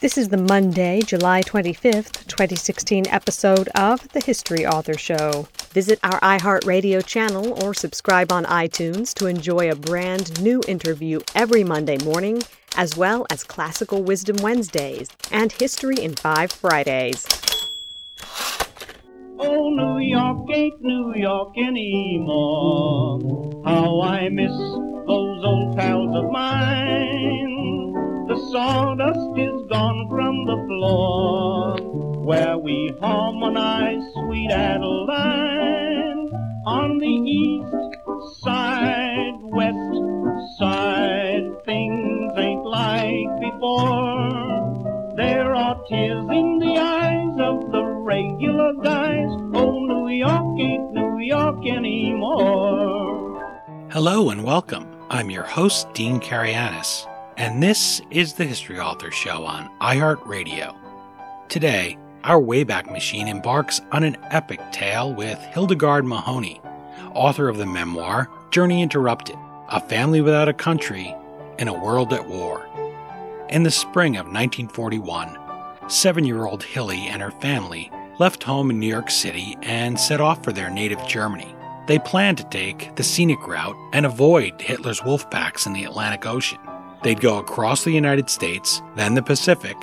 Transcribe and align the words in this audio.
This 0.00 0.16
is 0.16 0.28
the 0.28 0.36
Monday, 0.36 1.00
July 1.02 1.42
25th, 1.42 2.24
2016 2.28 3.08
episode 3.08 3.68
of 3.74 4.08
The 4.10 4.20
History 4.20 4.64
Author 4.64 4.96
Show. 4.96 5.48
Visit 5.72 5.98
our 6.04 6.20
iHeartRadio 6.20 7.04
channel 7.04 7.60
or 7.64 7.74
subscribe 7.74 8.30
on 8.30 8.44
iTunes 8.44 9.12
to 9.14 9.26
enjoy 9.26 9.68
a 9.68 9.74
brand 9.74 10.40
new 10.40 10.62
interview 10.68 11.18
every 11.34 11.64
Monday 11.64 11.98
morning, 12.04 12.44
as 12.76 12.96
well 12.96 13.26
as 13.28 13.42
Classical 13.42 14.04
Wisdom 14.04 14.36
Wednesdays 14.36 15.08
and 15.32 15.50
History 15.50 15.96
in 15.96 16.14
Five 16.14 16.52
Fridays. 16.52 17.26
Oh, 19.40 19.68
New 19.70 19.98
York 19.98 20.48
ain't 20.54 20.80
New 20.80 21.14
York 21.16 21.58
anymore. 21.58 23.18
How 23.64 24.00
I 24.02 24.28
miss 24.28 24.52
those 24.52 25.44
old 25.44 25.76
pals 25.76 26.14
of 26.14 26.30
mine. 26.30 27.48
The 28.28 28.36
sawdust 28.52 29.38
is 29.38 29.57
gone 29.68 30.08
from 30.08 30.46
the 30.46 30.56
floor 30.66 31.76
where 32.24 32.56
we 32.56 32.90
harmonize 33.00 34.02
sweet 34.14 34.50
Adeline 34.50 36.30
on 36.64 36.96
the 36.98 37.06
east 37.06 38.40
side, 38.42 39.34
west 39.42 40.56
side. 40.58 41.44
Things 41.66 42.32
ain't 42.36 42.64
like 42.64 43.40
before. 43.40 45.14
There 45.16 45.54
are 45.54 45.76
tears 45.86 46.26
in 46.30 46.58
the 46.60 46.78
eyes 46.78 47.36
of 47.38 47.70
the 47.70 47.84
regular 47.84 48.72
guys. 48.82 49.28
Oh, 49.54 49.78
New 49.80 50.08
York 50.08 50.60
ain't 50.60 50.92
New 50.92 51.18
York 51.18 51.66
anymore. 51.66 53.36
Hello 53.90 54.30
and 54.30 54.44
welcome. 54.44 54.86
I'm 55.10 55.30
your 55.30 55.44
host, 55.44 55.92
Dean 55.92 56.20
Karayanis 56.20 57.06
and 57.38 57.62
this 57.62 58.02
is 58.10 58.32
the 58.32 58.44
History 58.44 58.80
Author 58.80 59.12
Show 59.12 59.44
on 59.44 59.70
iHeartRadio. 59.78 60.74
Today, 61.48 61.96
our 62.24 62.40
Wayback 62.40 62.90
Machine 62.90 63.28
embarks 63.28 63.80
on 63.92 64.02
an 64.02 64.16
epic 64.30 64.60
tale 64.72 65.14
with 65.14 65.38
Hildegard 65.38 66.04
Mahoney, 66.04 66.60
author 67.14 67.48
of 67.48 67.56
the 67.56 67.64
memoir 67.64 68.28
Journey 68.50 68.82
Interrupted 68.82 69.36
A 69.68 69.80
Family 69.80 70.20
Without 70.20 70.48
a 70.48 70.52
Country 70.52 71.14
in 71.60 71.68
a 71.68 71.80
World 71.80 72.12
at 72.12 72.28
War. 72.28 72.66
In 73.50 73.62
the 73.62 73.70
spring 73.70 74.16
of 74.16 74.26
1941, 74.26 75.38
seven 75.86 76.24
year 76.24 76.44
old 76.44 76.64
Hilly 76.64 77.06
and 77.06 77.22
her 77.22 77.30
family 77.30 77.92
left 78.18 78.42
home 78.42 78.68
in 78.68 78.80
New 78.80 78.88
York 78.88 79.10
City 79.10 79.56
and 79.62 79.98
set 79.98 80.20
off 80.20 80.42
for 80.42 80.52
their 80.52 80.70
native 80.70 81.06
Germany. 81.06 81.54
They 81.86 82.00
planned 82.00 82.38
to 82.38 82.44
take 82.50 82.96
the 82.96 83.04
scenic 83.04 83.46
route 83.46 83.76
and 83.92 84.04
avoid 84.04 84.60
Hitler's 84.60 85.04
wolf 85.04 85.30
packs 85.30 85.66
in 85.66 85.72
the 85.72 85.84
Atlantic 85.84 86.26
Ocean. 86.26 86.58
They'd 87.02 87.20
go 87.20 87.38
across 87.38 87.84
the 87.84 87.92
United 87.92 88.28
States, 88.28 88.82
then 88.96 89.14
the 89.14 89.22
Pacific, 89.22 89.76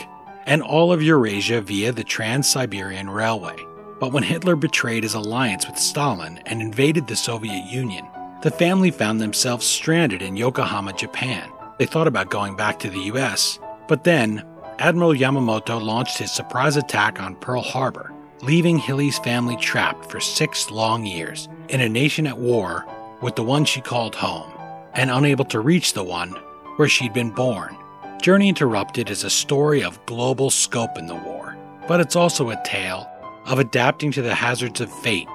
and 0.45 0.61
all 0.61 0.91
of 0.91 1.02
Eurasia 1.02 1.61
via 1.61 1.91
the 1.91 2.03
Trans 2.03 2.47
Siberian 2.47 3.09
Railway. 3.09 3.57
But 3.99 4.11
when 4.11 4.23
Hitler 4.23 4.55
betrayed 4.55 5.03
his 5.03 5.13
alliance 5.13 5.66
with 5.66 5.77
Stalin 5.77 6.39
and 6.45 6.61
invaded 6.61 7.07
the 7.07 7.16
Soviet 7.16 7.66
Union, 7.66 8.05
the 8.41 8.52
family 8.52 8.91
found 8.91 9.22
themselves 9.22 9.66
stranded 9.66 10.22
in 10.22 10.35
Yokohama, 10.35 10.94
Japan. 10.94 11.49
They 11.80 11.85
thought 11.85 12.07
about 12.07 12.30
going 12.30 12.55
back 12.55 12.80
to 12.80 12.89
the 12.89 13.03
US, 13.11 13.59
but 13.88 14.03
then 14.03 14.45
Admiral 14.77 15.13
Yamamoto 15.13 15.81
launched 15.81 16.17
his 16.17 16.31
surprise 16.31 16.75
attack 16.75 17.22
on 17.22 17.35
Pearl 17.38 17.61
Harbor, 17.61 18.13
leaving 18.41 18.77
Hilly's 18.77 19.17
family 19.19 19.55
trapped 19.57 20.11
for 20.11 20.19
six 20.19 20.69
long 20.69 21.05
years 21.05 21.47
in 21.69 21.79
a 21.79 21.88
nation 21.88 22.27
at 22.27 22.38
war 22.38 22.85
with 23.22 23.35
the 23.35 23.44
one 23.44 23.63
she 23.63 23.79
called 23.79 24.16
home, 24.16 24.52
and 24.94 25.09
unable 25.09 25.45
to 25.45 25.61
reach 25.61 25.94
the 25.94 26.03
one 26.03 26.35
where 26.77 26.89
she'd 26.89 27.13
been 27.13 27.31
born. 27.31 27.77
Journey 28.21 28.49
Interrupted 28.49 29.09
is 29.09 29.23
a 29.23 29.29
story 29.29 29.83
of 29.83 30.03
global 30.05 30.49
scope 30.49 30.97
in 30.97 31.05
the 31.05 31.15
war, 31.15 31.55
but 31.87 31.99
it's 31.99 32.15
also 32.15 32.49
a 32.49 32.61
tale 32.63 33.09
of 33.45 33.59
adapting 33.59 34.11
to 34.11 34.21
the 34.21 34.33
hazards 34.33 34.81
of 34.81 34.91
fate 34.91 35.27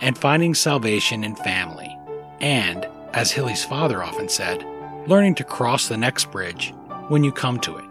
and 0.00 0.18
finding 0.18 0.54
salvation 0.54 1.22
in 1.22 1.36
family. 1.36 1.96
And, 2.40 2.86
as 3.12 3.30
Hilly's 3.30 3.64
father 3.64 4.02
often 4.02 4.28
said, 4.28 4.66
learning 5.06 5.36
to 5.36 5.44
cross 5.44 5.88
the 5.88 5.96
next 5.96 6.30
bridge 6.30 6.74
when 7.08 7.22
you 7.22 7.30
come 7.30 7.60
to 7.60 7.76
it. 7.76 7.84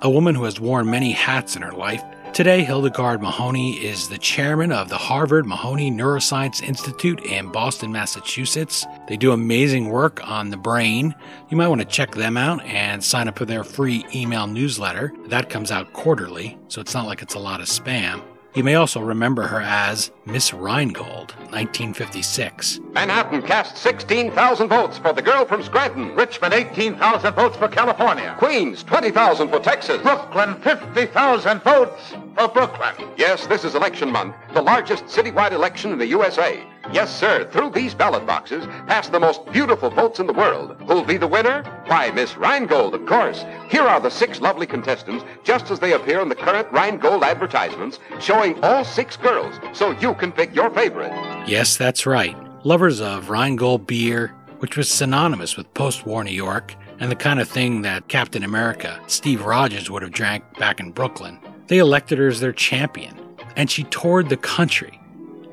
A 0.00 0.10
woman 0.10 0.34
who 0.34 0.44
has 0.44 0.58
worn 0.58 0.90
many 0.90 1.12
hats 1.12 1.56
in 1.56 1.62
her 1.62 1.72
life 1.72 2.02
Today, 2.32 2.64
Hildegard 2.64 3.20
Mahoney 3.20 3.74
is 3.74 4.08
the 4.08 4.16
chairman 4.16 4.72
of 4.72 4.88
the 4.88 4.96
Harvard 4.96 5.44
Mahoney 5.44 5.90
Neuroscience 5.90 6.62
Institute 6.62 7.20
in 7.26 7.52
Boston, 7.52 7.92
Massachusetts. 7.92 8.86
They 9.06 9.18
do 9.18 9.32
amazing 9.32 9.90
work 9.90 10.26
on 10.26 10.48
the 10.48 10.56
brain. 10.56 11.14
You 11.50 11.58
might 11.58 11.68
want 11.68 11.82
to 11.82 11.86
check 11.86 12.14
them 12.14 12.38
out 12.38 12.64
and 12.64 13.04
sign 13.04 13.28
up 13.28 13.36
for 13.36 13.44
their 13.44 13.64
free 13.64 14.06
email 14.14 14.46
newsletter. 14.46 15.12
That 15.26 15.50
comes 15.50 15.70
out 15.70 15.92
quarterly, 15.92 16.58
so 16.68 16.80
it's 16.80 16.94
not 16.94 17.04
like 17.04 17.20
it's 17.20 17.34
a 17.34 17.38
lot 17.38 17.60
of 17.60 17.66
spam. 17.66 18.22
You 18.54 18.64
may 18.64 18.74
also 18.74 19.00
remember 19.00 19.46
her 19.46 19.62
as 19.62 20.10
Miss 20.26 20.52
Rheingold, 20.52 21.32
1956. 21.52 22.80
Manhattan 22.92 23.40
cast 23.40 23.78
16,000 23.78 24.68
votes 24.68 24.98
for 24.98 25.14
the 25.14 25.22
girl 25.22 25.46
from 25.46 25.62
Scranton. 25.62 26.14
Richmond, 26.14 26.52
18,000 26.52 27.34
votes 27.34 27.56
for 27.56 27.68
California. 27.68 28.34
Queens, 28.38 28.82
20,000 28.82 29.48
for 29.48 29.58
Texas. 29.58 30.02
Brooklyn, 30.02 30.60
50,000 30.60 31.62
votes 31.62 32.14
for 32.36 32.48
Brooklyn. 32.48 33.08
Yes, 33.16 33.46
this 33.46 33.64
is 33.64 33.74
election 33.74 34.12
month, 34.12 34.34
the 34.52 34.60
largest 34.60 35.06
citywide 35.06 35.52
election 35.52 35.90
in 35.90 35.98
the 35.98 36.08
USA. 36.08 36.62
Yes, 36.92 37.14
sir. 37.14 37.48
Through 37.50 37.70
these 37.70 37.94
ballot 37.94 38.26
boxes 38.26 38.66
pass 38.86 39.08
the 39.08 39.20
most 39.20 39.44
beautiful 39.52 39.90
votes 39.90 40.18
in 40.18 40.26
the 40.26 40.32
world. 40.32 40.76
Who'll 40.86 41.04
be 41.04 41.16
the 41.16 41.26
winner? 41.26 41.62
Why, 41.86 42.10
Miss 42.10 42.36
Rheingold, 42.36 42.94
of 42.94 43.06
course. 43.06 43.44
Here 43.68 43.82
are 43.82 44.00
the 44.00 44.10
six 44.10 44.40
lovely 44.40 44.66
contestants, 44.66 45.24
just 45.44 45.70
as 45.70 45.78
they 45.78 45.92
appear 45.92 46.20
in 46.20 46.28
the 46.28 46.34
current 46.34 46.70
Rheingold 46.72 47.22
advertisements, 47.22 47.98
showing 48.20 48.62
all 48.64 48.84
six 48.84 49.16
girls, 49.16 49.54
so 49.72 49.92
you 49.92 50.14
can 50.14 50.32
pick 50.32 50.54
your 50.54 50.70
favorite. 50.70 51.12
Yes, 51.46 51.76
that's 51.76 52.06
right. 52.06 52.36
Lovers 52.64 53.00
of 53.00 53.30
Rheingold 53.30 53.86
beer, 53.86 54.28
which 54.58 54.76
was 54.76 54.90
synonymous 54.90 55.56
with 55.56 55.72
post 55.74 56.06
war 56.06 56.22
New 56.22 56.30
York, 56.30 56.74
and 57.00 57.10
the 57.10 57.16
kind 57.16 57.40
of 57.40 57.48
thing 57.48 57.82
that 57.82 58.08
Captain 58.08 58.44
America, 58.44 59.00
Steve 59.06 59.44
Rogers, 59.44 59.90
would 59.90 60.02
have 60.02 60.12
drank 60.12 60.44
back 60.58 60.78
in 60.78 60.92
Brooklyn. 60.92 61.40
They 61.66 61.78
elected 61.78 62.18
her 62.18 62.28
as 62.28 62.40
their 62.40 62.52
champion, 62.52 63.18
and 63.56 63.70
she 63.70 63.84
toured 63.84 64.28
the 64.28 64.36
country. 64.36 65.00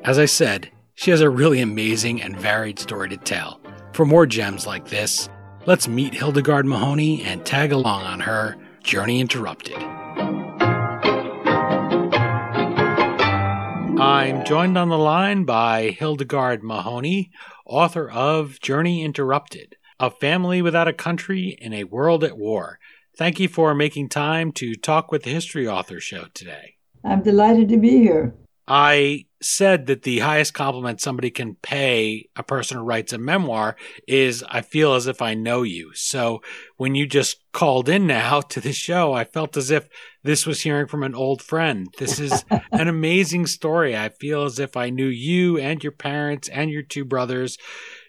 As 0.03 0.19
I 0.19 0.25
said, 0.25 0.69
she 0.99 1.11
has 1.11 1.21
a 1.21 1.29
really 1.29 1.61
amazing 1.61 2.21
and 2.21 2.37
varied 2.37 2.77
story 2.77 3.07
to 3.07 3.15
tell. 3.15 3.61
For 3.93 4.05
more 4.05 4.25
gems 4.25 4.67
like 4.67 4.89
this, 4.89 5.29
let's 5.65 5.87
meet 5.87 6.13
Hildegard 6.13 6.65
Mahoney 6.65 7.23
and 7.23 7.45
tag 7.45 7.71
along 7.71 8.03
on 8.03 8.19
her 8.19 8.57
Journey 8.83 9.21
Interrupted. 9.21 9.77
I'm 13.97 14.43
joined 14.43 14.77
on 14.77 14.89
the 14.89 14.97
line 14.97 15.45
by 15.45 15.91
Hildegard 15.91 16.63
Mahoney, 16.63 17.31
author 17.65 18.09
of 18.09 18.59
Journey 18.59 19.01
Interrupted 19.01 19.77
A 20.01 20.11
Family 20.11 20.61
Without 20.61 20.89
a 20.89 20.93
Country 20.93 21.57
in 21.61 21.73
a 21.73 21.85
World 21.85 22.25
at 22.25 22.37
War. 22.37 22.77
Thank 23.15 23.39
you 23.39 23.47
for 23.47 23.73
making 23.73 24.09
time 24.09 24.51
to 24.53 24.75
talk 24.75 25.13
with 25.13 25.23
the 25.23 25.31
History 25.31 25.65
Author 25.65 26.01
Show 26.01 26.25
today. 26.33 26.75
I'm 27.05 27.23
delighted 27.23 27.69
to 27.69 27.77
be 27.77 27.99
here. 27.99 28.35
I 28.71 29.25
said 29.41 29.87
that 29.87 30.03
the 30.03 30.19
highest 30.19 30.53
compliment 30.53 31.01
somebody 31.01 31.31
can 31.31 31.55
pay 31.55 32.29
a 32.35 32.43
person 32.43 32.77
who 32.77 32.83
writes 32.83 33.11
a 33.11 33.17
memoir 33.17 33.75
is 34.07 34.43
I 34.47 34.61
feel 34.61 34.93
as 34.93 35.07
if 35.07 35.23
I 35.23 35.33
know 35.33 35.63
you. 35.63 35.91
So 35.95 36.41
when 36.77 36.93
you 36.93 37.07
just 37.07 37.37
called 37.51 37.89
in 37.89 38.05
now 38.05 38.41
to 38.49 38.61
the 38.61 38.71
show, 38.71 39.13
I 39.13 39.23
felt 39.23 39.57
as 39.57 39.71
if 39.71 39.89
this 40.23 40.45
was 40.45 40.61
hearing 40.61 40.85
from 40.85 41.01
an 41.01 41.15
old 41.15 41.41
friend. 41.41 41.87
This 41.97 42.19
is 42.19 42.45
an 42.71 42.87
amazing 42.87 43.47
story. 43.47 43.97
I 43.97 44.09
feel 44.09 44.43
as 44.43 44.59
if 44.59 44.77
I 44.77 44.91
knew 44.91 45.07
you 45.07 45.57
and 45.57 45.83
your 45.83 45.93
parents 45.93 46.47
and 46.47 46.69
your 46.69 46.83
two 46.83 47.05
brothers. 47.05 47.57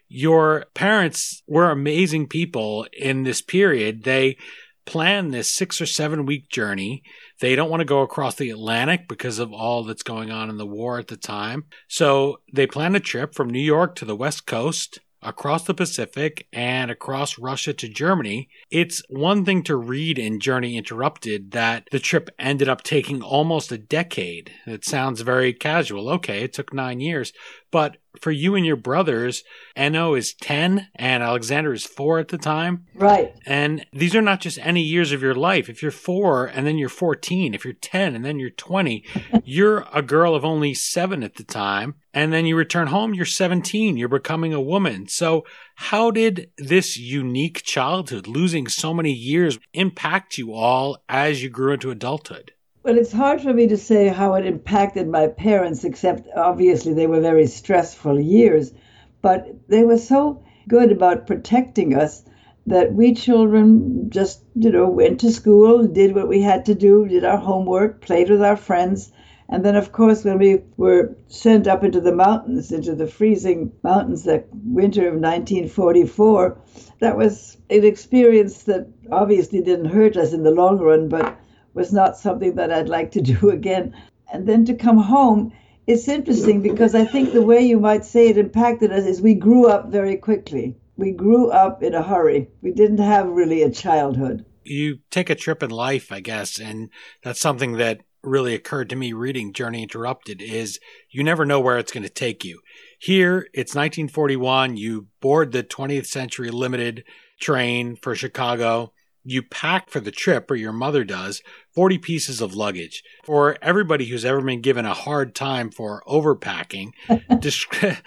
Your 0.08 0.66
parents 0.74 1.42
were 1.46 1.70
amazing 1.70 2.26
people 2.28 2.86
in 2.92 3.22
this 3.22 3.40
period. 3.40 4.02
They 4.04 4.36
planned 4.84 5.32
this 5.32 5.52
six 5.52 5.80
or 5.80 5.86
seven 5.86 6.26
week 6.26 6.50
journey 6.50 7.02
they 7.40 7.56
don't 7.56 7.70
want 7.70 7.80
to 7.80 7.86
go 7.86 8.00
across 8.00 8.36
the 8.36 8.50
Atlantic 8.50 9.08
because 9.08 9.38
of 9.38 9.52
all 9.52 9.84
that's 9.84 10.02
going 10.02 10.30
on 10.30 10.50
in 10.50 10.56
the 10.56 10.66
war 10.66 10.98
at 10.98 11.08
the 11.08 11.16
time. 11.16 11.64
So 11.88 12.40
they 12.52 12.66
plan 12.66 12.94
a 12.94 13.00
trip 13.00 13.34
from 13.34 13.50
New 13.50 13.60
York 13.60 13.94
to 13.96 14.04
the 14.04 14.16
West 14.16 14.46
Coast, 14.46 15.00
across 15.22 15.64
the 15.64 15.74
Pacific, 15.74 16.46
and 16.52 16.90
across 16.90 17.38
Russia 17.38 17.72
to 17.74 17.88
Germany. 17.88 18.48
It's 18.70 19.02
one 19.08 19.44
thing 19.44 19.62
to 19.64 19.76
read 19.76 20.18
in 20.18 20.40
Journey 20.40 20.76
Interrupted 20.76 21.50
that 21.50 21.88
the 21.90 21.98
trip 21.98 22.30
ended 22.38 22.68
up 22.68 22.82
taking 22.82 23.22
almost 23.22 23.70
a 23.72 23.78
decade. 23.78 24.52
It 24.66 24.84
sounds 24.84 25.20
very 25.20 25.52
casual. 25.52 26.08
Okay, 26.10 26.42
it 26.44 26.52
took 26.52 26.72
nine 26.72 27.00
years. 27.00 27.32
But 27.70 27.98
for 28.20 28.30
you 28.30 28.54
and 28.54 28.66
your 28.66 28.76
brothers, 28.76 29.44
Eno 29.76 30.14
is 30.14 30.34
10 30.34 30.88
and 30.96 31.22
Alexander 31.22 31.72
is 31.72 31.86
4 31.86 32.18
at 32.18 32.28
the 32.28 32.38
time. 32.38 32.86
Right. 32.94 33.34
And 33.46 33.86
these 33.92 34.14
are 34.14 34.22
not 34.22 34.40
just 34.40 34.58
any 34.60 34.82
years 34.82 35.12
of 35.12 35.22
your 35.22 35.34
life. 35.34 35.68
If 35.68 35.82
you're 35.82 35.92
4 35.92 36.46
and 36.46 36.66
then 36.66 36.78
you're 36.78 36.88
14, 36.88 37.54
if 37.54 37.64
you're 37.64 37.74
10 37.74 38.14
and 38.14 38.24
then 38.24 38.38
you're 38.38 38.50
20, 38.50 39.04
you're 39.44 39.86
a 39.92 40.02
girl 40.02 40.34
of 40.34 40.44
only 40.44 40.74
7 40.74 41.22
at 41.22 41.36
the 41.36 41.44
time. 41.44 41.94
And 42.12 42.32
then 42.32 42.44
you 42.44 42.56
return 42.56 42.88
home, 42.88 43.14
you're 43.14 43.24
17, 43.24 43.96
you're 43.96 44.08
becoming 44.08 44.52
a 44.52 44.60
woman. 44.60 45.06
So, 45.06 45.44
how 45.76 46.10
did 46.10 46.50
this 46.58 46.96
unique 46.96 47.62
childhood, 47.62 48.26
losing 48.26 48.66
so 48.66 48.92
many 48.92 49.12
years, 49.12 49.60
impact 49.74 50.36
you 50.36 50.52
all 50.52 50.98
as 51.08 51.40
you 51.40 51.50
grew 51.50 51.74
into 51.74 51.92
adulthood? 51.92 52.52
Well, 52.82 52.96
it's 52.96 53.12
hard 53.12 53.42
for 53.42 53.52
me 53.52 53.66
to 53.66 53.76
say 53.76 54.08
how 54.08 54.34
it 54.36 54.46
impacted 54.46 55.06
my 55.06 55.26
parents, 55.26 55.84
except 55.84 56.26
obviously 56.34 56.94
they 56.94 57.06
were 57.06 57.20
very 57.20 57.46
stressful 57.46 58.18
years. 58.18 58.72
But 59.20 59.54
they 59.68 59.84
were 59.84 59.98
so 59.98 60.42
good 60.66 60.90
about 60.90 61.26
protecting 61.26 61.94
us 61.94 62.24
that 62.66 62.94
we 62.94 63.12
children 63.12 64.08
just, 64.08 64.42
you 64.54 64.70
know, 64.70 64.88
went 64.88 65.20
to 65.20 65.30
school, 65.30 65.86
did 65.86 66.14
what 66.14 66.26
we 66.26 66.40
had 66.40 66.64
to 66.66 66.74
do, 66.74 67.06
did 67.06 67.22
our 67.22 67.36
homework, 67.36 68.00
played 68.00 68.30
with 68.30 68.42
our 68.42 68.56
friends. 68.56 69.12
And 69.50 69.62
then, 69.62 69.76
of 69.76 69.92
course, 69.92 70.24
when 70.24 70.38
we 70.38 70.62
were 70.78 71.14
sent 71.28 71.66
up 71.66 71.84
into 71.84 72.00
the 72.00 72.14
mountains, 72.14 72.72
into 72.72 72.94
the 72.94 73.06
freezing 73.06 73.72
mountains 73.82 74.24
that 74.24 74.46
winter 74.54 75.06
of 75.06 75.20
1944, 75.20 76.56
that 77.00 77.18
was 77.18 77.58
an 77.68 77.84
experience 77.84 78.62
that 78.62 78.86
obviously 79.12 79.60
didn't 79.60 79.92
hurt 79.92 80.16
us 80.16 80.32
in 80.32 80.44
the 80.44 80.50
long 80.50 80.78
run, 80.78 81.10
but 81.10 81.36
was 81.74 81.92
not 81.92 82.16
something 82.16 82.54
that 82.56 82.72
I'd 82.72 82.88
like 82.88 83.10
to 83.12 83.20
do 83.32 83.50
again. 83.50 83.94
And 84.32 84.46
then 84.46 84.64
to 84.66 84.74
come 84.74 84.98
home, 84.98 85.52
it's 85.86 86.08
interesting 86.08 86.62
because 86.62 86.94
I 86.94 87.04
think 87.04 87.32
the 87.32 87.42
way 87.42 87.60
you 87.60 87.80
might 87.80 88.04
say 88.04 88.28
it 88.28 88.38
impacted 88.38 88.92
us 88.92 89.04
is 89.04 89.20
we 89.20 89.34
grew 89.34 89.66
up 89.66 89.88
very 89.90 90.16
quickly. 90.16 90.76
We 90.96 91.12
grew 91.12 91.50
up 91.50 91.82
in 91.82 91.94
a 91.94 92.02
hurry. 92.02 92.48
We 92.62 92.72
didn't 92.72 92.98
have 92.98 93.26
really 93.26 93.62
a 93.62 93.70
childhood. 93.70 94.44
You 94.62 94.98
take 95.10 95.30
a 95.30 95.34
trip 95.34 95.62
in 95.62 95.70
life, 95.70 96.12
I 96.12 96.20
guess, 96.20 96.60
and 96.60 96.90
that's 97.24 97.40
something 97.40 97.72
that 97.78 98.02
really 98.22 98.54
occurred 98.54 98.90
to 98.90 98.96
me 98.96 99.14
reading 99.14 99.52
Journey 99.52 99.82
Interrupted 99.82 100.42
is 100.42 100.78
you 101.10 101.24
never 101.24 101.46
know 101.46 101.58
where 101.58 101.78
it's 101.78 101.90
going 101.90 102.02
to 102.02 102.10
take 102.10 102.44
you. 102.44 102.60
Here, 103.00 103.48
it's 103.54 103.74
1941. 103.74 104.76
You 104.76 105.06
board 105.20 105.52
the 105.52 105.64
20th 105.64 106.06
Century 106.06 106.50
Limited 106.50 107.02
train 107.40 107.96
for 107.96 108.14
Chicago 108.14 108.92
you 109.24 109.42
pack 109.42 109.90
for 109.90 110.00
the 110.00 110.10
trip, 110.10 110.50
or 110.50 110.54
your 110.54 110.72
mother 110.72 111.04
does, 111.04 111.42
40 111.74 111.98
pieces 111.98 112.40
of 112.40 112.54
luggage. 112.54 113.02
For 113.24 113.56
everybody 113.62 114.06
who's 114.06 114.24
ever 114.24 114.40
been 114.40 114.60
given 114.60 114.84
a 114.84 114.94
hard 114.94 115.34
time 115.34 115.70
for 115.70 116.02
overpacking, 116.06 116.92
descri- 117.08 118.00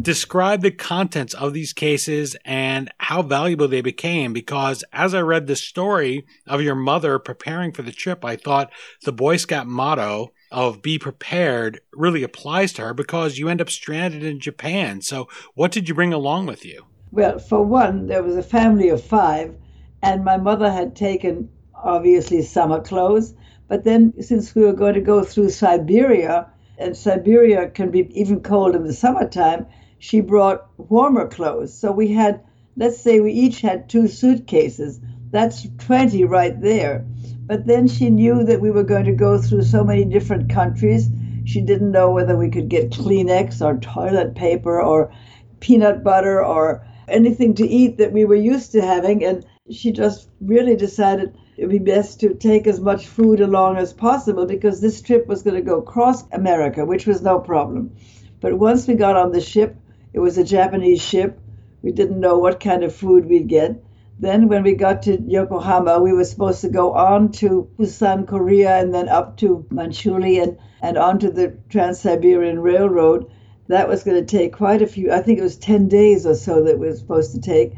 describe 0.00 0.62
the 0.62 0.70
contents 0.70 1.34
of 1.34 1.52
these 1.52 1.72
cases 1.72 2.36
and 2.44 2.90
how 2.98 3.22
valuable 3.22 3.68
they 3.68 3.80
became. 3.80 4.32
Because 4.32 4.84
as 4.92 5.14
I 5.14 5.20
read 5.20 5.46
the 5.46 5.56
story 5.56 6.26
of 6.46 6.62
your 6.62 6.74
mother 6.74 7.18
preparing 7.18 7.72
for 7.72 7.82
the 7.82 7.92
trip, 7.92 8.24
I 8.24 8.36
thought 8.36 8.72
the 9.02 9.12
Boy 9.12 9.36
Scout 9.36 9.66
motto 9.66 10.32
of 10.50 10.82
be 10.82 10.98
prepared 10.98 11.80
really 11.92 12.22
applies 12.22 12.72
to 12.74 12.82
her 12.82 12.94
because 12.94 13.38
you 13.38 13.48
end 13.48 13.60
up 13.60 13.70
stranded 13.70 14.22
in 14.22 14.38
Japan. 14.40 15.02
So, 15.02 15.28
what 15.54 15.72
did 15.72 15.88
you 15.88 15.94
bring 15.94 16.12
along 16.12 16.46
with 16.46 16.64
you? 16.64 16.84
Well, 17.10 17.38
for 17.38 17.62
one, 17.62 18.06
there 18.06 18.22
was 18.22 18.36
a 18.36 18.42
family 18.42 18.88
of 18.88 19.02
five 19.02 19.56
and 20.04 20.22
my 20.22 20.36
mother 20.36 20.70
had 20.70 20.94
taken 20.94 21.48
obviously 21.84 22.42
summer 22.42 22.80
clothes. 22.80 23.34
But 23.68 23.84
then, 23.84 24.12
since 24.20 24.54
we 24.54 24.62
were 24.62 24.72
going 24.72 24.94
to 24.94 25.00
go 25.00 25.22
through 25.22 25.50
Siberia, 25.50 26.50
and 26.78 26.96
Siberia 26.96 27.68
can 27.68 27.90
be 27.90 28.08
even 28.18 28.40
cold 28.40 28.74
in 28.74 28.84
the 28.84 28.92
summertime, 28.92 29.66
she 29.98 30.20
brought 30.20 30.66
warmer 30.76 31.28
clothes. 31.28 31.72
So 31.72 31.92
we 31.92 32.08
had, 32.08 32.40
let's 32.76 33.00
say, 33.00 33.20
we 33.20 33.32
each 33.32 33.60
had 33.60 33.88
two 33.88 34.08
suitcases. 34.08 35.00
That's 35.30 35.66
20 35.78 36.24
right 36.24 36.60
there. 36.60 37.06
But 37.46 37.66
then 37.66 37.88
she 37.88 38.10
knew 38.10 38.44
that 38.44 38.60
we 38.60 38.70
were 38.70 38.82
going 38.82 39.04
to 39.04 39.12
go 39.12 39.38
through 39.38 39.62
so 39.62 39.84
many 39.84 40.04
different 40.04 40.50
countries. 40.50 41.08
She 41.44 41.60
didn't 41.60 41.92
know 41.92 42.10
whether 42.10 42.36
we 42.36 42.50
could 42.50 42.68
get 42.68 42.90
Kleenex 42.90 43.60
or 43.60 43.78
toilet 43.78 44.34
paper 44.34 44.80
or 44.80 45.12
peanut 45.60 46.02
butter 46.02 46.44
or 46.44 46.86
anything 47.08 47.54
to 47.54 47.66
eat 47.66 47.98
that 47.98 48.12
we 48.12 48.24
were 48.24 48.34
used 48.34 48.72
to 48.72 48.82
having. 48.82 49.24
And 49.24 49.44
she 49.70 49.92
just 49.92 50.28
really 50.40 50.76
decided 50.76 51.34
it 51.56 51.62
would 51.62 51.70
be 51.70 51.78
best 51.78 52.20
to 52.20 52.34
take 52.34 52.66
as 52.66 52.80
much 52.80 53.06
food 53.06 53.40
along 53.40 53.76
as 53.76 53.92
possible 53.92 54.46
because 54.46 54.80
this 54.80 55.00
trip 55.00 55.26
was 55.26 55.42
going 55.42 55.56
to 55.56 55.62
go 55.62 55.78
across 55.78 56.24
America, 56.32 56.84
which 56.84 57.06
was 57.06 57.22
no 57.22 57.38
problem. 57.38 57.94
But 58.40 58.58
once 58.58 58.88
we 58.88 58.94
got 58.94 59.16
on 59.16 59.32
the 59.32 59.40
ship, 59.40 59.76
it 60.12 60.18
was 60.18 60.36
a 60.36 60.44
Japanese 60.44 61.00
ship. 61.00 61.38
We 61.82 61.92
didn't 61.92 62.20
know 62.20 62.38
what 62.38 62.60
kind 62.60 62.82
of 62.82 62.94
food 62.94 63.26
we'd 63.26 63.48
get. 63.48 63.82
Then, 64.18 64.48
when 64.48 64.62
we 64.62 64.74
got 64.74 65.02
to 65.02 65.20
Yokohama, 65.20 66.00
we 66.00 66.12
were 66.12 66.24
supposed 66.24 66.60
to 66.60 66.68
go 66.68 66.92
on 66.92 67.32
to 67.32 67.68
Busan, 67.76 68.26
Korea, 68.26 68.76
and 68.76 68.94
then 68.94 69.08
up 69.08 69.36
to 69.38 69.66
Manchuria 69.70 70.42
and, 70.44 70.58
and 70.82 70.96
onto 70.96 71.30
the 71.30 71.56
Trans 71.68 72.00
Siberian 72.00 72.60
Railroad. 72.60 73.30
That 73.68 73.88
was 73.88 74.04
going 74.04 74.24
to 74.24 74.36
take 74.36 74.52
quite 74.52 74.82
a 74.82 74.86
few, 74.86 75.10
I 75.10 75.20
think 75.20 75.38
it 75.38 75.42
was 75.42 75.56
10 75.56 75.88
days 75.88 76.26
or 76.26 76.34
so 76.34 76.62
that 76.64 76.78
we 76.78 76.86
were 76.86 76.94
supposed 76.94 77.32
to 77.34 77.40
take. 77.40 77.72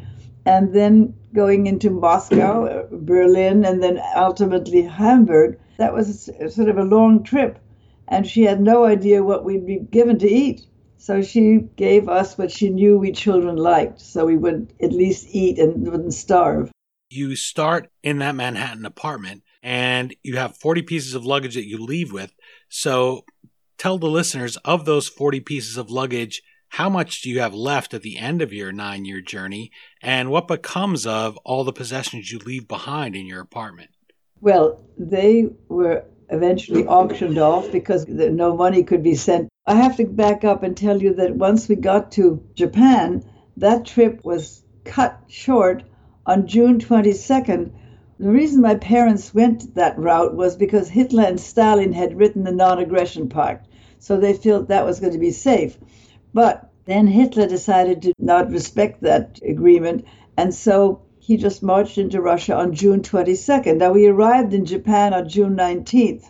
And 0.44 0.74
then 0.74 1.14
going 1.36 1.68
into 1.68 1.90
Moscow, 1.90 2.88
Berlin, 2.90 3.64
and 3.64 3.80
then 3.82 4.00
ultimately 4.16 4.82
Hamburg. 4.82 5.60
That 5.76 5.94
was 5.94 6.30
sort 6.48 6.68
of 6.68 6.78
a 6.78 6.84
long 6.84 7.22
trip. 7.22 7.60
And 8.08 8.26
she 8.26 8.42
had 8.42 8.60
no 8.60 8.84
idea 8.84 9.22
what 9.22 9.44
we'd 9.44 9.66
be 9.66 9.78
given 9.78 10.18
to 10.20 10.28
eat. 10.28 10.66
So 10.96 11.22
she 11.22 11.68
gave 11.76 12.08
us 12.08 12.36
what 12.36 12.50
she 12.50 12.70
knew 12.70 12.98
we 12.98 13.12
children 13.12 13.56
liked, 13.56 14.00
so 14.00 14.26
we 14.26 14.36
would 14.36 14.72
at 14.82 14.92
least 14.92 15.28
eat 15.30 15.58
and 15.58 15.86
wouldn't 15.86 16.14
starve. 16.14 16.72
You 17.10 17.36
start 17.36 17.90
in 18.02 18.18
that 18.18 18.34
Manhattan 18.34 18.84
apartment 18.84 19.44
and 19.62 20.14
you 20.24 20.36
have 20.36 20.56
40 20.56 20.82
pieces 20.82 21.14
of 21.14 21.24
luggage 21.24 21.54
that 21.54 21.68
you 21.68 21.78
leave 21.78 22.12
with. 22.12 22.32
So 22.68 23.24
tell 23.78 23.98
the 23.98 24.08
listeners 24.08 24.56
of 24.64 24.84
those 24.84 25.08
40 25.08 25.40
pieces 25.40 25.76
of 25.76 25.90
luggage, 25.90 26.42
how 26.68 26.88
much 26.88 27.22
do 27.22 27.30
you 27.30 27.40
have 27.40 27.54
left 27.54 27.94
at 27.94 28.02
the 28.02 28.18
end 28.18 28.42
of 28.42 28.52
your 28.52 28.72
nine 28.72 29.04
year 29.04 29.20
journey, 29.20 29.70
and 30.02 30.30
what 30.30 30.48
becomes 30.48 31.06
of 31.06 31.38
all 31.44 31.64
the 31.64 31.72
possessions 31.72 32.30
you 32.30 32.38
leave 32.38 32.68
behind 32.68 33.16
in 33.16 33.26
your 33.26 33.40
apartment? 33.40 33.90
Well, 34.40 34.84
they 34.98 35.48
were 35.68 36.04
eventually 36.28 36.86
auctioned 36.86 37.38
off 37.38 37.70
because 37.72 38.06
no 38.08 38.56
money 38.56 38.82
could 38.82 39.02
be 39.02 39.14
sent. 39.14 39.48
I 39.66 39.74
have 39.74 39.96
to 39.96 40.06
back 40.06 40.44
up 40.44 40.62
and 40.62 40.76
tell 40.76 41.00
you 41.00 41.14
that 41.14 41.36
once 41.36 41.68
we 41.68 41.76
got 41.76 42.12
to 42.12 42.42
Japan, 42.54 43.24
that 43.56 43.86
trip 43.86 44.24
was 44.24 44.62
cut 44.84 45.18
short 45.28 45.82
on 46.26 46.46
June 46.46 46.78
22nd. 46.78 47.72
The 48.18 48.30
reason 48.30 48.60
my 48.60 48.74
parents 48.74 49.34
went 49.34 49.74
that 49.74 49.98
route 49.98 50.34
was 50.34 50.56
because 50.56 50.88
Hitler 50.88 51.24
and 51.24 51.40
Stalin 51.40 51.92
had 51.92 52.16
written 52.16 52.44
the 52.44 52.52
non 52.52 52.78
aggression 52.78 53.28
pact, 53.28 53.68
so 53.98 54.16
they 54.16 54.32
felt 54.32 54.68
that 54.68 54.86
was 54.86 55.00
going 55.00 55.12
to 55.12 55.18
be 55.18 55.30
safe. 55.30 55.76
But 56.36 56.70
then 56.84 57.06
Hitler 57.06 57.46
decided 57.46 58.02
to 58.02 58.12
not 58.18 58.50
respect 58.50 59.00
that 59.00 59.40
agreement, 59.42 60.04
and 60.36 60.52
so 60.54 61.00
he 61.18 61.38
just 61.38 61.62
marched 61.62 61.96
into 61.96 62.20
Russia 62.20 62.54
on 62.54 62.74
June 62.74 63.00
22nd. 63.00 63.78
Now, 63.78 63.92
we 63.94 64.06
arrived 64.06 64.52
in 64.52 64.66
Japan 64.66 65.14
on 65.14 65.30
June 65.30 65.56
19th. 65.56 66.24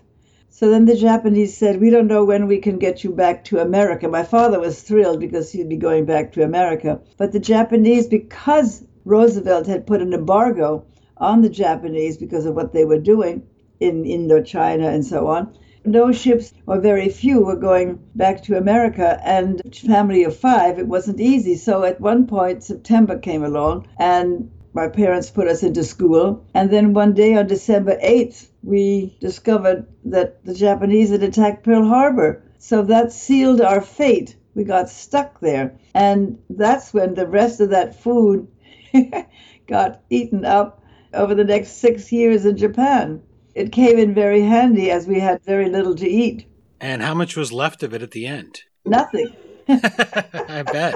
So 0.49 0.71
then 0.71 0.85
the 0.85 0.95
Japanese 0.95 1.57
said, 1.57 1.81
We 1.81 1.91
don't 1.91 2.07
know 2.07 2.25
when 2.25 2.47
we 2.47 2.59
can 2.59 2.79
get 2.79 3.03
you 3.03 3.11
back 3.11 3.43
to 3.47 3.59
America. 3.59 4.07
My 4.07 4.23
father 4.23 4.61
was 4.61 4.81
thrilled 4.81 5.19
because 5.19 5.51
he'd 5.51 5.69
be 5.69 5.77
going 5.77 6.05
back 6.05 6.31
to 6.35 6.45
America. 6.45 7.01
But 7.17 7.33
the 7.33 7.41
Japanese, 7.41 8.07
because 8.07 8.85
Roosevelt 9.05 9.67
had 9.67 9.89
put 9.89 10.03
an 10.03 10.13
embargo 10.13 10.85
on 11.17 11.43
the 11.43 11.49
Japanese 11.51 12.17
because 12.17 12.47
of 12.47 12.55
what 12.55 12.73
they 12.73 12.85
were 12.85 13.01
doing 13.01 13.43
in 13.81 14.05
Indochina 14.05 14.87
and 14.87 15.05
so 15.05 15.27
on, 15.27 15.59
no 15.87 16.13
ships, 16.13 16.53
or 16.67 16.81
very 16.81 17.09
few, 17.09 17.45
were 17.45 17.57
going 17.57 17.99
back 18.15 18.43
to 18.45 18.57
America. 18.57 19.21
And 19.25 19.61
family 19.75 20.25
of 20.25 20.37
five, 20.37 20.79
it 20.79 20.87
wasn't 20.87 21.21
easy. 21.21 21.57
So 21.57 21.85
at 21.85 22.01
one 22.01 22.27
point, 22.27 22.65
September 22.65 23.19
came 23.19 23.45
along, 23.45 23.89
and 23.99 24.51
my 24.73 24.89
parents 24.89 25.31
put 25.31 25.49
us 25.49 25.63
into 25.63 25.85
school. 25.85 26.45
And 26.55 26.71
then 26.71 26.93
one 26.93 27.15
day 27.15 27.35
on 27.37 27.47
December 27.47 27.99
8th, 28.03 28.49
we 28.63 29.17
discovered 29.21 29.87
that 30.05 30.45
the 30.45 30.55
Japanese 30.55 31.11
had 31.11 31.23
attacked 31.23 31.65
Pearl 31.65 31.87
Harbor. 31.87 32.43
So 32.59 32.83
that 32.83 33.13
sealed 33.13 33.61
our 33.61 33.81
fate. 33.81 34.37
We 34.55 34.65
got 34.65 34.89
stuck 34.89 35.41
there. 35.41 35.79
And 35.95 36.39
that's 36.51 36.93
when 36.93 37.15
the 37.15 37.27
rest 37.27 37.61
of 37.61 37.71
that 37.71 38.03
food 38.03 38.49
got 39.67 40.03
eaten 40.11 40.45
up 40.45 40.83
over 41.15 41.35
the 41.35 41.45
next 41.45 41.79
six 41.79 42.13
years 42.13 42.45
in 42.45 42.57
Japan 42.57 43.23
it 43.57 43.73
came 43.73 43.99
in 43.99 44.13
very 44.13 44.43
handy 44.43 44.91
as 44.91 45.07
we 45.07 45.19
had 45.19 45.43
very 45.43 45.71
little 45.71 45.95
to 45.97 46.07
eat. 46.07 46.47
And 46.79 47.01
how 47.01 47.15
much 47.15 47.37
was 47.37 47.55
left 47.55 47.83
of 47.83 47.95
it 47.95 48.03
at 48.03 48.11
the 48.11 48.27
end? 48.27 48.61
Nothing. 48.85 49.35
I 49.69 50.63
bet. 50.63 50.95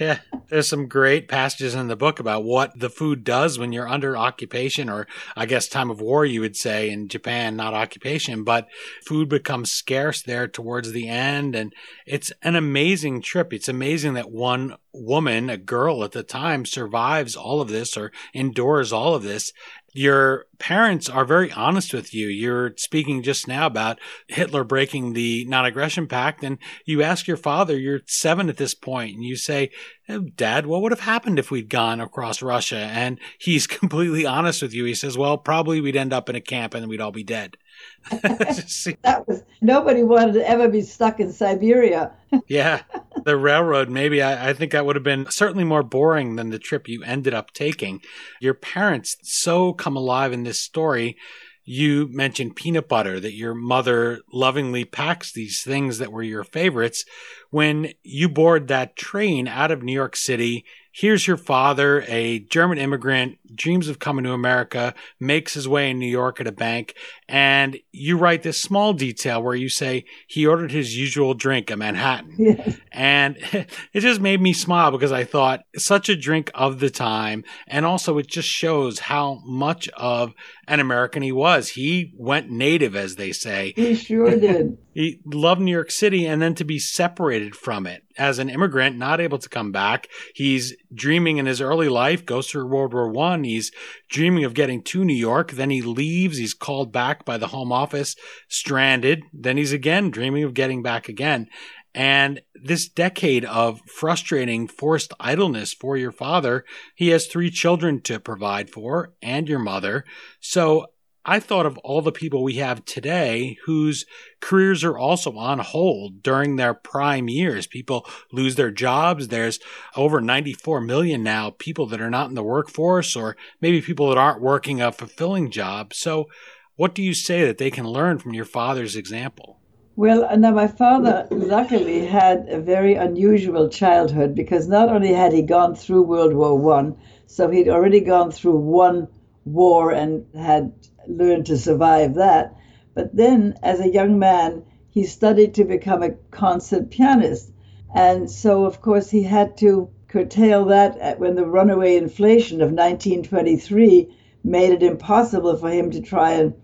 Yeah. 0.00 0.18
There's 0.48 0.66
some 0.66 0.88
great 0.88 1.28
passages 1.28 1.74
in 1.74 1.88
the 1.88 1.94
book 1.94 2.18
about 2.18 2.42
what 2.42 2.78
the 2.78 2.88
food 2.88 3.22
does 3.22 3.58
when 3.58 3.72
you're 3.72 3.88
under 3.88 4.16
occupation, 4.16 4.88
or 4.88 5.06
I 5.36 5.44
guess 5.44 5.68
time 5.68 5.90
of 5.90 6.00
war, 6.00 6.24
you 6.24 6.40
would 6.40 6.56
say 6.56 6.90
in 6.90 7.08
Japan, 7.08 7.54
not 7.54 7.74
occupation, 7.74 8.44
but 8.44 8.66
food 9.06 9.28
becomes 9.28 9.70
scarce 9.70 10.22
there 10.22 10.48
towards 10.48 10.92
the 10.92 11.08
end. 11.08 11.54
And 11.54 11.74
it's 12.06 12.32
an 12.42 12.56
amazing 12.56 13.20
trip. 13.20 13.52
It's 13.52 13.68
amazing 13.68 14.14
that 14.14 14.30
one 14.30 14.76
woman, 14.92 15.50
a 15.50 15.58
girl 15.58 16.02
at 16.02 16.12
the 16.12 16.22
time, 16.22 16.64
survives 16.64 17.36
all 17.36 17.60
of 17.60 17.68
this 17.68 17.96
or 17.96 18.10
endures 18.32 18.92
all 18.92 19.14
of 19.14 19.22
this 19.22 19.52
your 19.94 20.46
parents 20.58 21.08
are 21.08 21.24
very 21.24 21.52
honest 21.52 21.94
with 21.94 22.12
you. 22.12 22.26
You're 22.26 22.74
speaking 22.76 23.22
just 23.22 23.46
now 23.46 23.66
about 23.66 24.00
Hitler 24.26 24.64
breaking 24.64 25.12
the 25.12 25.44
non 25.46 25.64
aggression 25.64 26.08
pact, 26.08 26.42
and 26.42 26.58
you 26.84 27.00
ask 27.00 27.28
your 27.28 27.36
father, 27.36 27.78
you're 27.78 28.00
seven 28.06 28.48
at 28.48 28.56
this 28.56 28.74
point, 28.74 29.14
and 29.14 29.24
you 29.24 29.36
say, 29.36 29.70
oh, 30.08 30.20
Dad, 30.34 30.66
what 30.66 30.82
would 30.82 30.90
have 30.90 31.00
happened 31.00 31.38
if 31.38 31.52
we'd 31.52 31.70
gone 31.70 32.00
across 32.00 32.42
Russia? 32.42 32.76
And 32.78 33.20
he's 33.38 33.66
completely 33.68 34.26
honest 34.26 34.62
with 34.62 34.74
you. 34.74 34.84
He 34.84 34.94
says, 34.94 35.16
Well, 35.16 35.38
probably 35.38 35.80
we'd 35.80 35.96
end 35.96 36.12
up 36.12 36.28
in 36.28 36.36
a 36.36 36.40
camp 36.40 36.74
and 36.74 36.88
we'd 36.88 37.00
all 37.00 37.12
be 37.12 37.24
dead. 37.24 37.56
that 38.10 39.24
was 39.26 39.42
nobody 39.60 40.02
wanted 40.02 40.34
to 40.34 40.48
ever 40.48 40.68
be 40.68 40.82
stuck 40.82 41.20
in 41.20 41.32
Siberia. 41.32 42.12
yeah, 42.48 42.82
the 43.24 43.36
railroad. 43.36 43.88
Maybe 43.88 44.22
I, 44.22 44.50
I, 44.50 44.52
think 44.52 44.72
that 44.72 44.84
would 44.84 44.96
have 44.96 45.04
been 45.04 45.30
certainly 45.30 45.64
more 45.64 45.82
boring 45.82 46.36
than 46.36 46.50
the 46.50 46.58
trip 46.58 46.88
you 46.88 47.02
ended 47.02 47.32
up 47.32 47.52
taking. 47.52 48.02
Your 48.40 48.54
parents 48.54 49.16
so 49.22 49.72
come 49.72 49.96
alive 49.96 50.32
in 50.32 50.42
this 50.42 50.60
story. 50.60 51.16
You 51.64 52.08
mentioned 52.12 52.56
peanut 52.56 52.88
butter, 52.88 53.18
that 53.18 53.32
your 53.32 53.54
mother 53.54 54.20
lovingly 54.30 54.84
packs 54.84 55.32
these 55.32 55.62
things 55.62 55.96
that 55.96 56.12
were 56.12 56.22
your 56.22 56.44
favorites. 56.44 57.06
When 57.50 57.92
you 58.02 58.28
board 58.28 58.68
that 58.68 58.96
train 58.96 59.48
out 59.48 59.70
of 59.70 59.82
New 59.82 59.94
York 59.94 60.14
City 60.14 60.66
here's 60.94 61.26
your 61.26 61.36
father, 61.36 62.04
a 62.06 62.38
German 62.38 62.78
immigrant, 62.78 63.36
dreams 63.52 63.88
of 63.88 63.98
coming 63.98 64.24
to 64.24 64.32
America, 64.32 64.94
makes 65.18 65.52
his 65.52 65.66
way 65.66 65.90
in 65.90 65.98
New 65.98 66.06
York 66.08 66.40
at 66.40 66.46
a 66.46 66.52
bank, 66.52 66.94
and 67.28 67.76
you 67.90 68.16
write 68.16 68.44
this 68.44 68.60
small 68.60 68.92
detail 68.92 69.42
where 69.42 69.56
you 69.56 69.68
say 69.68 70.04
he 70.28 70.46
ordered 70.46 70.70
his 70.70 70.96
usual 70.96 71.34
drink, 71.34 71.70
a 71.70 71.76
Manhattan. 71.76 72.36
Yes. 72.44 72.76
And 72.92 73.38
it 73.92 74.00
just 74.00 74.20
made 74.20 74.40
me 74.40 74.52
smile 74.52 74.90
because 74.90 75.12
I 75.12 75.24
thought 75.24 75.64
such 75.76 76.08
a 76.08 76.16
drink 76.16 76.50
of 76.54 76.78
the 76.78 76.90
time. 76.90 77.42
And 77.66 77.86
also 77.86 78.18
it 78.18 78.26
just 78.26 78.48
shows 78.48 78.98
how 78.98 79.40
much 79.46 79.88
of 79.96 80.34
an 80.68 80.78
American 80.78 81.22
he 81.22 81.32
was. 81.32 81.70
He 81.70 82.12
went 82.16 82.50
native, 82.50 82.94
as 82.94 83.16
they 83.16 83.32
say. 83.32 83.72
He 83.76 83.94
sure 83.94 84.38
did. 84.38 84.76
He 84.94 85.20
loved 85.26 85.60
New 85.60 85.72
York 85.72 85.90
City 85.90 86.24
and 86.24 86.40
then 86.40 86.54
to 86.54 86.64
be 86.64 86.78
separated 86.78 87.54
from 87.54 87.86
it 87.86 88.04
as 88.16 88.38
an 88.38 88.48
immigrant, 88.48 88.96
not 88.96 89.20
able 89.20 89.38
to 89.38 89.48
come 89.48 89.72
back. 89.72 90.08
He's 90.34 90.74
dreaming 90.94 91.38
in 91.38 91.46
his 91.46 91.60
early 91.60 91.88
life, 91.88 92.24
goes 92.24 92.48
through 92.48 92.68
World 92.68 92.94
War 92.94 93.10
One. 93.10 93.44
He's 93.44 93.72
dreaming 94.08 94.44
of 94.44 94.54
getting 94.54 94.82
to 94.84 95.04
New 95.04 95.14
York. 95.14 95.52
Then 95.52 95.70
he 95.70 95.82
leaves. 95.82 96.38
He's 96.38 96.54
called 96.54 96.92
back 96.92 97.24
by 97.24 97.36
the 97.36 97.48
Home 97.48 97.72
Office, 97.72 98.14
stranded. 98.48 99.24
Then 99.32 99.56
he's 99.56 99.72
again 99.72 100.10
dreaming 100.10 100.44
of 100.44 100.54
getting 100.54 100.82
back 100.82 101.08
again. 101.08 101.48
And 101.94 102.40
this 102.54 102.88
decade 102.88 103.44
of 103.44 103.80
frustrating 103.86 104.66
forced 104.66 105.12
idleness 105.20 105.72
for 105.72 105.96
your 105.96 106.10
father, 106.10 106.64
he 106.94 107.08
has 107.08 107.26
three 107.26 107.50
children 107.50 108.00
to 108.02 108.18
provide 108.18 108.68
for 108.68 109.12
and 109.22 109.48
your 109.48 109.60
mother. 109.60 110.04
So 110.40 110.86
I 111.26 111.40
thought 111.40 111.64
of 111.64 111.78
all 111.78 112.02
the 112.02 112.12
people 112.12 112.42
we 112.42 112.54
have 112.54 112.84
today 112.84 113.56
whose 113.64 114.04
careers 114.40 114.84
are 114.84 114.98
also 114.98 115.36
on 115.38 115.58
hold 115.58 116.22
during 116.22 116.56
their 116.56 116.74
prime 116.74 117.28
years. 117.28 117.66
People 117.66 118.06
lose 118.30 118.56
their 118.56 118.70
jobs. 118.70 119.28
There's 119.28 119.58
over 119.96 120.20
94 120.20 120.82
million 120.82 121.22
now 121.22 121.50
people 121.50 121.86
that 121.86 122.00
are 122.00 122.10
not 122.10 122.28
in 122.28 122.34
the 122.34 122.42
workforce 122.42 123.16
or 123.16 123.36
maybe 123.62 123.80
people 123.80 124.10
that 124.10 124.18
aren't 124.18 124.42
working 124.42 124.82
a 124.82 124.92
fulfilling 124.92 125.50
job. 125.50 125.94
So 125.94 126.28
what 126.76 126.94
do 126.94 127.02
you 127.02 127.14
say 127.14 127.46
that 127.46 127.56
they 127.56 127.70
can 127.70 127.88
learn 127.88 128.18
from 128.18 128.34
your 128.34 128.44
father's 128.44 128.94
example? 128.94 129.60
Well, 129.96 130.24
uh, 130.24 130.34
now 130.34 130.50
my 130.50 130.66
father 130.66 131.26
luckily 131.30 132.04
had 132.04 132.48
a 132.48 132.60
very 132.60 132.96
unusual 132.96 133.68
childhood 133.68 134.34
because 134.34 134.66
not 134.66 134.88
only 134.88 135.12
had 135.12 135.32
he 135.32 135.42
gone 135.42 135.76
through 135.76 136.02
World 136.02 136.34
War 136.34 136.58
One, 136.58 136.96
so 137.26 137.48
he'd 137.48 137.68
already 137.68 138.00
gone 138.00 138.32
through 138.32 138.56
one 138.56 139.06
war 139.44 139.90
and 139.90 140.26
had 140.34 140.72
learned 141.06 141.46
to 141.46 141.56
survive 141.56 142.14
that, 142.14 142.56
but 142.94 143.14
then 143.14 143.54
as 143.62 143.80
a 143.80 143.92
young 143.92 144.18
man, 144.18 144.62
he 144.88 145.04
studied 145.04 145.54
to 145.54 145.64
become 145.64 146.02
a 146.02 146.12
concert 146.30 146.90
pianist. 146.90 147.50
And 147.94 148.30
so, 148.30 148.64
of 148.64 148.80
course, 148.80 149.10
he 149.10 149.22
had 149.22 149.56
to 149.58 149.90
curtail 150.08 150.64
that 150.66 151.18
when 151.18 151.34
the 151.34 151.46
runaway 151.46 151.96
inflation 151.96 152.62
of 152.62 152.70
1923 152.70 154.08
made 154.44 154.70
it 154.70 154.82
impossible 154.82 155.56
for 155.56 155.70
him 155.70 155.90
to 155.90 156.00
try 156.00 156.32
and 156.32 156.54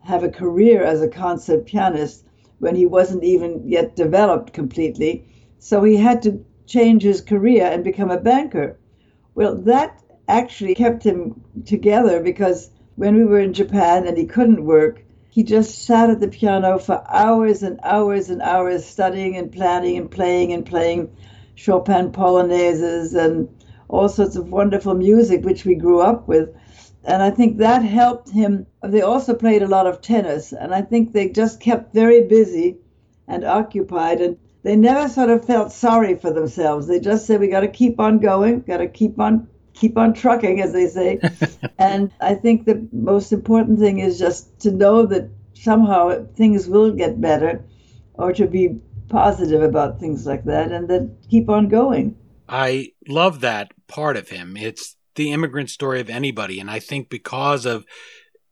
have 0.00 0.22
a 0.22 0.28
career 0.28 0.82
as 0.82 1.00
a 1.00 1.08
concert 1.08 1.64
pianist 1.66 2.24
when 2.58 2.74
he 2.74 2.86
wasn't 2.86 3.24
even 3.24 3.62
yet 3.66 3.96
developed 3.96 4.52
completely. 4.52 5.24
So 5.58 5.82
he 5.82 5.96
had 5.96 6.22
to 6.22 6.44
change 6.66 7.02
his 7.02 7.20
career 7.20 7.66
and 7.66 7.82
become 7.82 8.10
a 8.10 8.20
banker. 8.20 8.78
Well, 9.34 9.56
that 9.62 9.99
actually 10.30 10.74
kept 10.74 11.04
him 11.04 11.40
together 11.66 12.20
because 12.22 12.70
when 12.96 13.16
we 13.16 13.24
were 13.24 13.40
in 13.40 13.52
Japan 13.52 14.06
and 14.06 14.16
he 14.16 14.26
couldn't 14.26 14.64
work, 14.64 15.02
he 15.28 15.42
just 15.42 15.84
sat 15.84 16.10
at 16.10 16.20
the 16.20 16.28
piano 16.28 16.78
for 16.78 17.04
hours 17.08 17.62
and 17.62 17.78
hours 17.82 18.30
and 18.30 18.42
hours 18.42 18.84
studying 18.84 19.36
and 19.36 19.52
planning 19.52 19.96
and 19.96 20.10
playing 20.10 20.52
and 20.52 20.66
playing 20.66 21.10
Chopin 21.54 22.10
polonaises 22.12 23.14
and 23.14 23.48
all 23.88 24.08
sorts 24.08 24.36
of 24.36 24.50
wonderful 24.50 24.94
music 24.94 25.44
which 25.44 25.64
we 25.64 25.74
grew 25.74 26.00
up 26.00 26.26
with 26.26 26.48
and 27.04 27.22
I 27.22 27.30
think 27.30 27.58
that 27.58 27.82
helped 27.82 28.30
him. 28.30 28.66
They 28.82 29.00
also 29.00 29.34
played 29.34 29.62
a 29.62 29.68
lot 29.68 29.86
of 29.86 30.00
tennis, 30.00 30.52
and 30.52 30.74
I 30.74 30.82
think 30.82 31.12
they 31.12 31.30
just 31.30 31.60
kept 31.60 31.94
very 31.94 32.26
busy 32.26 32.76
and 33.26 33.44
occupied, 33.44 34.20
and 34.20 34.36
they 34.62 34.76
never 34.76 35.08
sort 35.08 35.30
of 35.30 35.44
felt 35.44 35.72
sorry 35.72 36.16
for 36.16 36.30
themselves. 36.30 36.86
They 36.86 37.00
just 37.00 37.26
said, 37.26 37.40
"We 37.40 37.48
got 37.48 37.60
to 37.60 37.68
keep 37.68 37.98
on 38.00 38.18
going, 38.18 38.60
got 38.60 38.78
to 38.78 38.88
keep 38.88 39.18
on 39.18 39.48
keep 39.74 39.96
on 39.96 40.14
trucking," 40.14 40.60
as 40.60 40.72
they 40.72 40.86
say. 40.86 41.20
and 41.78 42.10
I 42.20 42.34
think 42.34 42.64
the 42.64 42.86
most 42.92 43.32
important 43.32 43.78
thing 43.78 43.98
is 43.98 44.18
just 44.18 44.58
to 44.60 44.70
know 44.70 45.06
that 45.06 45.28
somehow 45.54 46.24
things 46.34 46.68
will 46.68 46.92
get 46.92 47.20
better, 47.20 47.64
or 48.14 48.32
to 48.32 48.46
be 48.46 48.80
positive 49.08 49.62
about 49.62 50.00
things 50.00 50.26
like 50.26 50.44
that, 50.44 50.72
and 50.72 50.88
then 50.88 51.16
keep 51.28 51.48
on 51.48 51.68
going. 51.68 52.16
I 52.48 52.92
love 53.08 53.40
that 53.40 53.72
part 53.86 54.16
of 54.16 54.28
him. 54.30 54.56
It's 54.56 54.96
the 55.14 55.32
immigrant 55.32 55.70
story 55.70 56.00
of 56.00 56.10
anybody. 56.10 56.58
And 56.58 56.70
I 56.70 56.78
think 56.78 57.08
because 57.08 57.66
of 57.66 57.84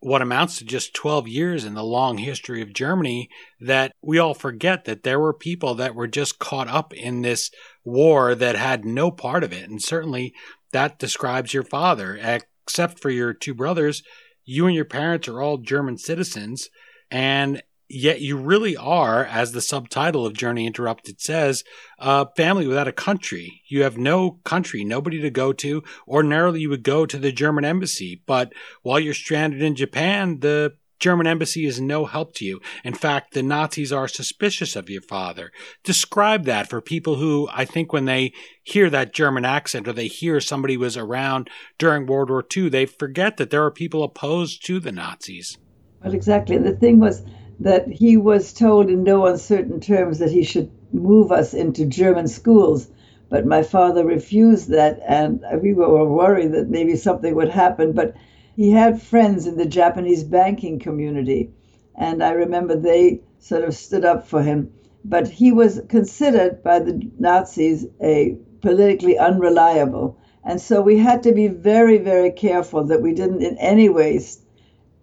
what 0.01 0.23
amounts 0.23 0.59
to 0.59 0.65
just 0.65 0.95
12 0.95 1.27
years 1.27 1.65
in 1.65 1.75
the 1.75 1.83
long 1.83 2.19
history 2.19 2.63
of 2.63 2.73
Germany, 2.73 3.29
that 3.61 3.93
we 4.01 4.19
all 4.19 4.35
forget 4.35 4.85
that 4.85 5.03
there 5.03 5.19
were 5.19 5.33
people 5.33 5.75
that 5.75 5.95
were 5.95 6.07
just 6.07 6.39
caught 6.39 6.69
up 6.69 6.95
in 6.95 7.23
this 7.23 7.51
war 7.85 8.35
that 8.35 8.55
had 8.55 8.85
no 8.85 9.11
part 9.11 9.43
of 9.43 9.53
it. 9.53 9.69
And 9.69 9.83
certainly 9.83 10.33
that 10.73 10.99
describes 10.99 11.55
your 11.55 11.63
father, 11.63 12.17
except 12.17 13.01
for 13.01 13.11
your 13.11 13.33
two 13.33 13.55
brothers. 13.55 14.03
You 14.45 14.67
and 14.67 14.75
your 14.75 14.85
parents 14.85 15.29
are 15.29 15.43
all 15.43 15.59
German 15.59 15.99
citizens. 15.99 16.69
And 17.11 17.63
Yet 17.91 18.21
you 18.21 18.37
really 18.37 18.77
are, 18.77 19.25
as 19.25 19.53
the 19.53 19.63
subtitle 19.63 20.27
of 20.27 20.35
Journey 20.35 20.67
Interrupted 20.67 21.23
says, 21.23 21.65
a 21.99 22.27
family 22.37 22.67
without 22.67 22.87
a 22.87 22.93
country. 22.93 23.63
You 23.67 23.83
have 23.85 23.97
no 23.97 24.41
country, 24.45 24.85
nobody 24.85 25.23
to 25.23 25.31
go 25.31 25.55
to. 25.55 25.83
Ordinarily, 26.07 26.61
you 26.61 26.69
would 26.69 26.83
go 26.83 27.07
to 27.07 27.19
the 27.19 27.33
German 27.33 27.65
embassy, 27.65 28.23
but 28.27 28.53
while 28.83 29.01
you're 29.01 29.15
stranded 29.15 29.63
in 29.63 29.75
Japan, 29.75 30.41
the 30.41 30.75
German 30.99 31.27
embassy 31.27 31.67
is 31.67 31.81
no 31.81 32.07
help 32.07 32.35
to 32.35 32.45
you. 32.45 32.61
In 32.85 32.95
fact, 32.95 33.35
the 33.35 33.43
Nazis 33.43 33.93
are 33.93 34.09
suspicious 34.09 34.77
of 34.77 34.91
your 34.91 35.03
father. 35.03 35.53
Describe 35.85 36.45
that 36.45 36.69
for 36.69 36.81
people 36.81 37.17
who, 37.17 37.49
I 37.53 37.65
think, 37.65 37.93
when 37.93 38.05
they 38.05 38.33
hear 38.63 38.91
that 38.91 39.13
German 39.13 39.45
accent 39.45 39.87
or 39.87 39.93
they 39.93 40.09
hear 40.09 40.41
somebody 40.41 40.77
was 40.77 40.97
around 40.97 41.51
during 41.79 42.07
World 42.07 42.31
War 42.31 42.45
II, 42.57 42.69
they 42.69 42.87
forget 42.87 43.37
that 43.37 43.51
there 43.51 43.65
are 43.65 43.71
people 43.71 44.03
opposed 44.03 44.65
to 44.67 44.81
the 44.81 44.93
Nazis. 44.93 45.57
Well, 46.03 46.15
exactly. 46.15 46.59
The 46.59 46.77
thing 46.77 47.01
was, 47.01 47.23
that 47.61 47.89
he 47.89 48.17
was 48.17 48.53
told 48.53 48.89
in 48.89 49.03
no 49.03 49.27
uncertain 49.27 49.81
terms 49.81 50.21
that 50.21 50.31
he 50.31 50.45
should 50.45 50.71
move 50.93 51.33
us 51.33 51.55
into 51.55 51.85
German 51.85 52.29
schools. 52.29 52.89
But 53.31 53.47
my 53.47 53.63
father 53.63 54.07
refused 54.07 54.71
that, 54.71 55.01
and 55.07 55.45
we 55.61 55.75
were 55.75 56.09
worried 56.09 56.53
that 56.53 56.71
maybe 56.71 56.97
something 56.97 57.35
would 57.35 57.51
happen. 57.51 57.93
But 57.93 58.15
he 58.59 58.71
had 58.73 59.01
friends 59.01 59.47
in 59.47 59.57
the 59.57 59.65
Japanese 59.65 60.25
banking 60.25 60.79
community, 60.79 61.51
and 61.95 62.23
I 62.23 62.33
remember 62.33 62.77
they 62.77 63.23
sort 63.39 63.65
of 63.65 63.75
stood 63.75 64.05
up 64.05 64.27
for 64.27 64.43
him. 64.43 64.71
But 65.05 65.29
he 65.29 65.53
was 65.53 65.81
considered 65.89 66.63
by 66.63 66.81
the 66.81 67.11
Nazis 67.19 67.87
a 68.03 68.37
politically 68.61 69.17
unreliable. 69.17 70.19
And 70.45 70.61
so 70.61 70.83
we 70.83 70.99
had 70.99 71.23
to 71.23 71.33
be 71.33 71.49
very, 71.49 71.99
very 71.99 72.33
careful 72.33 72.85
that 72.85 73.01
we 73.01 73.15
didn't 73.15 73.43
in 73.43 73.57
any 73.59 73.89
way 73.89 74.21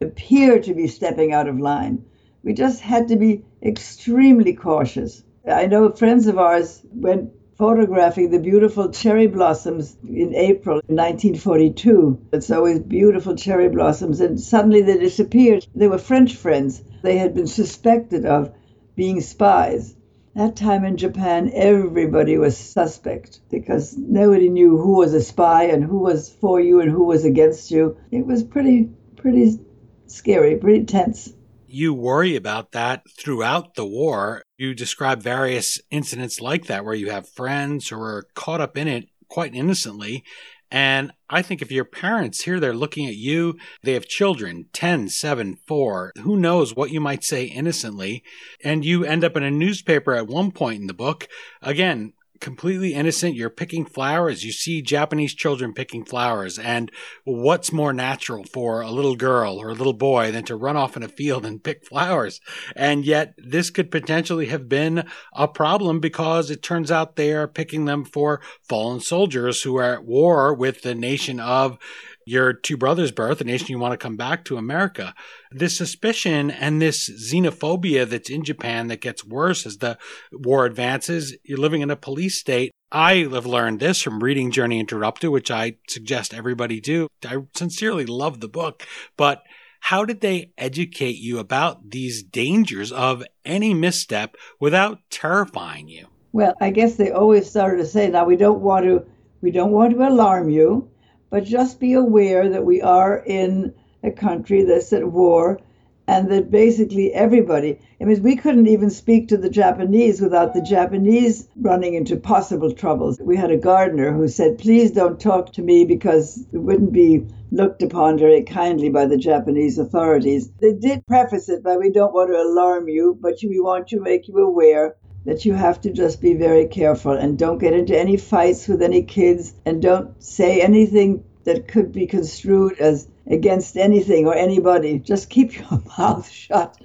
appear 0.01 0.59
to 0.59 0.73
be 0.73 0.87
stepping 0.87 1.31
out 1.31 1.47
of 1.47 1.57
line 1.57 2.03
we 2.45 2.53
just 2.53 2.79
had 2.79 3.07
to 3.07 3.15
be 3.15 3.43
extremely 3.63 4.53
cautious. 4.53 5.23
I 5.51 5.65
know 5.65 5.89
friends 5.89 6.27
of 6.27 6.37
ours 6.37 6.81
went 6.93 7.31
photographing 7.57 8.31
the 8.31 8.39
beautiful 8.39 8.89
cherry 8.89 9.27
blossoms 9.27 9.95
in 10.03 10.35
April 10.35 10.75
1942. 10.87 12.27
It's 12.33 12.51
always 12.51 12.79
beautiful 12.79 13.35
cherry 13.35 13.69
blossoms, 13.69 14.19
and 14.19 14.39
suddenly 14.39 14.81
they 14.81 14.97
disappeared. 14.97 15.65
They 15.73 15.87
were 15.87 15.97
French 15.97 16.35
friends. 16.35 16.83
They 17.01 17.17
had 17.17 17.33
been 17.33 17.47
suspected 17.47 18.25
of 18.25 18.53
being 18.95 19.21
spies. 19.21 19.95
That 20.35 20.57
time 20.57 20.83
in 20.83 20.97
Japan, 20.97 21.49
everybody 21.53 22.37
was 22.37 22.57
suspect 22.57 23.39
because 23.49 23.97
nobody 23.97 24.49
knew 24.49 24.77
who 24.77 24.97
was 24.97 25.13
a 25.13 25.21
spy 25.21 25.65
and 25.65 25.81
who 25.81 25.99
was 25.99 26.29
for 26.29 26.59
you 26.59 26.81
and 26.81 26.91
who 26.91 27.05
was 27.05 27.23
against 27.23 27.71
you. 27.71 27.95
It 28.11 28.25
was 28.25 28.43
pretty, 28.43 28.89
pretty 29.15 29.59
scary, 30.07 30.57
pretty 30.57 30.83
tense 30.83 31.34
you 31.75 31.93
worry 31.93 32.37
about 32.37 32.71
that 32.71 33.03
throughout 33.19 33.75
the 33.75 33.85
war. 33.85 34.43
You 34.57 34.73
describe 34.73 35.21
various 35.21 35.77
incidents 35.91 36.39
like 36.39 36.67
that 36.67 36.85
where 36.85 36.93
you 36.93 37.11
have 37.11 37.27
friends 37.27 37.89
who 37.89 37.99
are 37.99 38.27
caught 38.33 38.61
up 38.61 38.77
in 38.77 38.87
it 38.87 39.09
quite 39.27 39.53
innocently. 39.53 40.23
And 40.71 41.11
I 41.29 41.41
think 41.41 41.61
if 41.61 41.73
your 41.73 41.83
parents 41.83 42.43
here, 42.43 42.61
they're 42.61 42.73
looking 42.73 43.07
at 43.07 43.15
you, 43.15 43.57
they 43.83 43.91
have 43.93 44.07
children, 44.07 44.67
10, 44.71 45.09
7, 45.09 45.57
4, 45.67 46.13
who 46.23 46.37
knows 46.37 46.73
what 46.73 46.91
you 46.91 47.01
might 47.01 47.25
say 47.25 47.43
innocently. 47.43 48.23
And 48.63 48.85
you 48.85 49.03
end 49.03 49.25
up 49.25 49.35
in 49.35 49.43
a 49.43 49.51
newspaper 49.51 50.13
at 50.13 50.27
one 50.27 50.51
point 50.51 50.79
in 50.79 50.87
the 50.87 50.93
book. 50.93 51.27
Again, 51.61 52.13
completely 52.39 52.93
innocent. 52.93 53.35
You're 53.35 53.49
picking 53.49 53.85
flowers. 53.85 54.43
You 54.43 54.51
see 54.51 54.81
Japanese 54.81 55.33
children 55.33 55.73
picking 55.73 56.05
flowers. 56.05 56.57
And 56.59 56.91
what's 57.23 57.71
more 57.71 57.93
natural 57.93 58.43
for 58.43 58.81
a 58.81 58.91
little 58.91 59.15
girl 59.15 59.57
or 59.57 59.69
a 59.69 59.73
little 59.73 59.93
boy 59.93 60.31
than 60.31 60.43
to 60.45 60.55
run 60.55 60.77
off 60.77 60.97
in 60.97 61.03
a 61.03 61.07
field 61.07 61.45
and 61.45 61.63
pick 61.63 61.85
flowers? 61.85 62.39
And 62.75 63.05
yet 63.05 63.33
this 63.37 63.69
could 63.69 63.91
potentially 63.91 64.47
have 64.47 64.69
been 64.69 65.07
a 65.33 65.47
problem 65.47 65.99
because 65.99 66.49
it 66.49 66.61
turns 66.61 66.91
out 66.91 67.15
they 67.15 67.33
are 67.33 67.47
picking 67.47 67.85
them 67.85 68.05
for 68.05 68.41
fallen 68.67 68.99
soldiers 68.99 69.61
who 69.61 69.77
are 69.77 69.93
at 69.93 70.05
war 70.05 70.53
with 70.53 70.81
the 70.81 70.95
nation 70.95 71.39
of 71.39 71.77
your 72.25 72.53
two 72.53 72.75
brothers' 72.75 73.11
birth, 73.11 73.39
a 73.39 73.43
nation 73.43 73.67
you 73.69 73.79
want 73.79 73.93
to 73.93 74.03
come 74.03 74.17
back 74.17 74.43
to 74.45 74.57
America. 74.57 75.13
This 75.51 75.77
suspicion 75.77 76.51
and 76.51 76.81
this 76.81 77.09
xenophobia 77.09 78.09
that's 78.09 78.29
in 78.29 78.43
Japan 78.43 78.87
that 78.87 79.01
gets 79.01 79.23
worse 79.23 79.65
as 79.65 79.77
the 79.77 79.97
war 80.31 80.65
advances. 80.65 81.37
You're 81.43 81.59
living 81.59 81.81
in 81.81 81.91
a 81.91 81.95
police 81.95 82.37
state. 82.37 82.71
I 82.91 83.27
have 83.31 83.45
learned 83.45 83.79
this 83.79 84.01
from 84.01 84.23
reading 84.23 84.51
Journey 84.51 84.79
Interrupted, 84.79 85.29
which 85.29 85.51
I 85.51 85.77
suggest 85.87 86.33
everybody 86.33 86.79
do. 86.79 87.07
I 87.25 87.37
sincerely 87.55 88.05
love 88.05 88.39
the 88.39 88.47
book, 88.47 88.83
but 89.17 89.43
how 89.81 90.03
did 90.03 90.21
they 90.21 90.51
educate 90.57 91.17
you 91.17 91.37
about 91.37 91.91
these 91.91 92.23
dangers 92.23 92.91
of 92.91 93.23
any 93.43 93.73
misstep 93.73 94.35
without 94.59 94.97
terrifying 95.11 95.87
you? 95.87 96.07
Well, 96.33 96.55
I 96.59 96.71
guess 96.71 96.95
they 96.95 97.11
always 97.11 97.47
started 97.47 97.77
to 97.77 97.85
say, 97.85 98.09
now 98.09 98.25
we 98.25 98.35
don't 98.35 98.61
want 98.61 98.85
to 98.85 99.05
we 99.41 99.51
don't 99.51 99.71
want 99.71 99.93
to 99.93 100.07
alarm 100.07 100.49
you 100.49 100.89
but 101.29 101.43
just 101.43 101.79
be 101.79 101.93
aware 101.93 102.49
that 102.49 102.65
we 102.65 102.81
are 102.81 103.17
in 103.25 103.73
a 104.03 104.11
country 104.11 104.63
that's 104.63 104.93
at 104.93 105.11
war 105.11 105.59
and 106.07 106.29
that 106.29 106.51
basically 106.51 107.11
everybody, 107.13 107.79
I 107.99 108.03
mean, 108.03 108.21
we 108.21 108.35
couldn't 108.35 108.67
even 108.67 108.91
speak 108.91 109.27
to 109.29 109.37
the 109.37 109.49
Japanese 109.49 110.21
without 110.21 110.53
the 110.53 110.61
Japanese 110.61 111.47
running 111.55 111.95
into 111.95 112.15
possible 112.15 112.71
troubles. 112.71 113.19
We 113.19 113.37
had 113.37 113.49
a 113.49 113.57
gardener 113.57 114.13
who 114.13 114.27
said, 114.27 114.59
please 114.59 114.91
don't 114.91 115.19
talk 115.19 115.53
to 115.53 115.63
me 115.63 115.83
because 115.85 116.45
it 116.53 116.59
wouldn't 116.59 116.93
be 116.93 117.25
looked 117.51 117.81
upon 117.81 118.19
very 118.19 118.43
kindly 118.43 118.89
by 118.89 119.07
the 119.07 119.17
Japanese 119.17 119.79
authorities. 119.79 120.51
They 120.61 120.73
did 120.73 121.07
preface 121.07 121.49
it 121.49 121.63
by, 121.63 121.77
we 121.77 121.89
don't 121.89 122.13
want 122.13 122.29
to 122.29 122.39
alarm 122.39 122.87
you, 122.87 123.17
but 123.19 123.35
we 123.41 123.59
want 123.59 123.87
to 123.87 123.99
make 123.99 124.27
you 124.27 124.37
aware 124.37 124.95
that 125.25 125.45
you 125.45 125.53
have 125.53 125.81
to 125.81 125.91
just 125.91 126.21
be 126.21 126.33
very 126.33 126.67
careful 126.67 127.11
and 127.11 127.37
don't 127.37 127.57
get 127.57 127.73
into 127.73 127.97
any 127.97 128.17
fights 128.17 128.67
with 128.67 128.81
any 128.81 129.03
kids 129.03 129.53
and 129.65 129.81
don't 129.81 130.23
say 130.23 130.61
anything 130.61 131.23
that 131.43 131.67
could 131.67 131.91
be 131.91 132.07
construed 132.07 132.77
as 132.79 133.07
against 133.27 133.77
anything 133.77 134.27
or 134.27 134.35
anybody. 134.35 134.99
Just 134.99 135.29
keep 135.29 135.57
your 135.57 135.81
mouth 135.97 136.29
shut. 136.29 136.77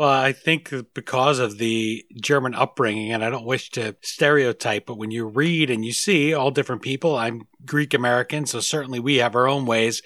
Well, 0.00 0.08
I 0.08 0.32
think 0.32 0.72
because 0.94 1.38
of 1.40 1.58
the 1.58 2.06
German 2.18 2.54
upbringing, 2.54 3.12
and 3.12 3.22
I 3.22 3.28
don't 3.28 3.44
wish 3.44 3.68
to 3.72 3.96
stereotype, 4.00 4.86
but 4.86 4.96
when 4.96 5.10
you 5.10 5.26
read 5.26 5.68
and 5.68 5.84
you 5.84 5.92
see 5.92 6.32
all 6.32 6.50
different 6.50 6.80
people, 6.80 7.16
I'm 7.16 7.42
Greek 7.66 7.92
American, 7.92 8.46
so 8.46 8.60
certainly 8.60 8.98
we 8.98 9.16
have 9.16 9.36
our 9.36 9.46
own 9.46 9.66
ways. 9.66 10.00